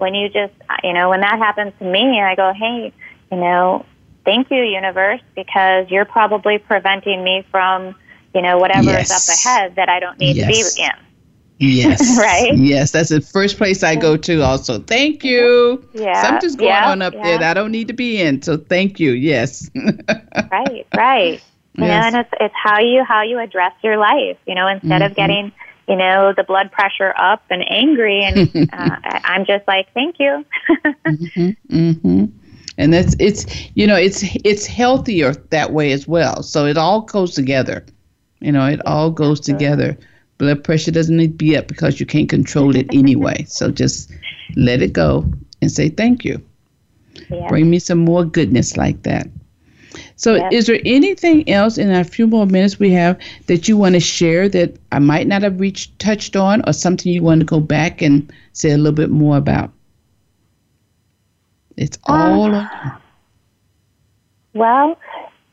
when 0.00 0.14
you 0.14 0.28
just, 0.28 0.54
you 0.82 0.92
know, 0.92 1.10
when 1.10 1.20
that 1.20 1.38
happens 1.38 1.72
to 1.78 1.84
me, 1.84 2.20
I 2.20 2.34
go, 2.34 2.52
hey, 2.52 2.92
you 3.30 3.38
know, 3.38 3.84
thank 4.24 4.50
you, 4.50 4.62
universe, 4.62 5.20
because 5.36 5.90
you're 5.90 6.06
probably 6.06 6.58
preventing 6.58 7.22
me 7.22 7.44
from, 7.50 7.94
you 8.34 8.42
know, 8.42 8.58
whatever 8.58 8.90
yes. 8.90 9.10
is 9.10 9.46
up 9.46 9.52
ahead 9.52 9.76
that 9.76 9.88
I 9.88 10.00
don't 10.00 10.18
need 10.18 10.36
yes. 10.36 10.46
to 10.46 10.76
be 10.76 10.82
in. 10.82 11.06
Yes. 11.58 12.18
right? 12.18 12.56
Yes, 12.56 12.92
that's 12.92 13.10
the 13.10 13.20
first 13.20 13.58
place 13.58 13.82
I 13.82 13.94
go 13.94 14.16
to 14.16 14.40
also. 14.40 14.78
Thank 14.78 15.22
you. 15.22 15.86
Yeah. 15.92 16.22
Something's 16.22 16.56
going 16.56 16.70
yeah, 16.70 16.90
on 16.90 17.02
up 17.02 17.12
yeah. 17.12 17.22
there 17.22 17.38
that 17.38 17.50
I 17.50 17.54
don't 17.60 17.70
need 17.70 17.88
to 17.88 17.94
be 17.94 18.20
in. 18.20 18.40
So 18.40 18.56
thank 18.56 18.98
you. 18.98 19.12
Yes. 19.12 19.70
right, 20.50 20.86
right. 20.96 21.42
You 21.74 21.84
yes. 21.84 22.12
know, 22.12 22.18
and 22.18 22.26
it's 22.26 22.30
it's 22.40 22.54
how 22.56 22.80
you 22.80 23.04
how 23.04 23.22
you 23.22 23.38
address 23.38 23.74
your 23.82 23.96
life, 23.96 24.38
you 24.46 24.54
know, 24.54 24.66
instead 24.66 25.02
mm-hmm. 25.02 25.02
of 25.02 25.14
getting 25.14 25.52
you 25.90 25.96
know, 25.96 26.32
the 26.36 26.44
blood 26.44 26.70
pressure 26.70 27.12
up 27.18 27.42
and 27.50 27.68
angry. 27.68 28.22
And 28.22 28.70
uh, 28.72 28.96
I'm 29.02 29.44
just 29.44 29.66
like, 29.66 29.92
thank 29.92 30.20
you. 30.20 30.46
mm-hmm, 31.04 31.50
mm-hmm. 31.68 32.24
And 32.78 32.94
that's 32.94 33.14
it's 33.18 33.44
you 33.74 33.86
know 33.86 33.96
it's 33.96 34.22
it's 34.44 34.64
healthier 34.64 35.34
that 35.50 35.72
way 35.72 35.90
as 35.90 36.06
well. 36.06 36.42
So 36.44 36.64
it 36.64 36.78
all 36.78 37.02
goes 37.02 37.34
together. 37.34 37.84
You 38.38 38.52
know, 38.52 38.64
it 38.66 38.80
all 38.86 39.10
goes 39.10 39.40
together. 39.40 39.98
Blood 40.38 40.64
pressure 40.64 40.92
doesn't 40.92 41.16
need 41.16 41.32
to 41.32 41.44
be 41.44 41.56
up 41.56 41.66
because 41.66 42.00
you 42.00 42.06
can't 42.06 42.30
control 42.30 42.74
it 42.76 42.86
anyway. 42.94 43.44
so 43.48 43.70
just 43.70 44.10
let 44.56 44.80
it 44.80 44.92
go 44.92 45.30
and 45.60 45.70
say 45.70 45.88
thank 45.90 46.24
you. 46.24 46.40
Yeah. 47.28 47.48
Bring 47.48 47.68
me 47.68 47.80
some 47.80 47.98
more 47.98 48.24
goodness 48.24 48.76
like 48.76 49.02
that. 49.02 49.26
So, 50.16 50.34
yes. 50.34 50.52
is 50.52 50.66
there 50.66 50.80
anything 50.84 51.48
else 51.48 51.78
in 51.78 51.90
a 51.90 52.04
few 52.04 52.26
more 52.26 52.46
minutes 52.46 52.78
we 52.78 52.90
have 52.92 53.18
that 53.46 53.68
you 53.68 53.76
want 53.76 53.94
to 53.94 54.00
share 54.00 54.48
that 54.48 54.76
I 54.92 54.98
might 54.98 55.26
not 55.26 55.42
have 55.42 55.58
reached 55.58 55.98
touched 55.98 56.36
on, 56.36 56.62
or 56.66 56.72
something 56.72 57.12
you 57.12 57.22
want 57.22 57.40
to 57.40 57.46
go 57.46 57.60
back 57.60 58.02
and 58.02 58.32
say 58.52 58.70
a 58.70 58.76
little 58.76 58.92
bit 58.92 59.10
more 59.10 59.36
about? 59.36 59.72
It's 61.76 61.98
all 62.04 62.54
um, 62.54 63.00
Well, 64.54 64.98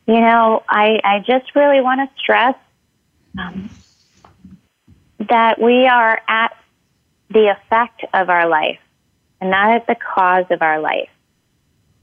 you 0.07 0.19
know, 0.19 0.63
I 0.69 0.99
I 1.03 1.19
just 1.25 1.55
really 1.55 1.81
want 1.81 2.01
to 2.01 2.19
stress 2.19 2.55
um, 3.37 3.69
that 5.29 5.61
we 5.61 5.87
are 5.87 6.21
at 6.27 6.55
the 7.29 7.47
effect 7.49 8.03
of 8.13 8.29
our 8.29 8.47
life, 8.47 8.79
and 9.41 9.51
not 9.51 9.71
at 9.71 9.87
the 9.87 9.95
cause 9.95 10.45
of 10.49 10.61
our 10.61 10.79
life. 10.79 11.09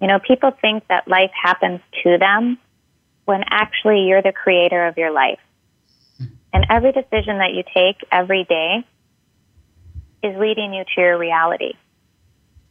You 0.05 0.09
know, 0.09 0.19
people 0.19 0.51
think 0.61 0.87
that 0.89 1.09
life 1.09 1.31
happens 1.33 1.81
to 2.03 2.19
them 2.19 2.59
when 3.25 3.43
actually 3.49 4.03
you're 4.03 4.21
the 4.21 4.33
creator 4.33 4.87
of 4.87 4.99
your 4.99 5.11
life. 5.11 5.39
And 6.53 6.67
every 6.69 6.93
decision 6.93 7.39
that 7.39 7.55
you 7.55 7.65
take 7.75 7.97
every 8.13 8.45
day 8.45 8.85
is 10.23 10.37
leading 10.39 10.75
you 10.75 10.85
to 10.85 11.01
your 11.01 11.17
reality. 11.17 11.73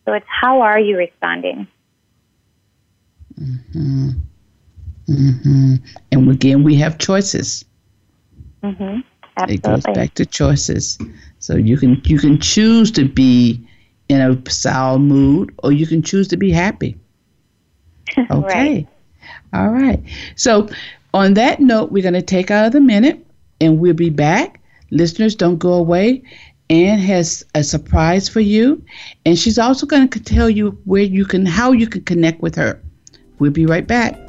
So 0.05 0.13
it's 0.13 0.27
how 0.29 0.61
are 0.61 0.79
you 0.79 0.95
responding? 0.95 1.65
Mm-hmm. 3.41 4.09
Mm-hmm. 5.09 5.75
And 6.11 6.29
again, 6.29 6.63
we 6.63 6.75
have 6.75 6.99
choices. 6.99 7.65
Mm-hmm. 8.61 8.99
Absolutely. 9.37 9.55
It 9.55 9.61
goes 9.63 9.83
back 9.95 10.13
to 10.13 10.25
choices. 10.27 10.99
So 11.39 11.55
you 11.55 11.77
can 11.77 11.99
you 12.05 12.19
can 12.19 12.39
choose 12.39 12.91
to 12.91 13.05
be 13.05 13.67
in 14.07 14.21
a 14.21 14.51
sour 14.51 14.99
mood, 14.99 15.51
or 15.63 15.71
you 15.71 15.87
can 15.87 16.03
choose 16.03 16.27
to 16.27 16.37
be 16.37 16.51
happy. 16.51 16.95
Okay. 18.17 18.37
right. 18.41 18.87
All 19.53 19.69
right. 19.69 20.01
So, 20.35 20.67
on 21.13 21.35
that 21.35 21.59
note, 21.59 21.91
we're 21.91 22.03
going 22.03 22.13
to 22.13 22.21
take 22.21 22.49
another 22.49 22.81
minute 22.81 23.25
and 23.61 23.79
we'll 23.79 23.93
be 23.93 24.09
back. 24.09 24.59
Listeners, 24.91 25.35
don't 25.35 25.57
go 25.57 25.73
away. 25.73 26.23
Ann 26.69 26.97
has 26.99 27.45
a 27.55 27.63
surprise 27.63 28.29
for 28.29 28.39
you, 28.39 28.83
and 29.25 29.37
she's 29.37 29.59
also 29.59 29.85
going 29.85 30.07
to 30.09 30.19
tell 30.19 30.49
you 30.49 30.71
where 30.85 31.03
you 31.03 31.25
can, 31.25 31.45
how 31.45 31.71
you 31.71 31.87
can 31.87 32.03
connect 32.03 32.41
with 32.41 32.55
her. 32.55 32.81
We'll 33.39 33.51
be 33.51 33.65
right 33.65 33.85
back. 33.85 34.22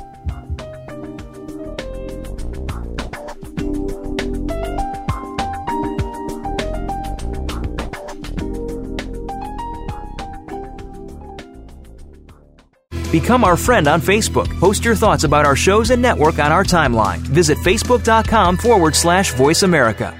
Become 13.15 13.45
our 13.45 13.57
friend 13.57 13.87
on 13.87 14.01
Facebook. 14.01 14.51
Post 14.59 14.85
your 14.85 14.97
thoughts 14.97 15.23
about 15.23 15.47
our 15.47 15.55
shows 15.55 15.91
and 15.91 16.03
network 16.03 16.41
on 16.41 16.51
our 16.51 16.65
timeline. 16.65 17.19
Visit 17.19 17.59
facebook.com 17.59 18.57
forward 18.57 18.97
slash 18.97 19.33
voice 19.35 19.63
America. 19.63 20.19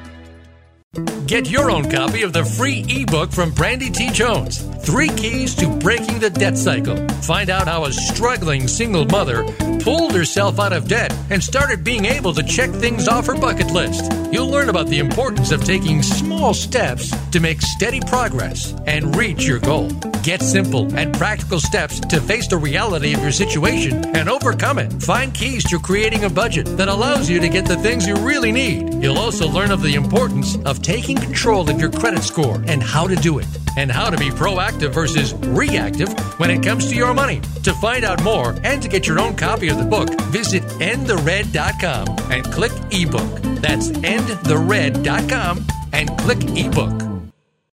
Get 1.27 1.51
your 1.51 1.73
own 1.73 1.91
copy 1.91 2.23
of 2.23 2.33
the 2.33 2.45
free 2.45 2.85
ebook 2.89 3.33
from 3.33 3.51
Brandy 3.51 3.91
T. 3.91 4.11
Jones 4.11 4.63
Three 4.85 5.09
Keys 5.09 5.55
to 5.55 5.67
Breaking 5.67 6.19
the 6.21 6.29
Debt 6.29 6.59
Cycle. 6.59 7.09
Find 7.23 7.49
out 7.49 7.67
how 7.67 7.87
a 7.87 7.93
struggling 7.93 8.69
single 8.69 9.07
mother 9.07 9.43
pulled 9.81 10.15
herself 10.15 10.61
out 10.61 10.75
of 10.75 10.89
debt 10.89 11.11
and 11.31 11.43
started 11.43 11.83
being 11.83 12.05
able 12.05 12.35
to 12.35 12.43
check 12.43 12.69
things 12.71 13.09
off 13.09 13.27
her 13.27 13.35
bucket 13.35 13.71
list. 13.71 14.13
You'll 14.31 14.51
learn 14.51 14.69
about 14.69 14.89
the 14.89 14.99
importance 14.99 15.53
of 15.53 15.65
taking 15.65 16.03
small 16.03 16.53
steps 16.53 17.15
to 17.31 17.41
make 17.41 17.63
steady 17.63 18.01
progress 18.01 18.75
and 18.87 19.17
reach 19.17 19.47
your 19.47 19.59
goal. 19.59 19.89
Get 20.23 20.43
simple 20.43 20.95
and 20.95 21.15
practical 21.15 21.61
steps 21.61 22.01
to 22.01 22.21
face 22.21 22.47
the 22.47 22.59
reality 22.59 23.15
of 23.15 23.21
your 23.21 23.33
situation 23.33 24.05
and 24.15 24.29
overcome 24.29 24.79
it. 24.79 24.93
Find 25.03 25.33
keys 25.33 25.65
to 25.71 25.79
creating 25.79 26.25
a 26.25 26.31
budget 26.31 26.67
that 26.77 26.89
allows 26.89 27.31
you 27.31 27.41
to 27.41 27.49
get 27.49 27.65
the 27.65 27.77
things 27.77 28.07
you 28.07 28.17
really 28.17 28.53
need. 28.53 29.03
You'll 29.03 29.19
also 29.19 29.49
learn 29.49 29.71
of 29.71 29.83
the 29.83 29.95
importance 29.95 30.57
of 30.67 30.83
taking 30.83 31.17
control 31.17 31.69
of 31.71 31.81
your 31.81 31.91
credit 31.91 32.23
score 32.23 32.63
and 32.67 32.83
how 32.83 33.07
to 33.07 33.17
do 33.17 33.39
it 33.39 33.47
and 33.77 33.91
how 33.91 34.09
to 34.09 34.17
be 34.17 34.31
proactive 34.31 34.74
versus 34.81 35.35
reactive 35.35 36.13
when 36.39 36.51
it 36.51 36.63
comes 36.63 36.89
to 36.89 36.97
your 36.97 37.15
money. 37.15 37.41
To 37.63 37.73
find 37.75 38.05
out 38.05 38.23
more 38.23 38.57
and 38.65 38.83
to 38.83 38.89
get 38.89 39.07
your 39.07 39.21
own 39.21 39.37
copy 39.37 39.69
of 39.69 39.79
the 39.79 39.85
book, 39.85 40.09
visit 40.25 40.63
endthered.com 40.81 42.31
and 42.31 42.45
click 42.53 42.73
ebook. 42.91 43.41
That's 43.61 43.89
endthered.com 43.91 45.67
and 45.93 46.19
click 46.19 46.39
ebook. 46.57 47.15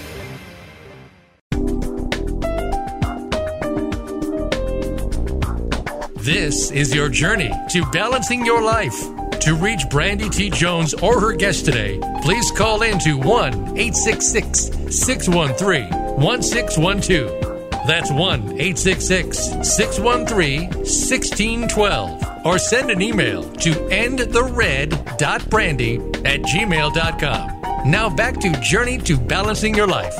This 6.23 6.69
is 6.69 6.93
your 6.93 7.09
journey 7.09 7.51
to 7.69 7.83
balancing 7.91 8.45
your 8.45 8.61
life. 8.61 8.93
To 9.39 9.55
reach 9.55 9.89
Brandy 9.89 10.29
T. 10.29 10.51
Jones 10.51 10.93
or 10.93 11.19
her 11.19 11.33
guest 11.33 11.65
today, 11.65 11.99
please 12.21 12.51
call 12.51 12.83
in 12.83 12.99
to 12.99 13.17
1 13.17 13.75
866 13.75 14.95
613 14.95 15.89
1612. 16.21 17.87
That's 17.87 18.11
1 18.11 18.39
866 18.39 19.39
613 19.67 20.67
1612. 20.67 22.45
Or 22.45 22.59
send 22.59 22.91
an 22.91 23.01
email 23.01 23.41
to 23.53 23.71
endthered.brandy 23.71 25.95
at 26.23 26.41
gmail.com. 26.41 27.61
Now 27.89 28.09
back 28.11 28.39
to 28.41 28.51
Journey 28.61 28.99
to 28.99 29.17
Balancing 29.17 29.73
Your 29.73 29.87
Life. 29.87 30.15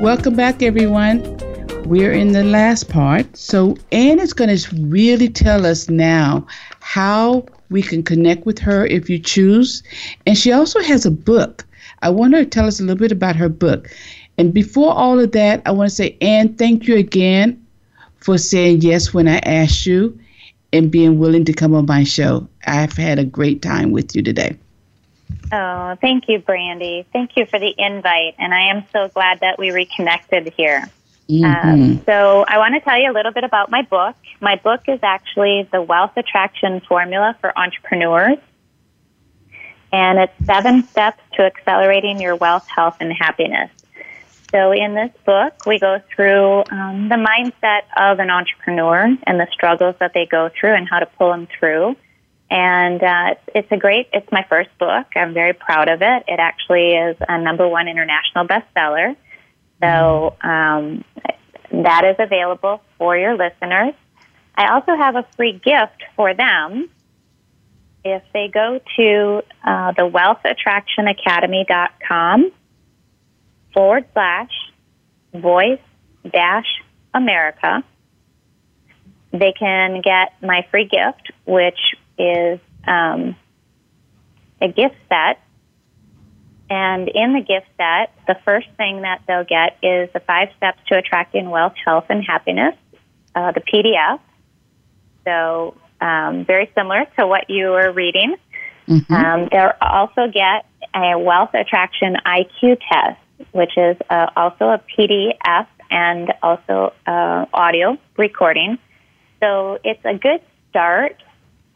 Welcome 0.00 0.36
back, 0.36 0.62
everyone. 0.62 1.35
We're 1.86 2.12
in 2.12 2.32
the 2.32 2.42
last 2.42 2.88
part. 2.88 3.36
So, 3.36 3.76
Ann 3.92 4.18
is 4.18 4.32
going 4.32 4.56
to 4.56 4.76
really 4.86 5.28
tell 5.28 5.64
us 5.64 5.88
now 5.88 6.44
how 6.80 7.46
we 7.70 7.80
can 7.80 8.02
connect 8.02 8.44
with 8.44 8.58
her 8.58 8.84
if 8.86 9.08
you 9.08 9.20
choose. 9.20 9.84
And 10.26 10.36
she 10.36 10.50
also 10.50 10.80
has 10.80 11.06
a 11.06 11.12
book. 11.12 11.64
I 12.02 12.10
want 12.10 12.34
her 12.34 12.42
to 12.42 12.50
tell 12.50 12.66
us 12.66 12.80
a 12.80 12.82
little 12.82 12.98
bit 12.98 13.12
about 13.12 13.36
her 13.36 13.48
book. 13.48 13.88
And 14.36 14.52
before 14.52 14.92
all 14.92 15.20
of 15.20 15.30
that, 15.32 15.62
I 15.64 15.70
want 15.70 15.88
to 15.88 15.94
say, 15.94 16.16
Ann, 16.20 16.54
thank 16.54 16.88
you 16.88 16.96
again 16.96 17.64
for 18.16 18.36
saying 18.36 18.80
yes 18.80 19.14
when 19.14 19.28
I 19.28 19.38
asked 19.38 19.86
you 19.86 20.18
and 20.72 20.90
being 20.90 21.20
willing 21.20 21.44
to 21.44 21.52
come 21.52 21.72
on 21.72 21.86
my 21.86 22.02
show. 22.02 22.48
I've 22.66 22.96
had 22.96 23.20
a 23.20 23.24
great 23.24 23.62
time 23.62 23.92
with 23.92 24.16
you 24.16 24.22
today. 24.22 24.58
Oh, 25.52 25.96
thank 26.00 26.28
you, 26.28 26.40
Brandy. 26.40 27.06
Thank 27.12 27.36
you 27.36 27.46
for 27.46 27.60
the 27.60 27.72
invite. 27.78 28.34
And 28.40 28.52
I 28.52 28.70
am 28.70 28.84
so 28.92 29.06
glad 29.06 29.38
that 29.40 29.56
we 29.56 29.70
reconnected 29.70 30.52
here. 30.56 30.90
Mm-hmm. 31.28 31.68
Um, 31.68 32.02
so, 32.06 32.44
I 32.46 32.58
want 32.58 32.74
to 32.74 32.80
tell 32.80 33.00
you 33.00 33.10
a 33.10 33.14
little 33.14 33.32
bit 33.32 33.44
about 33.44 33.70
my 33.70 33.82
book. 33.82 34.14
My 34.40 34.56
book 34.56 34.82
is 34.86 35.00
actually 35.02 35.68
the 35.72 35.82
Wealth 35.82 36.12
Attraction 36.16 36.80
Formula 36.80 37.36
for 37.40 37.56
Entrepreneurs. 37.58 38.38
And 39.92 40.18
it's 40.18 40.46
seven 40.46 40.84
steps 40.84 41.20
to 41.34 41.42
accelerating 41.42 42.20
your 42.20 42.36
wealth, 42.36 42.66
health, 42.68 42.96
and 43.00 43.12
happiness. 43.12 43.70
So, 44.52 44.70
in 44.70 44.94
this 44.94 45.10
book, 45.24 45.66
we 45.66 45.80
go 45.80 46.00
through 46.14 46.64
um, 46.70 47.08
the 47.08 47.16
mindset 47.16 47.82
of 47.96 48.20
an 48.20 48.30
entrepreneur 48.30 49.16
and 49.24 49.40
the 49.40 49.48
struggles 49.52 49.96
that 49.98 50.12
they 50.14 50.26
go 50.26 50.50
through 50.58 50.74
and 50.74 50.88
how 50.88 51.00
to 51.00 51.06
pull 51.06 51.30
them 51.30 51.48
through. 51.58 51.96
And 52.48 53.02
uh, 53.02 53.32
it's, 53.32 53.42
it's 53.54 53.72
a 53.72 53.76
great, 53.76 54.08
it's 54.12 54.30
my 54.30 54.46
first 54.48 54.70
book. 54.78 55.06
I'm 55.16 55.34
very 55.34 55.52
proud 55.52 55.88
of 55.88 56.00
it. 56.02 56.24
It 56.28 56.38
actually 56.38 56.92
is 56.92 57.16
a 57.28 57.40
number 57.40 57.66
one 57.66 57.88
international 57.88 58.46
bestseller. 58.46 59.16
So 59.82 60.36
um, 60.40 61.04
that 61.70 62.04
is 62.04 62.16
available 62.18 62.80
for 62.98 63.16
your 63.16 63.36
listeners. 63.36 63.94
I 64.54 64.72
also 64.72 64.94
have 64.96 65.16
a 65.16 65.26
free 65.36 65.52
gift 65.52 66.02
for 66.14 66.34
them. 66.34 66.88
If 68.04 68.22
they 68.32 68.48
go 68.48 68.80
to 68.96 69.42
uh, 69.64 69.92
the 69.92 70.08
wealthattractionacademy.com 70.08 72.52
forward 73.74 74.06
slash 74.12 74.52
voice 75.34 75.80
dash 76.32 76.82
America, 77.12 77.82
they 79.32 79.52
can 79.52 80.00
get 80.00 80.34
my 80.40 80.64
free 80.70 80.86
gift, 80.86 81.32
which 81.44 81.96
is 82.16 82.60
um, 82.86 83.34
a 84.60 84.68
gift 84.68 84.94
set 85.08 85.40
and 86.68 87.08
in 87.08 87.32
the 87.32 87.40
gift 87.40 87.66
set, 87.76 88.12
the 88.26 88.36
first 88.44 88.66
thing 88.76 89.02
that 89.02 89.22
they'll 89.26 89.44
get 89.44 89.78
is 89.82 90.10
the 90.12 90.20
five 90.20 90.48
steps 90.56 90.78
to 90.88 90.98
attracting 90.98 91.48
wealth, 91.50 91.74
health, 91.84 92.06
and 92.08 92.24
happiness, 92.24 92.74
uh, 93.34 93.52
the 93.52 93.60
PDF. 93.60 94.18
So, 95.24 95.76
um, 96.00 96.44
very 96.44 96.70
similar 96.74 97.06
to 97.18 97.26
what 97.26 97.48
you 97.48 97.68
were 97.68 97.92
reading. 97.92 98.36
Mm-hmm. 98.88 99.12
Um, 99.12 99.48
they'll 99.50 99.72
also 99.80 100.26
get 100.32 100.66
a 100.94 101.18
wealth 101.18 101.50
attraction 101.54 102.16
IQ 102.26 102.80
test, 102.90 103.20
which 103.52 103.76
is 103.76 103.96
uh, 104.10 104.26
also 104.36 104.66
a 104.66 104.82
PDF 104.98 105.66
and 105.90 106.32
also 106.42 106.92
uh, 107.06 107.46
audio 107.54 107.96
recording. 108.16 108.78
So, 109.40 109.78
it's 109.84 110.04
a 110.04 110.14
good 110.14 110.40
start 110.70 111.22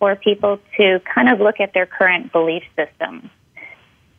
for 0.01 0.17
people 0.17 0.59
to 0.79 1.01
kind 1.15 1.29
of 1.29 1.39
look 1.39 1.61
at 1.61 1.75
their 1.75 1.87
current 1.87 2.33
belief 2.33 2.65
system 2.75 3.31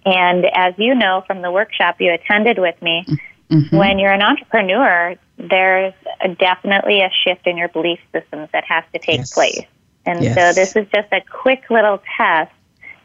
and 0.06 0.46
as 0.54 0.74
you 0.78 0.96
know 0.96 1.24
from 1.28 1.42
the 1.42 1.52
workshop 1.52 2.00
you 2.00 2.14
attended 2.14 2.58
with 2.60 2.80
me, 2.82 3.06
mm-hmm. 3.50 3.76
when 3.76 4.00
you're 4.00 4.12
an 4.12 4.22
entrepreneur, 4.22 5.16
there's 5.38 5.94
a, 6.22 6.30
definitely 6.30 7.02
a 7.02 7.10
shift 7.24 7.46
in 7.48 7.58
your 7.58 7.70
belief 7.70 8.00
systems 8.12 8.50
that 8.54 8.64
has 8.66 8.84
to 8.94 9.00
take 9.00 9.20
yes. 9.20 9.34
place. 9.34 9.66
And 10.06 10.24
yes. 10.24 10.36
so 10.36 10.54
this 10.54 10.76
is 10.76 10.88
just 10.94 11.12
a 11.12 11.22
quick 11.22 11.70
little 11.70 12.02
test 12.18 12.52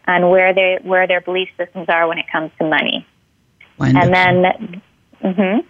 on 0.06 0.30
where 0.30 0.54
they 0.54 0.78
where 0.82 1.06
their 1.06 1.20
belief 1.20 1.48
systems 1.56 1.88
are 1.88 2.06
when 2.08 2.18
it 2.18 2.26
comes 2.30 2.50
to 2.58 2.64
money. 2.64 3.06
Wonderful. 3.78 4.14
And 4.14 4.14
then, 4.14 4.82
mm-hmm, 5.22 5.66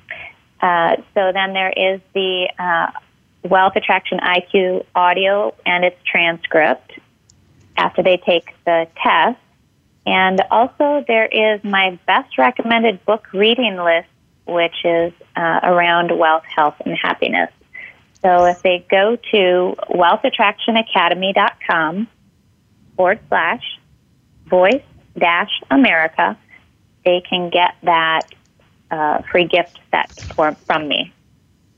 uh, 0.60 0.96
so 1.14 1.32
then 1.32 1.52
there 1.52 1.70
is 1.70 2.00
the 2.14 2.48
uh, 2.58 2.90
Wealth 3.48 3.74
Attraction 3.76 4.18
IQ 4.18 4.84
audio 4.94 5.54
and 5.64 5.84
its 5.84 5.96
transcript 6.04 6.92
after 7.76 8.02
they 8.02 8.16
take 8.16 8.54
the 8.64 8.86
test. 9.02 9.38
And 10.06 10.40
also, 10.52 11.04
there 11.08 11.26
is 11.26 11.64
my 11.64 11.98
best 12.06 12.38
recommended 12.38 13.04
book 13.04 13.26
reading 13.32 13.76
list, 13.76 14.06
which 14.46 14.84
is 14.84 15.12
uh, 15.34 15.58
around 15.64 16.16
wealth, 16.16 16.44
health, 16.44 16.76
and 16.84 16.96
happiness. 16.96 17.50
So 18.22 18.44
if 18.44 18.62
they 18.62 18.86
go 18.88 19.16
to 19.32 19.74
wealthattractionacademy.com 19.90 22.06
forward 22.96 23.18
slash 23.28 23.80
voice 24.46 24.82
dash 25.18 25.50
America, 25.70 26.38
they 27.04 27.20
can 27.28 27.50
get 27.50 27.74
that 27.82 28.22
uh, 28.90 29.20
free 29.30 29.46
gift 29.46 29.78
set 29.90 30.10
for, 30.34 30.54
from 30.66 30.88
me. 30.88 31.12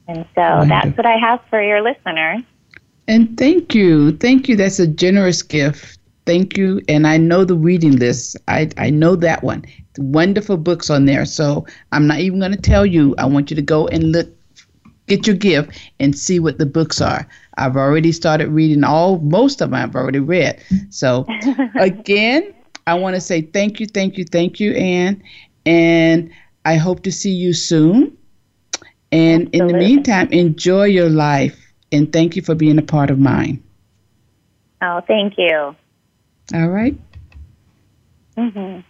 And 0.07 0.25
so 0.35 0.41
Wonderful. 0.41 0.69
that's 0.69 0.97
what 0.97 1.07
I 1.07 1.17
have 1.17 1.41
for 1.51 1.61
your 1.63 1.83
listeners. 1.83 2.43
And 3.07 3.37
thank 3.39 3.75
you. 3.75 4.17
Thank 4.19 4.49
you. 4.49 4.57
That's 4.57 4.79
a 4.79 4.87
generous 4.87 5.43
gift. 5.43 5.98
Thank 6.29 6.59
you. 6.59 6.83
And 6.91 7.07
I 7.07 7.17
know 7.17 7.43
the 7.47 7.57
reading 7.57 7.97
list. 7.97 8.37
I, 8.49 8.69
I 8.77 8.91
know 8.91 9.17
that 9.17 9.43
one. 9.43 9.65
Wonderful 9.97 10.59
books 10.59 10.91
on 10.91 11.07
there. 11.07 11.25
So 11.25 11.67
I'm 11.91 12.07
not 12.07 12.19
even 12.19 12.39
going 12.39 12.53
to 12.53 12.61
tell 12.61 12.85
you. 12.85 13.15
I 13.17 13.25
want 13.25 13.49
you 13.49 13.57
to 13.57 13.63
go 13.63 13.89
and 13.89 14.13
look, 14.13 14.29
get 15.07 15.27
your 15.27 15.37
gift 15.37 15.81
and 15.99 16.15
see 16.15 16.39
what 16.39 16.59
the 16.59 16.67
books 16.67 17.01
are. 17.01 17.27
I've 17.57 17.79
already 17.79 18.13
started 18.13 18.49
reading 18.49 18.85
all, 18.85 19.21
most 19.21 19.63
of 19.63 19.71
them 19.71 19.81
I've 19.83 19.97
already 19.97 20.19
read. 20.19 20.63
So 20.91 21.25
again, 21.77 22.55
I 22.87 22.93
want 22.93 23.15
to 23.15 23.23
say 23.23 23.41
thank 23.41 23.81
you, 23.81 23.87
thank 23.87 24.19
you, 24.19 24.27
thank 24.27 24.61
you, 24.61 24.73
Ann. 24.73 25.23
And 25.65 26.31
I 26.67 26.77
hope 26.77 27.05
to 27.05 27.11
see 27.11 27.33
you 27.33 27.55
soon. 27.55 28.15
And 29.13 29.47
Absolutely. 29.47 29.59
in 29.61 29.67
the 29.67 29.73
meantime, 29.73 30.29
enjoy 30.31 30.85
your 30.85 31.09
life 31.09 31.59
and 31.91 32.13
thank 32.13 32.37
you 32.37 32.43
for 32.43 32.55
being 32.55 32.77
a 32.77 32.83
part 32.83 33.09
of 33.09 33.19
mine. 33.19 33.63
Oh, 34.83 35.01
thank 35.09 35.39
you. 35.39 35.75
All 36.55 36.69
right. 36.69 36.99
Mm-hmm. 38.37 38.81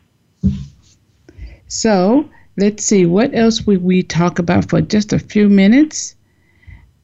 So 1.66 2.28
let's 2.56 2.84
see, 2.84 3.06
what 3.06 3.34
else 3.34 3.66
would 3.66 3.82
we 3.82 4.02
talk 4.02 4.38
about 4.38 4.68
for 4.68 4.80
just 4.80 5.12
a 5.12 5.18
few 5.18 5.48
minutes? 5.48 6.14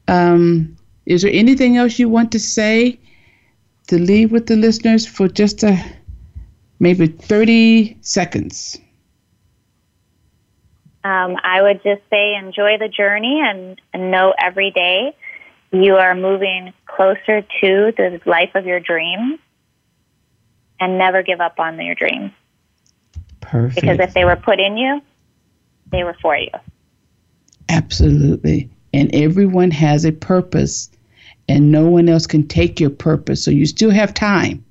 Um, 0.07 0.77
is 1.05 1.21
there 1.21 1.31
anything 1.33 1.77
else 1.77 1.99
you 1.99 2.09
want 2.09 2.31
to 2.33 2.39
say 2.39 2.99
to 3.87 3.99
leave 3.99 4.31
with 4.31 4.47
the 4.47 4.55
listeners 4.55 5.05
for 5.05 5.27
just 5.27 5.63
a 5.63 5.83
maybe 6.79 7.07
30 7.07 7.97
seconds? 8.01 8.77
Um, 11.03 11.37
I 11.43 11.61
would 11.61 11.83
just 11.83 12.01
say 12.09 12.35
enjoy 12.35 12.77
the 12.79 12.87
journey 12.87 13.41
and, 13.43 13.79
and 13.93 14.09
know 14.09 14.33
every 14.41 14.71
day 14.71 15.15
you 15.71 15.95
are 15.95 16.15
moving 16.15 16.73
closer 16.87 17.41
to 17.41 17.93
the 17.95 18.19
life 18.25 18.55
of 18.55 18.65
your 18.65 18.79
dreams 18.79 19.39
and 20.79 20.97
never 20.97 21.23
give 21.23 21.41
up 21.41 21.59
on 21.59 21.79
your 21.79 21.95
dreams. 21.95 22.31
Perfect. 23.41 23.81
Because 23.81 23.99
if 23.99 24.13
they 24.13 24.25
were 24.25 24.35
put 24.35 24.59
in 24.59 24.77
you, 24.77 25.01
they 25.91 26.03
were 26.03 26.15
for 26.21 26.35
you. 26.35 26.49
Absolutely. 27.69 28.69
And 28.93 29.13
everyone 29.13 29.71
has 29.71 30.05
a 30.05 30.11
purpose, 30.11 30.89
and 31.47 31.71
no 31.71 31.87
one 31.87 32.09
else 32.09 32.27
can 32.27 32.47
take 32.47 32.79
your 32.79 32.89
purpose. 32.89 33.43
So 33.43 33.51
you 33.51 33.65
still 33.65 33.91
have 33.91 34.13
time. 34.13 34.63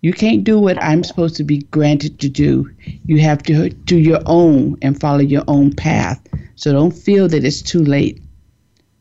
You 0.00 0.12
can't 0.12 0.42
do 0.42 0.58
what 0.58 0.82
I'm 0.82 1.04
supposed 1.04 1.36
to 1.36 1.44
be 1.44 1.58
granted 1.70 2.18
to 2.20 2.28
do. 2.28 2.68
You 3.04 3.20
have 3.20 3.42
to 3.44 3.68
do 3.70 3.98
your 3.98 4.20
own 4.26 4.76
and 4.82 4.98
follow 4.98 5.20
your 5.20 5.44
own 5.46 5.72
path. 5.72 6.20
So 6.56 6.72
don't 6.72 6.90
feel 6.90 7.28
that 7.28 7.44
it's 7.44 7.62
too 7.62 7.84
late. 7.84 8.20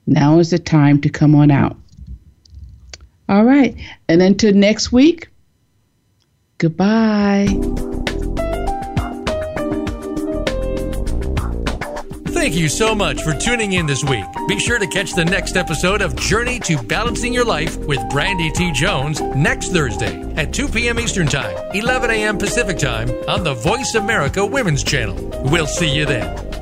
Now 0.06 0.40
is 0.40 0.52
the 0.52 0.60
time 0.60 1.02
to 1.02 1.10
come 1.10 1.34
on 1.34 1.50
out. 1.50 1.76
All 3.30 3.46
right. 3.46 3.76
And 4.10 4.22
until 4.22 4.54
next 4.54 4.92
week, 4.92 5.28
goodbye. 6.62 7.48
Thank 12.28 12.56
you 12.56 12.70
so 12.70 12.94
much 12.94 13.22
for 13.24 13.34
tuning 13.34 13.74
in 13.74 13.88
this 13.88 14.04
week. 14.04 14.26
Be 14.48 14.60
sure 14.60 14.78
to 14.78 14.88
catch 14.88 15.14
the 15.14 15.26
next 15.26 15.56
episode 15.56 16.02
of 16.02 16.16
Journey 16.16 16.60
to 16.62 16.82
Balancing 16.84 17.34
Your 17.34 17.46
Life 17.46 17.78
with 17.88 18.00
Brandy 18.10 18.52
T. 18.52 18.72
Jones 18.72 19.22
next 19.22 19.70
Thursday 19.70 20.22
at 20.36 20.54
2 20.54 20.68
p.m. 20.68 21.00
Eastern 21.00 21.28
Time, 21.28 21.56
11 21.74 22.12
a.m. 22.12 22.38
Pacific 22.38 22.78
Time 22.78 23.10
on 23.28 23.44
the 23.44 23.56
Voice 23.56 23.96
America 23.96 24.46
Women's 24.46 24.84
Channel. 24.84 25.16
We'll 25.46 25.68
see 25.68 25.90
you 25.96 26.06
then. 26.06 26.61